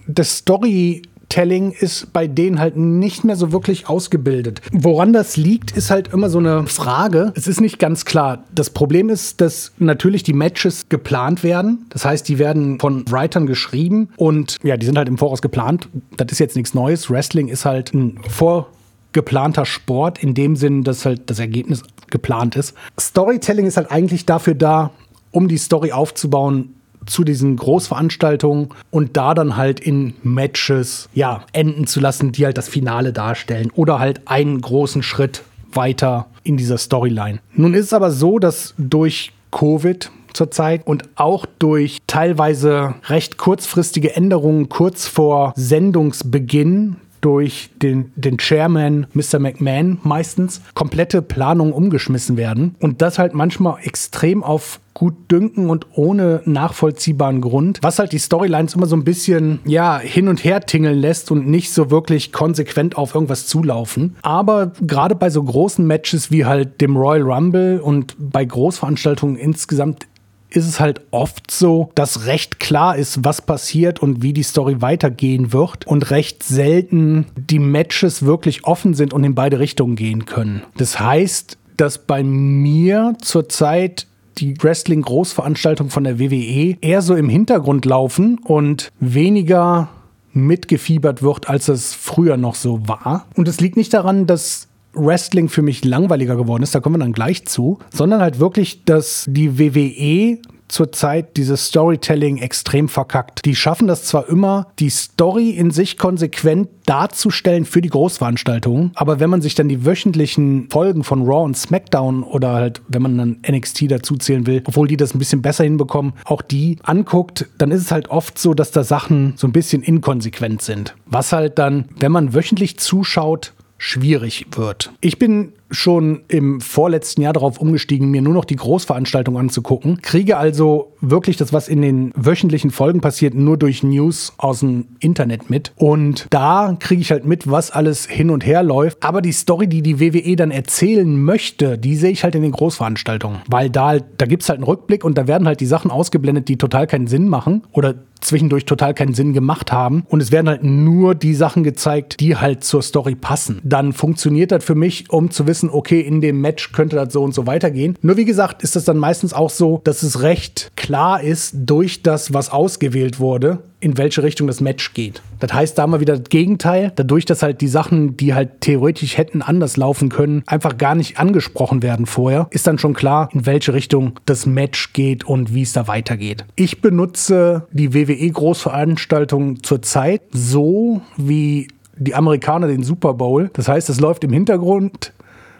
das 0.07 0.39
Story 0.39 1.03
Telling 1.29 1.71
ist 1.71 2.11
bei 2.11 2.27
denen 2.27 2.59
halt 2.59 2.75
nicht 2.75 3.23
mehr 3.23 3.35
so 3.35 3.51
wirklich 3.51 3.87
ausgebildet. 3.87 4.61
Woran 4.71 5.13
das 5.13 5.37
liegt, 5.37 5.71
ist 5.77 5.91
halt 5.91 6.11
immer 6.11 6.29
so 6.29 6.39
eine 6.39 6.65
Frage. 6.65 7.31
Es 7.35 7.47
ist 7.47 7.61
nicht 7.61 7.77
ganz 7.79 8.03
klar. 8.03 8.43
Das 8.53 8.71
Problem 8.71 9.09
ist, 9.09 9.39
dass 9.39 9.71
natürlich 9.77 10.23
die 10.23 10.33
Matches 10.33 10.89
geplant 10.89 11.43
werden. 11.43 11.85
Das 11.89 12.03
heißt, 12.03 12.27
die 12.27 12.39
werden 12.39 12.79
von 12.79 13.05
Writern 13.09 13.45
geschrieben 13.45 14.09
und 14.17 14.57
ja, 14.63 14.75
die 14.75 14.85
sind 14.85 14.97
halt 14.97 15.07
im 15.07 15.17
Voraus 15.17 15.41
geplant. 15.41 15.87
Das 16.17 16.31
ist 16.31 16.39
jetzt 16.39 16.55
nichts 16.55 16.73
Neues. 16.73 17.09
Wrestling 17.09 17.47
ist 17.47 17.63
halt 17.63 17.93
ein 17.93 18.19
vorgeplanter 18.27 19.65
Sport 19.65 20.23
in 20.23 20.33
dem 20.33 20.55
Sinn, 20.55 20.83
dass 20.83 21.05
halt 21.05 21.29
das 21.29 21.39
Ergebnis 21.39 21.83
geplant 22.09 22.55
ist. 22.55 22.73
Storytelling 22.99 23.67
ist 23.67 23.77
halt 23.77 23.91
eigentlich 23.91 24.25
dafür 24.25 24.55
da, 24.55 24.91
um 25.31 25.47
die 25.47 25.57
Story 25.57 25.91
aufzubauen, 25.91 26.73
zu 27.09 27.23
diesen 27.23 27.57
Großveranstaltungen 27.57 28.69
und 28.91 29.17
da 29.17 29.33
dann 29.33 29.57
halt 29.57 29.79
in 29.79 30.13
Matches 30.23 31.09
ja 31.13 31.43
enden 31.53 31.87
zu 31.87 31.99
lassen, 31.99 32.31
die 32.31 32.45
halt 32.45 32.57
das 32.57 32.69
Finale 32.69 33.13
darstellen 33.13 33.71
oder 33.75 33.99
halt 33.99 34.27
einen 34.27 34.61
großen 34.61 35.03
Schritt 35.03 35.43
weiter 35.73 36.27
in 36.43 36.57
dieser 36.57 36.77
Storyline. 36.77 37.39
Nun 37.53 37.73
ist 37.73 37.87
es 37.87 37.93
aber 37.93 38.11
so, 38.11 38.39
dass 38.39 38.73
durch 38.77 39.31
Covid 39.51 40.11
zurzeit 40.33 40.85
und 40.85 41.03
auch 41.15 41.45
durch 41.57 41.97
teilweise 42.07 42.95
recht 43.07 43.37
kurzfristige 43.37 44.15
Änderungen 44.15 44.69
kurz 44.69 45.07
vor 45.07 45.53
Sendungsbeginn 45.55 46.97
durch 47.21 47.69
den, 47.81 48.11
den 48.15 48.37
Chairman 48.37 49.07
Mr. 49.13 49.39
McMahon 49.39 49.99
meistens 50.03 50.61
komplette 50.73 51.21
Planungen 51.21 51.73
umgeschmissen 51.73 52.37
werden 52.37 52.75
und 52.79 53.01
das 53.01 53.19
halt 53.19 53.33
manchmal 53.33 53.77
extrem 53.83 54.43
auf 54.43 54.79
gut 54.99 55.31
dünken 55.31 55.69
und 55.69 55.87
ohne 55.93 56.41
nachvollziehbaren 56.43 57.39
Grund, 57.39 57.79
was 57.81 57.99
halt 57.99 58.11
die 58.11 58.19
Storylines 58.19 58.75
immer 58.75 58.85
so 58.85 58.97
ein 58.97 59.05
bisschen 59.05 59.59
ja 59.63 59.97
hin 59.97 60.27
und 60.27 60.43
her 60.43 60.59
tingeln 60.65 60.99
lässt 60.99 61.31
und 61.31 61.47
nicht 61.47 61.71
so 61.71 61.89
wirklich 61.89 62.33
konsequent 62.33 62.97
auf 62.97 63.15
irgendwas 63.15 63.47
zulaufen. 63.47 64.17
Aber 64.23 64.73
gerade 64.81 65.15
bei 65.15 65.29
so 65.29 65.41
großen 65.41 65.87
Matches 65.87 66.31
wie 66.31 66.43
halt 66.43 66.81
dem 66.81 66.97
Royal 66.97 67.21
Rumble 67.21 67.79
und 67.79 68.15
bei 68.19 68.43
Großveranstaltungen 68.43 69.37
insgesamt 69.37 70.08
ist 70.49 70.65
es 70.65 70.79
halt 70.79 71.01
oft 71.11 71.51
so, 71.51 71.91
dass 71.95 72.25
recht 72.25 72.59
klar 72.59 72.95
ist, 72.95 73.23
was 73.23 73.41
passiert 73.41 74.01
und 74.01 74.23
wie 74.23 74.33
die 74.33 74.43
Story 74.43 74.81
weitergehen 74.81 75.53
wird 75.53 75.85
und 75.85 76.09
recht 76.09 76.43
selten 76.43 77.25
die 77.35 77.59
Matches 77.59 78.23
wirklich 78.23 78.65
offen 78.65 78.93
sind 78.93 79.13
und 79.13 79.23
in 79.23 79.35
beide 79.35 79.59
Richtungen 79.59 79.95
gehen 79.95 80.25
können. 80.25 80.63
Das 80.77 80.99
heißt, 80.99 81.57
dass 81.77 81.99
bei 81.99 82.23
mir 82.23 83.13
zurzeit 83.21 84.07
die 84.37 84.55
Wrestling-Großveranstaltungen 84.61 85.91
von 85.91 86.03
der 86.03 86.19
WWE 86.19 86.77
eher 86.81 87.01
so 87.01 87.15
im 87.15 87.29
Hintergrund 87.29 87.85
laufen 87.85 88.39
und 88.39 88.91
weniger 88.99 89.89
mitgefiebert 90.31 91.21
wird, 91.21 91.49
als 91.49 91.67
es 91.67 91.93
früher 91.93 92.37
noch 92.37 92.55
so 92.55 92.87
war. 92.87 93.27
Und 93.35 93.47
es 93.47 93.59
liegt 93.59 93.77
nicht 93.77 93.93
daran, 93.93 94.27
dass 94.27 94.68
Wrestling 94.99 95.49
für 95.49 95.61
mich 95.61 95.83
langweiliger 95.85 96.35
geworden 96.35 96.63
ist, 96.63 96.75
da 96.75 96.79
kommen 96.79 96.95
wir 96.95 96.99
dann 96.99 97.13
gleich 97.13 97.45
zu, 97.45 97.79
sondern 97.93 98.21
halt 98.21 98.39
wirklich, 98.39 98.85
dass 98.85 99.25
die 99.27 99.59
WWE 99.59 100.39
zurzeit 100.69 101.35
dieses 101.35 101.65
Storytelling 101.65 102.37
extrem 102.37 102.87
verkackt. 102.87 103.43
Die 103.45 103.55
schaffen 103.55 103.87
das 103.87 104.05
zwar 104.05 104.29
immer, 104.29 104.67
die 104.79 104.89
Story 104.89 105.49
in 105.49 105.71
sich 105.71 105.97
konsequent 105.97 106.69
darzustellen 106.85 107.65
für 107.65 107.81
die 107.81 107.89
Großveranstaltungen, 107.89 108.91
aber 108.95 109.19
wenn 109.19 109.29
man 109.29 109.41
sich 109.41 109.55
dann 109.55 109.67
die 109.67 109.85
wöchentlichen 109.85 110.69
Folgen 110.69 111.03
von 111.03 111.23
Raw 111.23 111.43
und 111.43 111.57
SmackDown 111.57 112.23
oder 112.23 112.53
halt, 112.53 112.81
wenn 112.87 113.01
man 113.01 113.17
dann 113.17 113.37
NXT 113.47 113.91
dazu 113.91 114.15
zählen 114.15 114.47
will, 114.47 114.61
obwohl 114.65 114.87
die 114.87 114.97
das 114.97 115.13
ein 115.13 115.19
bisschen 115.19 115.41
besser 115.41 115.63
hinbekommen, 115.63 116.13
auch 116.25 116.41
die 116.41 116.77
anguckt, 116.83 117.47
dann 117.57 117.71
ist 117.71 117.81
es 117.81 117.91
halt 117.91 118.09
oft 118.09 118.39
so, 118.39 118.53
dass 118.53 118.71
da 118.71 118.83
Sachen 118.83 119.33
so 119.35 119.47
ein 119.47 119.51
bisschen 119.51 119.81
inkonsequent 119.81 120.61
sind. 120.61 120.95
Was 121.05 121.33
halt 121.33 121.59
dann, 121.59 121.85
wenn 121.99 122.11
man 122.11 122.33
wöchentlich 122.33 122.79
zuschaut, 122.79 123.53
schwierig 123.79 124.45
wird. 124.51 124.91
Ich 125.01 125.17
bin 125.17 125.53
schon 125.71 126.21
im 126.27 126.61
vorletzten 126.61 127.21
Jahr 127.21 127.33
darauf 127.33 127.59
umgestiegen, 127.59 128.09
mir 128.09 128.21
nur 128.21 128.33
noch 128.33 128.45
die 128.45 128.55
Großveranstaltung 128.55 129.37
anzugucken. 129.37 130.01
Kriege 130.01 130.37
also 130.37 130.93
wirklich 131.01 131.37
das, 131.37 131.53
was 131.53 131.67
in 131.67 131.81
den 131.81 132.11
wöchentlichen 132.15 132.71
Folgen 132.71 133.01
passiert, 133.01 133.33
nur 133.33 133.57
durch 133.57 133.83
News 133.83 134.33
aus 134.37 134.59
dem 134.59 134.87
Internet 134.99 135.49
mit. 135.49 135.71
Und 135.75 136.27
da 136.29 136.75
kriege 136.79 137.01
ich 137.01 137.11
halt 137.11 137.25
mit, 137.25 137.49
was 137.49 137.71
alles 137.71 138.05
hin 138.07 138.29
und 138.29 138.45
her 138.45 138.63
läuft. 138.63 139.03
Aber 139.03 139.21
die 139.21 139.31
Story, 139.31 139.67
die 139.67 139.81
die 139.81 139.99
WWE 139.99 140.35
dann 140.35 140.51
erzählen 140.51 141.21
möchte, 141.21 141.77
die 141.77 141.95
sehe 141.95 142.11
ich 142.11 142.23
halt 142.23 142.35
in 142.35 142.41
den 142.41 142.51
Großveranstaltungen. 142.51 143.39
Weil 143.47 143.69
da, 143.69 143.87
halt, 143.87 144.05
da 144.17 144.25
gibt 144.25 144.43
es 144.43 144.49
halt 144.49 144.57
einen 144.57 144.65
Rückblick 144.65 145.03
und 145.03 145.17
da 145.17 145.27
werden 145.27 145.47
halt 145.47 145.59
die 145.59 145.65
Sachen 145.65 145.91
ausgeblendet, 145.91 146.47
die 146.47 146.57
total 146.57 146.87
keinen 146.87 147.07
Sinn 147.07 147.29
machen 147.29 147.63
oder 147.71 147.95
zwischendurch 148.21 148.65
total 148.65 148.93
keinen 148.93 149.13
Sinn 149.13 149.33
gemacht 149.33 149.71
haben. 149.71 150.03
Und 150.09 150.21
es 150.21 150.31
werden 150.31 150.49
halt 150.49 150.63
nur 150.63 151.15
die 151.15 151.33
Sachen 151.33 151.63
gezeigt, 151.63 152.19
die 152.19 152.35
halt 152.35 152.63
zur 152.63 152.81
Story 152.81 153.15
passen. 153.15 153.59
Dann 153.63 153.93
funktioniert 153.93 154.51
das 154.51 154.63
für 154.63 154.75
mich, 154.75 155.09
um 155.09 155.31
zu 155.31 155.47
wissen, 155.47 155.58
wissen, 155.59 155.69
okay, 155.69 155.99
in 155.99 156.21
dem 156.21 156.39
Match 156.41 156.71
könnte 156.71 156.95
das 156.95 157.11
so 157.13 157.21
und 157.21 157.33
so 157.33 157.45
weitergehen. 157.45 157.97
Nur 158.01 158.17
wie 158.17 158.25
gesagt, 158.25 158.63
ist 158.63 158.75
das 158.75 158.85
dann 158.85 158.97
meistens 158.97 159.33
auch 159.33 159.49
so, 159.49 159.81
dass 159.83 160.03
es 160.03 160.21
recht 160.21 160.71
klar 160.75 161.21
ist 161.21 161.53
durch 161.53 162.01
das, 162.01 162.33
was 162.33 162.49
ausgewählt 162.49 163.19
wurde, 163.19 163.59
in 163.81 163.97
welche 163.97 164.23
Richtung 164.23 164.47
das 164.47 164.61
Match 164.61 164.93
geht. 164.93 165.21
Das 165.39 165.53
heißt, 165.53 165.77
da 165.77 165.87
wir 165.87 165.99
wieder 165.99 166.17
das 166.17 166.29
Gegenteil, 166.29 166.91
dadurch, 166.95 167.25
dass 167.25 167.43
halt 167.43 167.61
die 167.61 167.67
Sachen, 167.67 168.17
die 168.17 168.33
halt 168.33 168.61
theoretisch 168.61 169.17
hätten 169.17 169.41
anders 169.41 169.77
laufen 169.77 170.09
können, 170.09 170.43
einfach 170.47 170.77
gar 170.77 170.95
nicht 170.95 171.19
angesprochen 171.19 171.81
werden 171.83 172.05
vorher, 172.05 172.47
ist 172.51 172.67
dann 172.67 172.77
schon 172.77 172.93
klar, 172.93 173.29
in 173.33 173.45
welche 173.45 173.73
Richtung 173.73 174.13
das 174.25 174.45
Match 174.45 174.93
geht 174.93 175.25
und 175.25 175.53
wie 175.53 175.61
es 175.61 175.73
da 175.73 175.87
weitergeht. 175.87 176.45
Ich 176.55 176.81
benutze 176.81 177.67
die 177.71 177.93
WWE 177.93 178.29
Großveranstaltung 178.29 179.63
zurzeit 179.63 180.21
so 180.31 181.01
wie 181.17 181.67
die 181.99 182.15
Amerikaner 182.15 182.67
den 182.67 182.83
Super 182.83 183.13
Bowl. 183.13 183.49
Das 183.53 183.67
heißt, 183.67 183.89
es 183.89 183.99
läuft 183.99 184.23
im 184.23 184.31
Hintergrund 184.31 185.13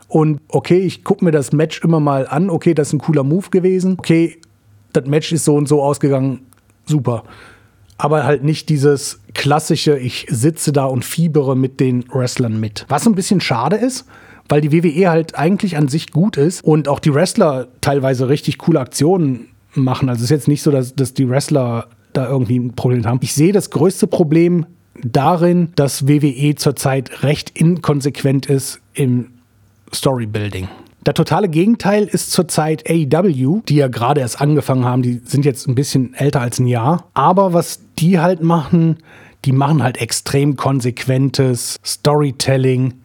und 0.09 0.41
okay, 0.47 0.79
ich 0.79 1.03
gucke 1.03 1.23
mir 1.23 1.31
das 1.31 1.53
Match 1.53 1.81
immer 1.83 1.99
mal 1.99 2.27
an. 2.27 2.49
Okay, 2.49 2.73
das 2.73 2.87
ist 2.89 2.93
ein 2.93 2.99
cooler 2.99 3.23
Move 3.23 3.49
gewesen. 3.51 3.95
Okay, 3.97 4.37
das 4.91 5.05
Match 5.05 5.31
ist 5.31 5.45
so 5.45 5.55
und 5.55 5.67
so 5.67 5.83
ausgegangen. 5.83 6.41
Super. 6.85 7.23
Aber 7.97 8.23
halt 8.23 8.43
nicht 8.43 8.69
dieses 8.69 9.19
klassische, 9.35 9.99
ich 9.99 10.25
sitze 10.29 10.71
da 10.71 10.85
und 10.85 11.05
fiebere 11.05 11.55
mit 11.55 11.79
den 11.79 12.03
Wrestlern 12.11 12.59
mit. 12.59 12.85
Was 12.89 13.05
ein 13.05 13.13
bisschen 13.13 13.39
schade 13.39 13.75
ist, 13.75 14.05
weil 14.47 14.61
die 14.61 14.71
WWE 14.71 15.09
halt 15.11 15.37
eigentlich 15.37 15.77
an 15.77 15.87
sich 15.87 16.11
gut 16.11 16.37
ist 16.37 16.63
und 16.63 16.87
auch 16.87 16.99
die 16.99 17.13
Wrestler 17.13 17.67
teilweise 17.81 18.29
richtig 18.29 18.57
coole 18.57 18.79
Aktionen 18.79 19.49
machen. 19.75 20.09
Also 20.09 20.19
es 20.19 20.23
ist 20.25 20.31
jetzt 20.31 20.47
nicht 20.47 20.63
so, 20.63 20.71
dass, 20.71 20.95
dass 20.95 21.13
die 21.13 21.29
Wrestler 21.29 21.87
da 22.13 22.27
irgendwie 22.27 22.57
ein 22.57 22.73
Problem 22.73 23.05
haben. 23.05 23.19
Ich 23.21 23.35
sehe 23.35 23.53
das 23.53 23.69
größte 23.69 24.07
Problem 24.07 24.65
darin, 25.03 25.69
dass 25.75 26.07
WWE 26.07 26.55
zurzeit 26.55 27.21
recht 27.21 27.51
inkonsequent 27.59 28.47
ist 28.47 28.81
im 28.93 29.27
Storybuilding. 29.93 30.67
Der 31.05 31.13
totale 31.13 31.47
Gegenteil 31.47 32.03
ist 32.03 32.31
zurzeit 32.31 32.89
AEW, 32.89 33.61
die 33.67 33.75
ja 33.75 33.87
gerade 33.87 34.21
erst 34.21 34.41
angefangen 34.41 34.85
haben. 34.85 35.01
Die 35.01 35.21
sind 35.23 35.45
jetzt 35.45 35.67
ein 35.67 35.75
bisschen 35.75 36.13
älter 36.13 36.41
als 36.41 36.59
ein 36.59 36.67
Jahr. 36.67 37.09
Aber 37.13 37.53
was 37.53 37.79
die 37.97 38.19
halt 38.19 38.43
machen, 38.43 38.97
die 39.45 39.53
machen 39.53 39.81
halt 39.81 40.01
extrem 40.01 40.57
konsequentes 40.57 41.77
Storytelling 41.85 42.95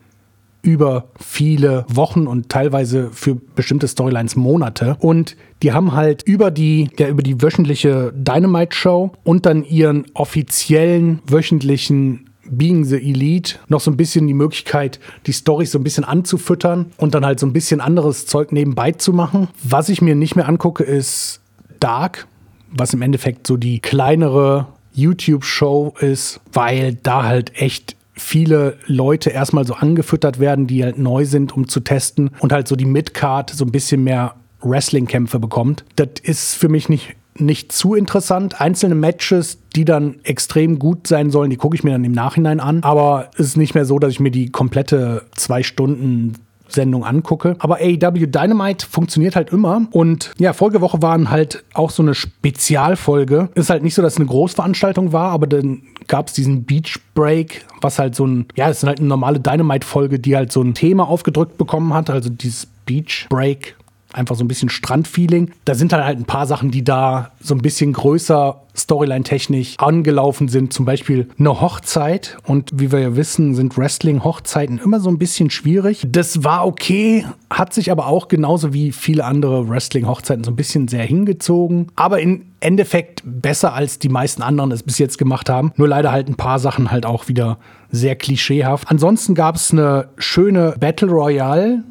über 0.64 1.11
viele 1.20 1.85
Wochen 1.88 2.27
und 2.27 2.49
teilweise 2.49 3.11
für 3.12 3.35
bestimmte 3.35 3.87
Storylines 3.87 4.35
Monate. 4.35 4.97
Und 4.99 5.37
die 5.62 5.73
haben 5.73 5.92
halt 5.92 6.23
über 6.25 6.51
die, 6.51 6.88
ja, 6.99 7.09
über 7.09 7.23
die 7.23 7.40
wöchentliche 7.42 8.12
Dynamite 8.14 8.75
Show 8.75 9.12
und 9.23 9.47
dann 9.47 9.62
ihren 9.64 10.07
offiziellen 10.14 11.20
wöchentlichen 11.27 12.31
Being 12.50 12.85
the 12.85 12.96
Elite 12.96 13.57
noch 13.68 13.80
so 13.80 13.90
ein 13.90 13.96
bisschen 13.96 14.26
die 14.26 14.35
Möglichkeit, 14.35 15.00
die 15.26 15.33
Storys 15.33 15.72
so 15.72 15.78
ein 15.78 15.85
bisschen 15.85 16.04
anzufüttern 16.04 16.92
und 16.96 17.14
dann 17.14 17.24
halt 17.24 17.40
so 17.40 17.46
ein 17.46 17.52
bisschen 17.52 17.80
anderes 17.80 18.26
Zeug 18.26 18.52
nebenbei 18.52 18.92
zu 18.92 19.12
machen. 19.12 19.48
Was 19.62 19.88
ich 19.88 20.02
mir 20.02 20.14
nicht 20.14 20.37
mehr 20.37 20.48
angucke, 20.48 20.85
ist 20.85 21.40
Dark, 21.80 22.26
was 22.70 22.94
im 22.94 23.02
Endeffekt 23.02 23.46
so 23.46 23.57
die 23.57 23.80
kleinere 23.80 24.68
YouTube-Show 24.94 25.94
ist, 26.00 26.40
weil 26.52 26.94
da 27.02 27.24
halt 27.24 27.61
echt 27.61 27.96
viele 28.14 28.78
Leute 28.87 29.30
erstmal 29.30 29.66
so 29.66 29.74
angefüttert 29.74 30.38
werden, 30.38 30.66
die 30.66 30.85
halt 30.85 30.98
neu 30.98 31.24
sind, 31.24 31.52
um 31.52 31.68
zu 31.68 31.80
testen 31.80 32.30
und 32.38 32.52
halt 32.52 32.68
so 32.68 32.76
die 32.76 32.85
Midcard 32.85 33.50
so 33.50 33.64
ein 33.64 33.72
bisschen 33.72 34.04
mehr 34.04 34.37
Wrestling-Kämpfe 34.62 35.38
bekommt. 35.38 35.85
Das 35.96 36.09
ist 36.22 36.54
für 36.54 36.68
mich 36.68 36.88
nicht 36.88 37.16
nicht 37.38 37.73
zu 37.73 37.94
interessant. 37.94 38.61
Einzelne 38.61 38.94
Matches, 38.94 39.59
die 39.75 39.85
dann 39.85 40.16
extrem 40.23 40.79
gut 40.79 41.07
sein 41.07 41.31
sollen, 41.31 41.51
die 41.51 41.57
gucke 41.57 41.77
ich 41.77 41.85
mir 41.85 41.90
dann 41.90 42.05
im 42.05 42.12
Nachhinein 42.12 42.61
an. 42.61 42.83
Aber 42.83 43.31
es 43.35 43.47
ist 43.47 43.57
nicht 43.57 43.75
mehr 43.75 43.85
so, 43.85 43.99
dass 43.99 44.12
ich 44.12 44.20
mir 44.20 44.31
die 44.31 44.51
komplette 44.51 45.23
zwei 45.35 45.62
Stunden 45.62 46.35
Sendung 46.68 47.05
angucke. 47.05 47.57
Aber 47.59 47.77
AEW 47.77 48.27
Dynamite 48.27 48.87
funktioniert 48.87 49.37
halt 49.37 49.51
immer. 49.51 49.87
Und 49.90 50.33
ja, 50.38 50.53
Folgewoche 50.53 51.03
waren 51.03 51.31
halt 51.31 51.64
auch 51.75 51.90
so 51.90 52.03
eine 52.03 52.14
Spezialfolge. 52.14 53.49
Ist 53.55 53.70
halt 53.70 53.83
nicht 53.83 53.94
so, 53.94 54.03
dass 54.03 54.14
es 54.14 54.18
eine 54.18 54.27
Großveranstaltung 54.27 55.12
war, 55.12 55.31
aber 55.31 55.47
dann 55.47 55.83
gab 56.07 56.29
es 56.29 56.35
diesen 56.35 56.64
Beach 56.64 56.99
Break, 57.14 57.64
was 57.81 57.99
halt 57.99 58.14
so 58.14 58.27
ein, 58.27 58.47
ja, 58.57 58.68
es 58.68 58.79
ist 58.79 58.87
halt 58.87 58.99
eine 58.99 59.09
normale 59.09 59.40
Dynamite-Folge, 59.40 60.18
die 60.18 60.37
halt 60.37 60.53
so 60.53 60.62
ein 60.62 60.75
Thema 60.75 61.09
aufgedrückt 61.09 61.57
bekommen 61.57 61.94
hat. 61.94 62.11
Also 62.11 62.29
dieses 62.31 62.66
Beach 62.85 63.27
Break 63.31 63.77
einfach 64.14 64.37
so 64.37 64.44
ein 64.44 64.48
bisschen 64.48 64.68
Strandfeeling. 64.68 65.50
Da 65.64 65.74
sind 65.74 65.92
dann 65.92 66.05
halt 66.05 66.18
ein 66.18 66.24
paar 66.24 66.46
Sachen, 66.46 66.70
die 66.70 66.85
da 66.85 67.33
so 67.40 67.55
ein 67.55 67.61
bisschen 67.61 67.92
größer 67.92 68.61
Storyline-technisch 68.77 69.77
angelaufen 69.79 70.48
sind. 70.48 70.72
Zum 70.72 70.85
Beispiel 70.85 71.29
eine 71.38 71.61
Hochzeit. 71.61 72.37
Und 72.44 72.70
wie 72.74 72.90
wir 72.90 72.98
ja 73.00 73.16
wissen, 73.16 73.55
sind 73.55 73.77
Wrestling-Hochzeiten 73.77 74.79
immer 74.79 75.00
so 75.00 75.11
ein 75.11 75.18
bisschen 75.18 75.50
schwierig. 75.50 76.07
Das 76.09 76.44
war 76.44 76.66
okay, 76.66 77.24
hat 77.50 77.72
sich 77.72 77.90
aber 77.90 78.07
auch 78.07 78.29
genauso 78.29 78.72
wie 78.72 78.92
viele 78.92 79.24
andere 79.24 79.68
Wrestling-Hochzeiten 79.68 80.44
so 80.44 80.50
ein 80.50 80.57
bisschen 80.57 80.88
sehr 80.88 81.05
hingezogen. 81.05 81.88
Aber 81.94 82.20
im 82.20 82.46
Endeffekt 82.61 83.22
besser 83.24 83.74
als 83.74 83.98
die 83.98 84.09
meisten 84.09 84.42
anderen 84.42 84.72
es 84.72 84.83
bis 84.83 84.98
jetzt 84.98 85.18
gemacht 85.18 85.50
haben. 85.50 85.72
Nur 85.77 85.88
leider 85.88 86.11
halt 86.11 86.29
ein 86.29 86.37
paar 86.37 86.59
Sachen 86.59 86.90
halt 86.90 87.07
auch 87.07 87.29
wieder 87.29 87.59
sehr 87.90 88.16
klischeehaft. 88.16 88.90
Ansonsten 88.90 89.35
gab 89.35 89.57
es 89.57 89.70
eine 89.70 90.09
schöne 90.18 90.74
Battle 90.81 91.11
Royale 91.11 91.85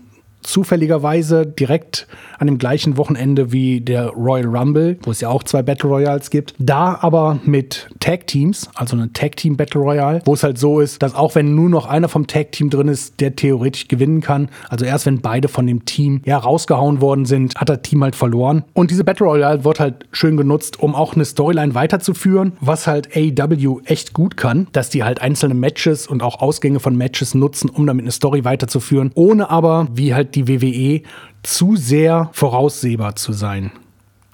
zufälligerweise 0.44 1.46
direkt 1.46 2.08
an 2.38 2.48
dem 2.48 2.58
gleichen 2.58 2.98
Wochenende 2.98 3.52
wie 3.52 3.82
der 3.82 4.10
Royal 4.10 4.48
Rumble, 4.48 4.98
wo 5.04 5.12
es 5.12 5.22
ja 5.22 5.30
auch 5.30 5.44
zwei 5.44 5.64
Battle 5.64 5.90
Royals 5.90 6.30
gibt. 6.30 6.54
Da 6.60 6.98
aber 7.02 7.40
mit 7.46 7.88
Tag 8.00 8.28
Teams, 8.28 8.70
also 8.76 8.96
eine 8.96 9.12
Tag 9.14 9.38
Team 9.38 9.56
Battle 9.56 9.82
Royale, 9.82 10.22
wo 10.26 10.34
es 10.34 10.44
halt 10.44 10.58
so 10.58 10.80
ist, 10.80 11.02
dass 11.02 11.16
auch 11.16 11.36
wenn 11.36 11.56
nur 11.56 11.70
noch 11.70 11.86
einer 11.86 12.10
vom 12.10 12.28
Tag 12.28 12.52
Team 12.52 12.70
drin 12.70 12.88
ist, 12.88 13.20
der 13.20 13.36
theoretisch 13.36 13.88
gewinnen 13.88 14.22
kann. 14.22 14.50
Also 14.70 14.86
erst 14.86 15.06
wenn 15.06 15.22
beide 15.22 15.48
von 15.48 15.66
dem 15.66 15.86
Team 15.86 16.22
ja 16.26 16.38
rausgehauen 16.38 17.02
worden 17.02 17.26
sind, 17.26 17.56
hat 17.56 17.70
das 17.70 17.82
Team 17.82 18.04
halt 18.04 18.16
verloren. 18.16 18.64
Und 18.74 18.92
diese 18.92 19.04
Battle 19.04 19.26
Royale 19.26 19.64
wird 19.64 19.80
halt 19.80 20.06
schön 20.12 20.38
genutzt, 20.38 20.80
um 20.80 20.96
auch 20.96 21.16
eine 21.16 21.26
Storyline 21.26 21.76
weiterzuführen, 21.76 22.54
was 22.60 22.88
halt 22.88 23.16
AEW 23.16 23.82
echt 23.86 24.14
gut 24.14 24.38
kann, 24.38 24.68
dass 24.74 24.90
die 24.90 25.04
halt 25.04 25.22
einzelne 25.22 25.54
Matches 25.54 26.08
und 26.08 26.24
auch 26.24 26.42
Ausgänge 26.42 26.80
von 26.80 26.96
Matches 26.96 27.34
nutzen, 27.34 27.70
um 27.70 27.88
damit 27.88 28.04
eine 28.04 28.12
Story 28.12 28.44
weiterzuführen, 28.44 29.12
ohne 29.16 29.50
aber, 29.50 29.88
wie 29.94 30.14
halt 30.14 30.33
die 30.36 30.48
WWE 30.48 31.02
zu 31.44 31.76
sehr 31.76 32.30
voraussehbar 32.34 33.16
zu 33.16 33.34
sein. 33.34 33.72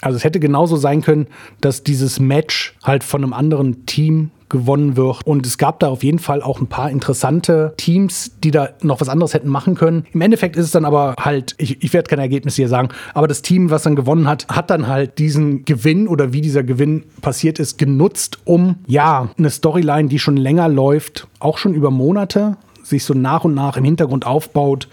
Also 0.01 0.17
es 0.17 0.23
hätte 0.23 0.39
genauso 0.39 0.77
sein 0.77 1.01
können, 1.01 1.27
dass 1.61 1.83
dieses 1.83 2.19
Match 2.19 2.75
halt 2.83 3.03
von 3.03 3.23
einem 3.23 3.33
anderen 3.33 3.85
Team 3.85 4.31
gewonnen 4.49 4.97
wird. 4.97 5.25
Und 5.25 5.45
es 5.45 5.57
gab 5.57 5.79
da 5.79 5.87
auf 5.87 6.03
jeden 6.03 6.19
Fall 6.19 6.41
auch 6.41 6.59
ein 6.59 6.67
paar 6.67 6.89
interessante 6.89 7.73
Teams, 7.77 8.31
die 8.43 8.51
da 8.51 8.69
noch 8.81 8.99
was 8.99 9.07
anderes 9.07 9.33
hätten 9.33 9.47
machen 9.47 9.75
können. 9.75 10.05
Im 10.11 10.21
Endeffekt 10.21 10.55
ist 10.55 10.65
es 10.65 10.71
dann 10.71 10.85
aber 10.85 11.15
halt, 11.19 11.55
ich, 11.57 11.83
ich 11.83 11.93
werde 11.93 12.09
keine 12.09 12.23
Ergebnisse 12.23 12.57
hier 12.57 12.69
sagen, 12.69 12.89
aber 13.13 13.27
das 13.27 13.41
Team, 13.41 13.69
was 13.69 13.83
dann 13.83 13.95
gewonnen 13.95 14.27
hat, 14.27 14.47
hat 14.49 14.69
dann 14.69 14.87
halt 14.87 15.19
diesen 15.19 15.65
Gewinn 15.65 16.07
oder 16.07 16.33
wie 16.33 16.41
dieser 16.41 16.63
Gewinn 16.63 17.03
passiert 17.21 17.59
ist, 17.59 17.77
genutzt, 17.77 18.39
um 18.45 18.77
ja, 18.87 19.29
eine 19.37 19.49
Storyline, 19.49 20.09
die 20.09 20.19
schon 20.19 20.37
länger 20.37 20.67
läuft, 20.67 21.27
auch 21.39 21.57
schon 21.57 21.73
über 21.73 21.91
Monate, 21.91 22.57
sich 22.83 23.03
so 23.03 23.13
nach 23.13 23.43
und 23.43 23.53
nach 23.53 23.77
im 23.77 23.83
Hintergrund 23.83 24.25
aufbaut, 24.25 24.87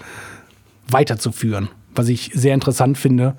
weiterzuführen. 0.89 1.69
Was 1.95 2.09
ich 2.09 2.31
sehr 2.35 2.55
interessant 2.55 2.99
finde. 2.99 3.37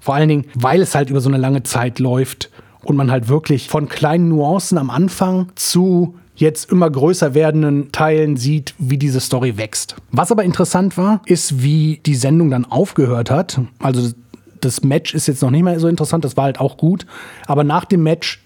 Vor 0.00 0.14
allen 0.14 0.28
Dingen, 0.28 0.46
weil 0.54 0.80
es 0.80 0.94
halt 0.94 1.10
über 1.10 1.20
so 1.20 1.28
eine 1.28 1.38
lange 1.38 1.62
Zeit 1.62 1.98
läuft 1.98 2.50
und 2.82 2.96
man 2.96 3.10
halt 3.10 3.28
wirklich 3.28 3.68
von 3.68 3.88
kleinen 3.88 4.28
Nuancen 4.28 4.78
am 4.78 4.90
Anfang 4.90 5.48
zu 5.56 6.16
jetzt 6.36 6.70
immer 6.70 6.88
größer 6.88 7.34
werdenden 7.34 7.90
Teilen 7.90 8.36
sieht, 8.36 8.74
wie 8.78 8.96
diese 8.96 9.20
Story 9.20 9.56
wächst. 9.56 9.96
Was 10.12 10.30
aber 10.30 10.44
interessant 10.44 10.96
war, 10.96 11.20
ist, 11.26 11.62
wie 11.62 12.00
die 12.06 12.14
Sendung 12.14 12.50
dann 12.50 12.64
aufgehört 12.64 13.30
hat. 13.30 13.60
Also 13.80 14.12
das 14.60 14.84
Match 14.84 15.14
ist 15.14 15.26
jetzt 15.26 15.42
noch 15.42 15.50
nicht 15.50 15.64
mehr 15.64 15.78
so 15.80 15.88
interessant, 15.88 16.24
das 16.24 16.36
war 16.36 16.44
halt 16.44 16.60
auch 16.60 16.76
gut. 16.76 17.06
Aber 17.46 17.64
nach 17.64 17.84
dem 17.84 18.04
Match 18.04 18.42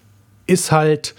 ist 0.46 0.72
halt 0.72 1.14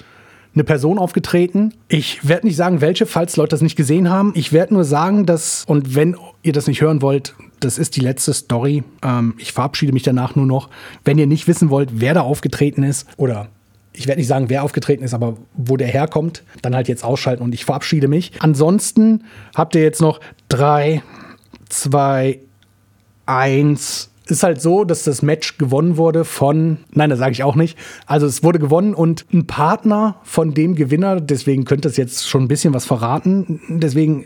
eine 0.55 0.63
Person 0.63 0.99
aufgetreten. 0.99 1.73
Ich 1.87 2.27
werde 2.27 2.47
nicht 2.47 2.55
sagen, 2.55 2.81
welche, 2.81 3.05
falls 3.05 3.35
Leute 3.37 3.49
das 3.49 3.61
nicht 3.61 3.75
gesehen 3.75 4.09
haben. 4.09 4.33
Ich 4.35 4.53
werde 4.53 4.73
nur 4.73 4.83
sagen, 4.83 5.25
dass, 5.25 5.63
und 5.67 5.95
wenn 5.95 6.15
ihr 6.43 6.53
das 6.53 6.67
nicht 6.67 6.81
hören 6.81 7.01
wollt, 7.01 7.35
das 7.59 7.77
ist 7.77 7.95
die 7.95 8.01
letzte 8.01 8.33
Story. 8.33 8.83
Ähm, 9.01 9.33
ich 9.37 9.53
verabschiede 9.53 9.93
mich 9.93 10.03
danach 10.03 10.35
nur 10.35 10.45
noch. 10.45 10.69
Wenn 11.03 11.17
ihr 11.17 11.27
nicht 11.27 11.47
wissen 11.47 11.69
wollt, 11.69 11.89
wer 11.93 12.13
da 12.13 12.21
aufgetreten 12.21 12.83
ist, 12.83 13.07
oder 13.17 13.49
ich 13.93 14.07
werde 14.07 14.19
nicht 14.19 14.27
sagen, 14.27 14.49
wer 14.49 14.63
aufgetreten 14.63 15.03
ist, 15.03 15.13
aber 15.13 15.37
wo 15.53 15.77
der 15.77 15.87
herkommt, 15.87 16.43
dann 16.61 16.75
halt 16.75 16.87
jetzt 16.87 17.03
ausschalten 17.03 17.43
und 17.43 17.53
ich 17.53 17.65
verabschiede 17.65 18.07
mich. 18.07 18.31
Ansonsten 18.39 19.23
habt 19.55 19.75
ihr 19.75 19.81
jetzt 19.81 20.01
noch 20.01 20.19
drei, 20.49 21.03
zwei, 21.69 22.39
eins, 23.25 24.09
ist 24.27 24.43
halt 24.43 24.61
so, 24.61 24.83
dass 24.83 25.03
das 25.03 25.21
Match 25.21 25.57
gewonnen 25.57 25.97
wurde 25.97 26.25
von, 26.25 26.77
nein, 26.91 27.09
das 27.09 27.19
sage 27.19 27.31
ich 27.31 27.43
auch 27.43 27.55
nicht. 27.55 27.77
Also 28.05 28.25
es 28.25 28.43
wurde 28.43 28.59
gewonnen 28.59 28.93
und 28.93 29.25
ein 29.33 29.47
Partner 29.47 30.15
von 30.23 30.53
dem 30.53 30.75
Gewinner, 30.75 31.19
deswegen 31.19 31.65
könnte 31.65 31.87
es 31.87 31.97
jetzt 31.97 32.27
schon 32.27 32.43
ein 32.43 32.47
bisschen 32.47 32.73
was 32.73 32.85
verraten. 32.85 33.61
Deswegen 33.69 34.25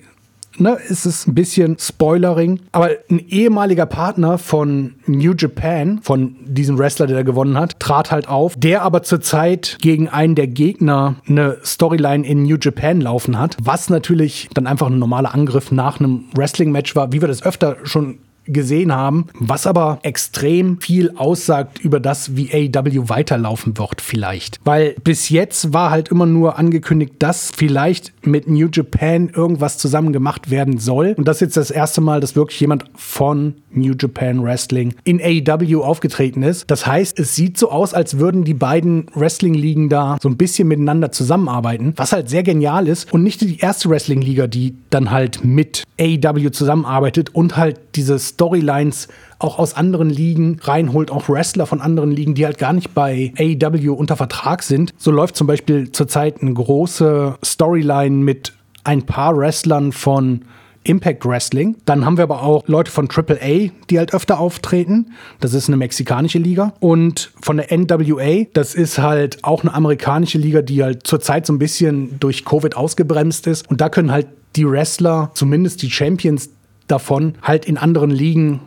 ne, 0.59 0.77
ist 0.87 1.05
es 1.05 1.27
ein 1.27 1.35
bisschen 1.35 1.77
Spoilering. 1.79 2.59
Aber 2.71 2.91
ein 3.09 3.19
ehemaliger 3.27 3.85
Partner 3.85 4.37
von 4.37 4.95
New 5.05 5.33
Japan, 5.37 5.99
von 6.01 6.35
diesem 6.45 6.77
Wrestler, 6.77 7.07
der 7.07 7.17
da 7.17 7.23
gewonnen 7.23 7.57
hat, 7.57 7.79
trat 7.79 8.11
halt 8.11 8.27
auf, 8.27 8.55
der 8.57 8.81
aber 8.81 9.03
zurzeit 9.03 9.77
gegen 9.81 10.09
einen 10.09 10.35
der 10.35 10.47
Gegner 10.47 11.15
eine 11.27 11.57
Storyline 11.63 12.25
in 12.25 12.43
New 12.43 12.57
Japan 12.59 13.01
laufen 13.01 13.39
hat, 13.39 13.57
was 13.61 13.89
natürlich 13.89 14.49
dann 14.53 14.67
einfach 14.67 14.87
ein 14.87 14.99
normaler 14.99 15.33
Angriff 15.33 15.71
nach 15.71 15.99
einem 15.99 16.25
Wrestling-Match 16.35 16.95
war, 16.95 17.11
wie 17.11 17.21
wir 17.21 17.27
das 17.27 17.43
öfter 17.43 17.77
schon 17.83 18.19
gesehen 18.47 18.93
haben, 18.93 19.27
was 19.33 19.67
aber 19.67 19.99
extrem 20.03 20.79
viel 20.81 21.11
aussagt 21.15 21.79
über 21.79 21.99
das, 21.99 22.35
wie 22.35 22.51
AEW 22.51 23.09
weiterlaufen 23.09 23.77
wird 23.77 24.01
vielleicht. 24.01 24.59
Weil 24.63 24.95
bis 25.03 25.29
jetzt 25.29 25.73
war 25.73 25.91
halt 25.91 26.09
immer 26.09 26.25
nur 26.25 26.57
angekündigt, 26.57 27.13
dass 27.19 27.51
vielleicht 27.55 28.13
mit 28.25 28.47
New 28.47 28.67
Japan 28.71 29.29
irgendwas 29.29 29.77
zusammen 29.77 30.13
gemacht 30.13 30.49
werden 30.49 30.77
soll. 30.77 31.13
Und 31.17 31.27
das 31.27 31.37
ist 31.37 31.41
jetzt 31.41 31.57
das 31.57 31.71
erste 31.71 32.01
Mal, 32.01 32.19
dass 32.19 32.35
wirklich 32.35 32.59
jemand 32.59 32.85
von 32.95 33.55
New 33.71 33.93
Japan 33.99 34.43
Wrestling 34.43 34.95
in 35.03 35.21
AEW 35.21 35.83
aufgetreten 35.83 36.43
ist. 36.43 36.69
Das 36.69 36.85
heißt, 36.85 37.19
es 37.19 37.35
sieht 37.35 37.57
so 37.57 37.69
aus, 37.71 37.93
als 37.93 38.17
würden 38.17 38.43
die 38.43 38.53
beiden 38.53 39.07
Wrestling-Ligen 39.13 39.89
da 39.89 40.17
so 40.21 40.29
ein 40.29 40.37
bisschen 40.37 40.67
miteinander 40.67 41.11
zusammenarbeiten, 41.11 41.93
was 41.95 42.11
halt 42.11 42.29
sehr 42.29 42.43
genial 42.43 42.87
ist. 42.87 43.11
Und 43.13 43.23
nicht 43.23 43.41
die 43.41 43.59
erste 43.59 43.89
Wrestling-Liga, 43.89 44.47
die 44.47 44.75
dann 44.89 45.11
halt 45.11 45.43
mit 45.43 45.83
AEW 45.99 46.49
zusammenarbeitet 46.51 47.33
und 47.33 47.57
halt 47.57 47.79
dieses 47.97 48.29
Storylines 48.29 49.07
auch 49.39 49.59
aus 49.59 49.73
anderen 49.73 50.09
Ligen 50.09 50.59
reinholt, 50.61 51.11
auch 51.11 51.29
Wrestler 51.29 51.65
von 51.65 51.81
anderen 51.81 52.11
Ligen, 52.11 52.35
die 52.35 52.45
halt 52.45 52.57
gar 52.57 52.73
nicht 52.73 52.93
bei 52.93 53.33
AEW 53.37 53.93
unter 53.93 54.15
Vertrag 54.15 54.63
sind. 54.63 54.93
So 54.97 55.11
läuft 55.11 55.35
zum 55.35 55.47
Beispiel 55.47 55.91
zurzeit 55.91 56.41
eine 56.41 56.53
große 56.53 57.35
Storyline 57.43 58.15
mit 58.15 58.53
ein 58.83 59.05
paar 59.05 59.35
Wrestlern 59.37 59.91
von 59.91 60.45
Impact 60.87 61.25
Wrestling. 61.25 61.75
Dann 61.85 62.05
haben 62.05 62.17
wir 62.17 62.23
aber 62.23 62.41
auch 62.41 62.67
Leute 62.67 62.89
von 62.91 63.09
AAA, 63.09 63.71
die 63.89 63.97
halt 63.97 64.13
öfter 64.13 64.39
auftreten. 64.39 65.13
Das 65.39 65.53
ist 65.53 65.67
eine 65.67 65.77
mexikanische 65.77 66.39
Liga. 66.39 66.73
Und 66.79 67.31
von 67.41 67.57
der 67.57 67.77
NWA, 67.77 68.45
das 68.53 68.73
ist 68.73 68.97
halt 68.97 69.43
auch 69.43 69.63
eine 69.63 69.73
amerikanische 69.73 70.37
Liga, 70.37 70.61
die 70.61 70.83
halt 70.83 71.05
zurzeit 71.05 71.45
so 71.45 71.53
ein 71.53 71.59
bisschen 71.59 72.19
durch 72.19 72.45
Covid 72.45 72.75
ausgebremst 72.75 73.47
ist. 73.47 73.69
Und 73.69 73.81
da 73.81 73.89
können 73.89 74.11
halt 74.11 74.27
die 74.55 74.67
Wrestler, 74.67 75.31
zumindest 75.33 75.81
die 75.81 75.91
Champions 75.91 76.49
davon, 76.87 77.35
halt 77.41 77.65
in 77.65 77.77
anderen 77.77 78.11
Ligen 78.11 78.61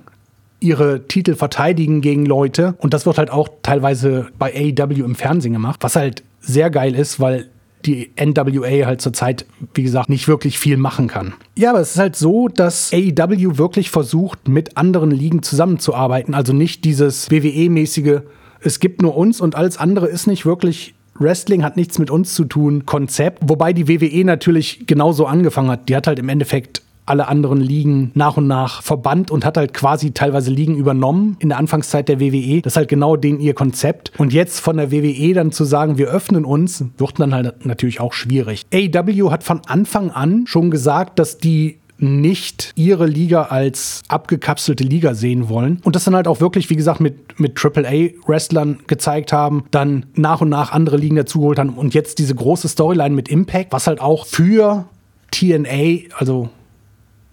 ihre 0.60 1.06
Titel 1.08 1.34
verteidigen 1.34 2.00
gegen 2.00 2.26
Leute. 2.26 2.74
Und 2.78 2.94
das 2.94 3.06
wird 3.06 3.18
halt 3.18 3.30
auch 3.30 3.48
teilweise 3.62 4.28
bei 4.38 4.52
AEW 4.54 5.04
im 5.04 5.14
Fernsehen 5.14 5.52
gemacht, 5.52 5.78
was 5.82 5.96
halt 5.96 6.22
sehr 6.40 6.70
geil 6.70 6.94
ist, 6.94 7.20
weil 7.20 7.48
die 7.86 8.10
NWA 8.20 8.86
halt 8.86 9.00
zurzeit, 9.00 9.46
wie 9.72 9.82
gesagt, 9.82 10.10
nicht 10.10 10.28
wirklich 10.28 10.58
viel 10.58 10.76
machen 10.76 11.08
kann. 11.08 11.32
Ja, 11.56 11.70
aber 11.70 11.80
es 11.80 11.92
ist 11.92 11.98
halt 11.98 12.14
so, 12.14 12.48
dass 12.48 12.92
AEW 12.92 13.56
wirklich 13.56 13.90
versucht, 13.90 14.48
mit 14.48 14.76
anderen 14.76 15.10
Ligen 15.10 15.42
zusammenzuarbeiten. 15.42 16.34
Also 16.34 16.52
nicht 16.52 16.84
dieses 16.84 17.30
WWE-mäßige, 17.30 18.20
es 18.60 18.80
gibt 18.80 19.00
nur 19.00 19.16
uns 19.16 19.40
und 19.40 19.54
alles 19.54 19.78
andere 19.78 20.08
ist 20.08 20.26
nicht 20.26 20.44
wirklich 20.44 20.94
Wrestling 21.20 21.62
hat 21.62 21.76
nichts 21.76 21.98
mit 21.98 22.10
uns 22.10 22.34
zu 22.34 22.46
tun, 22.46 22.86
Konzept. 22.86 23.40
Wobei 23.42 23.74
die 23.74 23.88
WWE 23.88 24.24
natürlich 24.24 24.86
genauso 24.86 25.26
angefangen 25.26 25.70
hat. 25.70 25.88
Die 25.88 25.94
hat 25.94 26.06
halt 26.06 26.18
im 26.18 26.30
Endeffekt 26.30 26.80
alle 27.10 27.28
anderen 27.28 27.60
Ligen 27.60 28.12
nach 28.14 28.36
und 28.36 28.46
nach 28.46 28.82
verbannt 28.82 29.30
und 29.30 29.44
hat 29.44 29.56
halt 29.56 29.74
quasi 29.74 30.12
teilweise 30.12 30.50
Ligen 30.50 30.76
übernommen 30.76 31.36
in 31.40 31.50
der 31.50 31.58
Anfangszeit 31.58 32.08
der 32.08 32.20
WWE. 32.20 32.62
Das 32.62 32.74
ist 32.74 32.76
halt 32.76 32.88
genau 32.88 33.16
den 33.16 33.40
ihr 33.40 33.54
Konzept. 33.54 34.12
Und 34.18 34.32
jetzt 34.32 34.60
von 34.60 34.76
der 34.76 34.92
WWE 34.92 35.34
dann 35.34 35.52
zu 35.52 35.64
sagen, 35.64 35.98
wir 35.98 36.08
öffnen 36.08 36.44
uns, 36.44 36.84
wird 36.96 37.18
dann 37.18 37.34
halt 37.34 37.66
natürlich 37.66 38.00
auch 38.00 38.12
schwierig. 38.12 38.64
AEW 38.72 39.30
hat 39.30 39.44
von 39.44 39.60
Anfang 39.66 40.10
an 40.10 40.44
schon 40.46 40.70
gesagt, 40.70 41.18
dass 41.18 41.38
die 41.38 41.80
nicht 42.00 42.72
ihre 42.76 43.06
Liga 43.06 43.42
als 43.42 44.02
abgekapselte 44.08 44.84
Liga 44.84 45.14
sehen 45.14 45.48
wollen. 45.48 45.80
Und 45.84 45.96
das 45.96 46.04
dann 46.04 46.14
halt 46.14 46.28
auch 46.28 46.40
wirklich, 46.40 46.70
wie 46.70 46.76
gesagt, 46.76 47.00
mit, 47.00 47.38
mit 47.38 47.62
AAA-Wrestlern 47.62 48.78
gezeigt 48.86 49.32
haben, 49.32 49.64
dann 49.70 50.06
nach 50.14 50.40
und 50.40 50.48
nach 50.48 50.72
andere 50.72 50.96
Ligen 50.96 51.16
dazugeholt 51.16 51.58
haben 51.58 51.70
und 51.70 51.92
jetzt 51.92 52.18
diese 52.18 52.34
große 52.34 52.68
Storyline 52.68 53.14
mit 53.14 53.28
Impact, 53.28 53.72
was 53.72 53.86
halt 53.86 54.00
auch 54.00 54.26
für 54.26 54.86
TNA, 55.30 56.14
also 56.16 56.48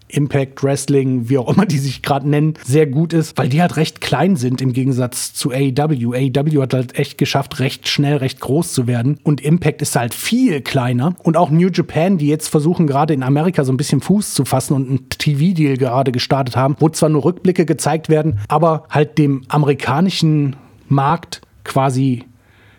Impact 0.09 0.63
Wrestling, 0.63 1.29
wie 1.29 1.37
auch 1.37 1.53
immer 1.53 1.65
die 1.65 1.77
sich 1.77 2.01
gerade 2.01 2.29
nennen, 2.29 2.53
sehr 2.63 2.87
gut 2.87 3.13
ist, 3.13 3.37
weil 3.37 3.49
die 3.49 3.61
halt 3.61 3.75
recht 3.75 4.01
klein 4.01 4.35
sind 4.35 4.61
im 4.61 4.73
Gegensatz 4.73 5.33
zu 5.33 5.51
AEW. 5.51 6.13
AEW 6.13 6.61
hat 6.61 6.73
halt 6.73 6.97
echt 6.97 7.17
geschafft, 7.17 7.59
recht 7.59 7.87
schnell, 7.87 8.17
recht 8.17 8.39
groß 8.39 8.73
zu 8.73 8.87
werden 8.87 9.19
und 9.23 9.41
Impact 9.41 9.81
ist 9.81 9.95
halt 9.95 10.13
viel 10.13 10.61
kleiner 10.61 11.15
und 11.23 11.37
auch 11.37 11.49
New 11.49 11.69
Japan, 11.69 12.17
die 12.17 12.27
jetzt 12.27 12.47
versuchen 12.47 12.87
gerade 12.87 13.13
in 13.13 13.23
Amerika 13.23 13.63
so 13.63 13.73
ein 13.73 13.77
bisschen 13.77 14.01
Fuß 14.01 14.33
zu 14.33 14.45
fassen 14.45 14.73
und 14.73 14.89
einen 14.89 15.09
TV-Deal 15.09 15.77
gerade 15.77 16.11
gestartet 16.11 16.55
haben, 16.55 16.75
wo 16.79 16.89
zwar 16.89 17.09
nur 17.09 17.25
Rückblicke 17.25 17.65
gezeigt 17.65 18.09
werden, 18.09 18.39
aber 18.47 18.83
halt 18.89 19.17
dem 19.17 19.43
amerikanischen 19.49 20.55
Markt 20.87 21.41
quasi 21.63 22.23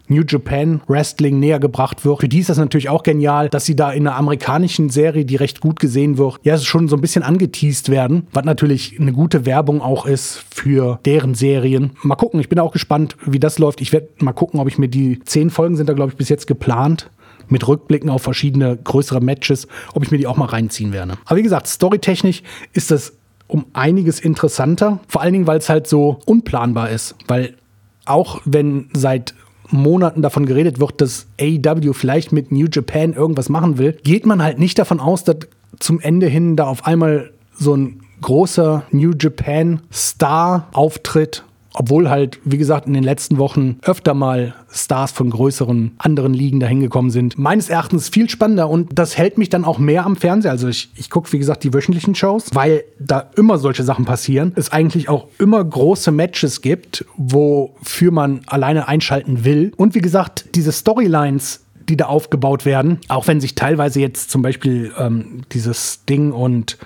New 0.09 0.23
Japan 0.27 0.81
Wrestling 0.87 1.39
näher 1.39 1.61
gebracht 1.61 2.05
wird. 2.05 2.21
Für 2.21 2.29
die 2.29 2.41
ist 2.41 2.49
das 2.49 2.59
natürlich 2.59 2.89
auch 2.89 3.03
genial, 3.03 3.49
dass 3.49 3.65
sie 3.65 3.77
da 3.77 3.91
in 3.91 4.07
einer 4.07 4.17
amerikanischen 4.17 4.91
Serie, 4.91 5.25
die 5.25 5.37
recht 5.37 5.61
gut 5.61 5.81
gesehen 5.81 6.19
wird, 6.19 6.39
ja, 6.43 6.59
schon 6.59 6.89
so 6.89 6.97
ein 6.97 7.01
bisschen 7.01 7.23
angeteased 7.23 7.89
werden, 7.91 8.27
was 8.33 8.45
natürlich 8.45 8.99
eine 9.01 9.13
gute 9.13 9.47
Werbung 9.47 9.81
auch 9.81 10.07
ist 10.07 10.45
für 10.51 10.99
deren 11.05 11.35
Serien. 11.35 11.93
Mal 12.03 12.17
gucken, 12.17 12.41
ich 12.41 12.49
bin 12.49 12.59
auch 12.59 12.73
gespannt, 12.73 13.17
wie 13.25 13.39
das 13.39 13.59
läuft. 13.59 13.81
Ich 13.81 13.93
werde 13.93 14.09
mal 14.21 14.33
gucken, 14.33 14.61
ob 14.61 14.69
ich 14.69 14.79
mir 14.79 14.89
die 14.89 15.21
zehn 15.21 15.51
Folgen 15.51 15.77
sind 15.77 15.89
da, 15.89 15.93
glaube 15.93 16.11
ich, 16.11 16.17
bis 16.17 16.29
jetzt 16.29 16.47
geplant 16.47 17.11
mit 17.49 17.67
Rückblicken 17.67 18.11
auf 18.11 18.23
verschiedene 18.23 18.77
größere 18.77 19.21
Matches, 19.21 19.69
ob 19.95 20.05
ich 20.05 20.11
mir 20.11 20.19
die 20.19 20.27
auch 20.27 20.37
mal 20.37 20.47
reinziehen 20.47 20.93
werde. 20.93 21.15
Aber 21.25 21.37
wie 21.37 21.43
gesagt, 21.43 21.67
storytechnisch 21.67 22.43
ist 22.73 22.91
das 22.91 23.15
um 23.47 23.65
einiges 23.73 24.21
interessanter, 24.21 25.01
vor 25.09 25.23
allen 25.23 25.33
Dingen, 25.33 25.47
weil 25.47 25.59
es 25.59 25.69
halt 25.69 25.87
so 25.87 26.19
unplanbar 26.27 26.91
ist, 26.91 27.15
weil 27.27 27.55
auch 28.05 28.41
wenn 28.45 28.91
seit 28.93 29.35
Monaten 29.71 30.23
davon 30.23 30.47
geredet 30.47 30.81
wird, 30.81 31.01
dass 31.01 31.27
AEW 31.41 31.93
vielleicht 31.93 32.33
mit 32.33 32.53
New 32.53 32.67
Japan 32.73 33.13
irgendwas 33.13 33.49
machen 33.49 33.79
will, 33.79 33.93
geht 34.03 34.27
man 34.27 34.43
halt 34.43 34.59
nicht 34.59 34.79
davon 34.79 35.01
aus, 35.01 35.25
dass 35.25 35.37
zum 35.79 36.01
Ende 36.01 36.27
hin 36.27 36.57
da 36.57 36.65
auf 36.65 36.87
einmal 36.87 37.31
so 37.57 37.75
ein 37.75 38.01
großer 38.21 38.85
New 38.91 39.13
Japan 39.19 39.81
Star 39.93 40.69
auftritt 40.73 41.45
obwohl 41.79 42.11
halt, 42.11 42.41
wie 42.45 42.59
gesagt, 42.59 42.89
in 42.89 42.93
den 42.93 43.05
letzten 43.05 43.39
Wochen 43.39 43.79
öfter 43.83 44.13
mal 44.13 44.53
Stars 44.69 45.13
von 45.13 45.31
größeren 45.31 45.93
anderen 45.97 46.35
Ligen 46.35 46.59
dahin 46.59 46.81
gekommen 46.81 47.11
sind. 47.11 47.39
Meines 47.39 47.69
Erachtens 47.69 48.09
viel 48.09 48.29
spannender 48.29 48.69
und 48.69 48.99
das 48.99 49.17
hält 49.17 49.39
mich 49.39 49.49
dann 49.49 49.65
auch 49.65 49.79
mehr 49.79 50.05
am 50.05 50.17
Fernseher. 50.17 50.51
Also 50.51 50.67
ich, 50.67 50.91
ich 50.97 51.09
gucke, 51.09 51.33
wie 51.33 51.39
gesagt, 51.39 51.63
die 51.63 51.73
wöchentlichen 51.73 52.17
Shows, 52.17 52.47
weil 52.53 52.83
da 52.99 53.31
immer 53.37 53.59
solche 53.59 53.85
Sachen 53.85 54.05
passieren. 54.05 54.53
Es 54.57 54.73
eigentlich 54.73 55.09
auch 55.09 55.29
immer 55.39 55.63
große 55.63 56.11
Matches 56.11 56.63
gibt, 56.63 57.05
wofür 57.17 58.11
man 58.11 58.41
alleine 58.47 58.89
einschalten 58.89 59.45
will. 59.45 59.73
Und 59.77 59.95
wie 59.95 60.01
gesagt, 60.01 60.57
diese 60.57 60.73
Storylines, 60.73 61.65
die 61.89 61.97
da 61.97 62.07
aufgebaut 62.07 62.65
werden. 62.65 62.99
Auch 63.07 63.29
wenn 63.29 63.41
sich 63.41 63.55
teilweise 63.55 64.01
jetzt 64.01 64.33
zum 64.33 64.43
Beispiel 64.43 64.93
ähm, 64.99 65.43
dieses 65.53 66.05
Ding 66.07 66.33
und 66.33 66.77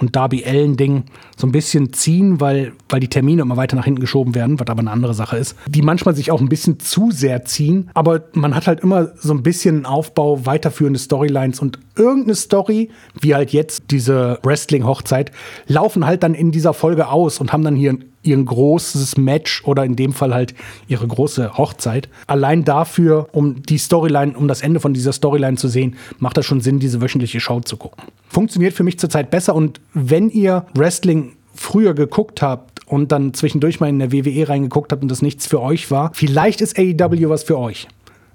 und 0.00 0.16
Darby 0.16 0.44
Allen 0.44 0.76
Ding 0.76 1.04
so 1.36 1.46
ein 1.46 1.52
bisschen 1.52 1.92
ziehen, 1.92 2.40
weil, 2.40 2.72
weil 2.88 3.00
die 3.00 3.08
Termine 3.08 3.42
immer 3.42 3.56
weiter 3.56 3.76
nach 3.76 3.84
hinten 3.84 4.00
geschoben 4.00 4.34
werden, 4.34 4.58
was 4.58 4.66
aber 4.68 4.80
eine 4.80 4.90
andere 4.90 5.14
Sache 5.14 5.36
ist, 5.36 5.56
die 5.66 5.82
manchmal 5.82 6.16
sich 6.16 6.30
auch 6.30 6.40
ein 6.40 6.48
bisschen 6.48 6.80
zu 6.80 7.10
sehr 7.10 7.44
ziehen, 7.44 7.90
aber 7.94 8.24
man 8.32 8.54
hat 8.54 8.66
halt 8.66 8.80
immer 8.80 9.12
so 9.16 9.32
ein 9.32 9.42
bisschen 9.42 9.86
Aufbau, 9.86 10.46
weiterführende 10.46 10.98
Storylines 10.98 11.60
und 11.60 11.78
irgendeine 11.96 12.34
Story, 12.34 12.90
wie 13.20 13.34
halt 13.34 13.52
jetzt 13.52 13.84
diese 13.90 14.38
Wrestling-Hochzeit, 14.42 15.32
laufen 15.66 16.06
halt 16.06 16.22
dann 16.22 16.34
in 16.34 16.50
dieser 16.52 16.72
Folge 16.72 17.08
aus 17.08 17.40
und 17.40 17.52
haben 17.52 17.64
dann 17.64 17.76
hier 17.76 17.98
ihr 18.22 18.36
großes 18.36 19.16
Match 19.16 19.64
oder 19.64 19.84
in 19.84 19.96
dem 19.96 20.12
Fall 20.12 20.34
halt 20.34 20.54
ihre 20.88 21.06
große 21.06 21.56
Hochzeit. 21.56 22.08
Allein 22.26 22.64
dafür, 22.64 23.28
um 23.32 23.62
die 23.62 23.78
Storyline, 23.78 24.36
um 24.36 24.46
das 24.46 24.62
Ende 24.62 24.80
von 24.80 24.92
dieser 24.92 25.12
Storyline 25.12 25.56
zu 25.56 25.68
sehen, 25.68 25.96
macht 26.18 26.36
das 26.36 26.44
schon 26.44 26.60
Sinn, 26.60 26.80
diese 26.80 27.00
wöchentliche 27.00 27.40
Show 27.40 27.60
zu 27.60 27.76
gucken. 27.76 28.04
Funktioniert 28.28 28.74
für 28.74 28.84
mich 28.84 28.98
zurzeit 28.98 29.30
besser 29.30 29.54
und 29.54 29.80
wenn 29.94 30.28
ihr 30.28 30.66
Wrestling 30.74 31.32
früher 31.54 31.94
geguckt 31.94 32.42
habt 32.42 32.86
und 32.86 33.12
dann 33.12 33.34
zwischendurch 33.34 33.80
mal 33.80 33.88
in 33.88 33.98
der 33.98 34.12
WWE 34.12 34.48
reingeguckt 34.48 34.92
habt 34.92 35.02
und 35.02 35.10
das 35.10 35.22
nichts 35.22 35.46
für 35.46 35.60
euch 35.60 35.90
war, 35.90 36.10
vielleicht 36.14 36.60
ist 36.60 36.78
AEW 36.78 37.28
was 37.28 37.44
für 37.44 37.58
euch. 37.58 37.88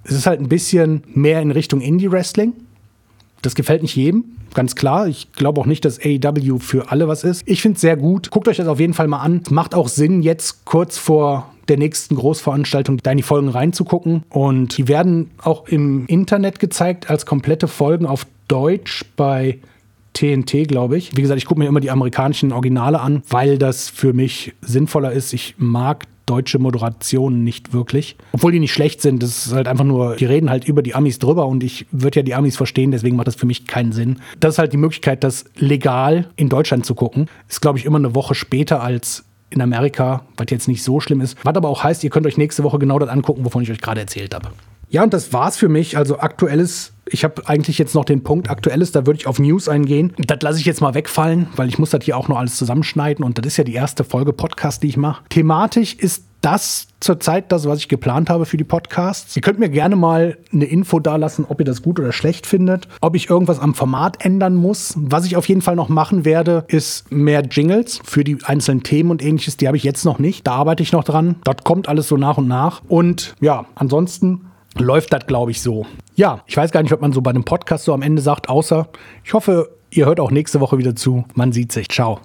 Es 0.03 0.11
ist 0.11 0.27
halt 0.27 0.39
ein 0.39 0.49
bisschen 0.49 1.03
mehr 1.13 1.41
in 1.41 1.51
Richtung 1.51 1.81
Indie-Wrestling. 1.81 2.53
Das 3.45 3.55
gefällt 3.55 3.81
nicht 3.81 3.95
jedem 3.95 4.25
ganz 4.55 4.75
klar. 4.75 5.07
Ich 5.07 5.31
glaube 5.33 5.61
auch 5.61 5.67
nicht, 5.67 5.85
dass 5.85 5.99
AEW 5.99 6.57
für 6.57 6.89
alle 6.89 7.07
was 7.07 7.23
ist. 7.23 7.43
Ich 7.45 7.61
finde 7.61 7.75
es 7.75 7.81
sehr 7.81 7.97
gut. 7.97 8.31
Guckt 8.31 8.47
euch 8.47 8.57
das 8.57 8.67
auf 8.67 8.79
jeden 8.79 8.95
Fall 8.95 9.07
mal 9.07 9.19
an. 9.19 9.43
Macht 9.51 9.75
auch 9.75 9.87
Sinn, 9.87 10.23
jetzt 10.23 10.65
kurz 10.65 10.97
vor 10.97 11.51
der 11.67 11.77
nächsten 11.77 12.15
Großveranstaltung 12.15 12.97
da 13.03 13.11
in 13.11 13.17
die 13.17 13.23
Folgen 13.23 13.49
reinzugucken. 13.49 14.23
Und 14.29 14.77
die 14.77 14.87
werden 14.87 15.29
auch 15.41 15.67
im 15.67 16.05
Internet 16.07 16.59
gezeigt 16.59 17.09
als 17.09 17.27
komplette 17.27 17.67
Folgen 17.67 18.07
auf 18.07 18.25
Deutsch 18.47 19.03
bei 19.15 19.59
TNT, 20.13 20.67
glaube 20.67 20.97
ich. 20.97 21.15
Wie 21.17 21.21
gesagt, 21.21 21.37
ich 21.37 21.45
gucke 21.45 21.59
mir 21.59 21.67
immer 21.67 21.81
die 21.81 21.91
amerikanischen 21.91 22.51
Originale 22.53 23.01
an, 23.01 23.23
weil 23.29 23.57
das 23.57 23.89
für 23.89 24.13
mich 24.13 24.53
sinnvoller 24.61 25.11
ist. 25.11 25.33
Ich 25.33 25.55
mag 25.57 26.05
deutsche 26.25 26.59
Moderationen 26.59 27.43
nicht 27.43 27.73
wirklich. 27.73 28.17
Obwohl 28.31 28.51
die 28.51 28.59
nicht 28.59 28.73
schlecht 28.73 29.01
sind, 29.01 29.21
das 29.21 29.47
ist 29.47 29.53
halt 29.53 29.67
einfach 29.67 29.83
nur, 29.83 30.15
die 30.15 30.25
reden 30.25 30.49
halt 30.49 30.67
über 30.67 30.81
die 30.81 30.95
Amis 30.95 31.19
drüber 31.19 31.47
und 31.47 31.63
ich 31.63 31.85
würde 31.91 32.19
ja 32.19 32.23
die 32.23 32.35
Amis 32.35 32.57
verstehen, 32.57 32.91
deswegen 32.91 33.15
macht 33.15 33.27
das 33.27 33.35
für 33.35 33.45
mich 33.45 33.67
keinen 33.67 33.91
Sinn. 33.91 34.19
Das 34.39 34.55
ist 34.55 34.59
halt 34.59 34.73
die 34.73 34.77
Möglichkeit, 34.77 35.23
das 35.23 35.45
legal 35.57 36.29
in 36.35 36.49
Deutschland 36.49 36.85
zu 36.85 36.95
gucken. 36.95 37.27
Ist, 37.47 37.61
glaube 37.61 37.77
ich, 37.79 37.85
immer 37.85 37.97
eine 37.97 38.15
Woche 38.15 38.35
später 38.35 38.81
als 38.81 39.25
in 39.49 39.61
Amerika, 39.61 40.25
was 40.37 40.47
jetzt 40.49 40.67
nicht 40.67 40.83
so 40.83 40.99
schlimm 40.99 41.21
ist. 41.21 41.37
Was 41.43 41.55
aber 41.55 41.69
auch 41.69 41.83
heißt, 41.83 42.03
ihr 42.03 42.09
könnt 42.09 42.25
euch 42.25 42.37
nächste 42.37 42.63
Woche 42.63 42.79
genau 42.79 42.99
das 42.99 43.09
angucken, 43.09 43.45
wovon 43.45 43.63
ich 43.63 43.71
euch 43.71 43.81
gerade 43.81 44.01
erzählt 44.01 44.33
habe. 44.33 44.49
Ja, 44.89 45.03
und 45.03 45.13
das 45.13 45.33
war's 45.33 45.57
für 45.57 45.69
mich. 45.69 45.97
Also 45.97 46.19
aktuelles 46.19 46.93
ich 47.09 47.23
habe 47.23 47.47
eigentlich 47.47 47.77
jetzt 47.77 47.95
noch 47.95 48.05
den 48.05 48.23
Punkt 48.23 48.49
Aktuelles, 48.49 48.91
da 48.91 49.05
würde 49.05 49.19
ich 49.19 49.27
auf 49.27 49.39
News 49.39 49.69
eingehen. 49.69 50.13
Das 50.17 50.39
lasse 50.41 50.59
ich 50.59 50.65
jetzt 50.65 50.81
mal 50.81 50.93
wegfallen, 50.93 51.47
weil 51.55 51.69
ich 51.69 51.79
muss 51.79 51.91
das 51.91 52.03
hier 52.03 52.17
auch 52.17 52.27
noch 52.27 52.37
alles 52.37 52.57
zusammenschneiden 52.57 53.23
und 53.23 53.37
das 53.37 53.45
ist 53.45 53.57
ja 53.57 53.63
die 53.63 53.73
erste 53.73 54.03
Folge 54.03 54.33
Podcast, 54.33 54.83
die 54.83 54.87
ich 54.87 54.97
mache. 54.97 55.23
Thematisch 55.29 55.93
ist 55.93 56.23
das 56.41 56.87
zurzeit 56.99 57.51
das, 57.51 57.67
was 57.67 57.79
ich 57.79 57.89
geplant 57.89 58.29
habe 58.29 58.45
für 58.45 58.57
die 58.57 58.63
Podcasts. 58.63 59.35
Ihr 59.35 59.41
könnt 59.41 59.57
mir 59.57 59.69
gerne 59.69 59.95
mal 59.95 60.37
eine 60.53 60.65
Info 60.65 60.99
dalassen, 60.99 61.43
ob 61.47 61.59
ihr 61.59 61.65
das 61.65 61.81
gut 61.81 61.99
oder 61.99 62.11
schlecht 62.11 62.45
findet, 62.45 62.87
ob 63.01 63.15
ich 63.15 63.31
irgendwas 63.31 63.59
am 63.59 63.73
Format 63.73 64.23
ändern 64.23 64.53
muss. 64.53 64.93
Was 64.95 65.25
ich 65.25 65.37
auf 65.37 65.47
jeden 65.47 65.61
Fall 65.61 65.75
noch 65.75 65.89
machen 65.89 66.23
werde, 66.23 66.63
ist 66.67 67.11
mehr 67.11 67.41
Jingles 67.41 67.99
für 68.03 68.23
die 68.23 68.37
einzelnen 68.43 68.83
Themen 68.83 69.09
und 69.09 69.23
ähnliches. 69.23 69.57
Die 69.57 69.65
habe 69.65 69.77
ich 69.77 69.83
jetzt 69.83 70.05
noch 70.05 70.19
nicht. 70.19 70.45
Da 70.45 70.51
arbeite 70.51 70.83
ich 70.83 70.91
noch 70.91 71.03
dran. 71.03 71.37
Dort 71.43 71.63
kommt 71.63 71.89
alles 71.89 72.07
so 72.07 72.15
nach 72.15 72.37
und 72.37 72.47
nach. 72.47 72.83
Und 72.87 73.33
ja, 73.41 73.65
ansonsten 73.73 74.41
läuft 74.77 75.13
das, 75.13 75.25
glaube 75.27 75.51
ich, 75.51 75.61
so. 75.61 75.85
Ja, 76.15 76.41
ich 76.47 76.55
weiß 76.55 76.71
gar 76.71 76.81
nicht, 76.81 76.91
was 76.91 77.01
man 77.01 77.13
so 77.13 77.21
bei 77.21 77.31
einem 77.31 77.43
Podcast 77.43 77.85
so 77.85 77.93
am 77.93 78.01
Ende 78.01 78.21
sagt, 78.21 78.49
außer 78.49 78.87
ich 79.23 79.33
hoffe, 79.33 79.69
ihr 79.89 80.05
hört 80.05 80.19
auch 80.19 80.31
nächste 80.31 80.59
Woche 80.59 80.77
wieder 80.77 80.95
zu. 80.95 81.25
Man 81.33 81.51
sieht 81.51 81.71
sich. 81.71 81.89
Ciao. 81.89 82.19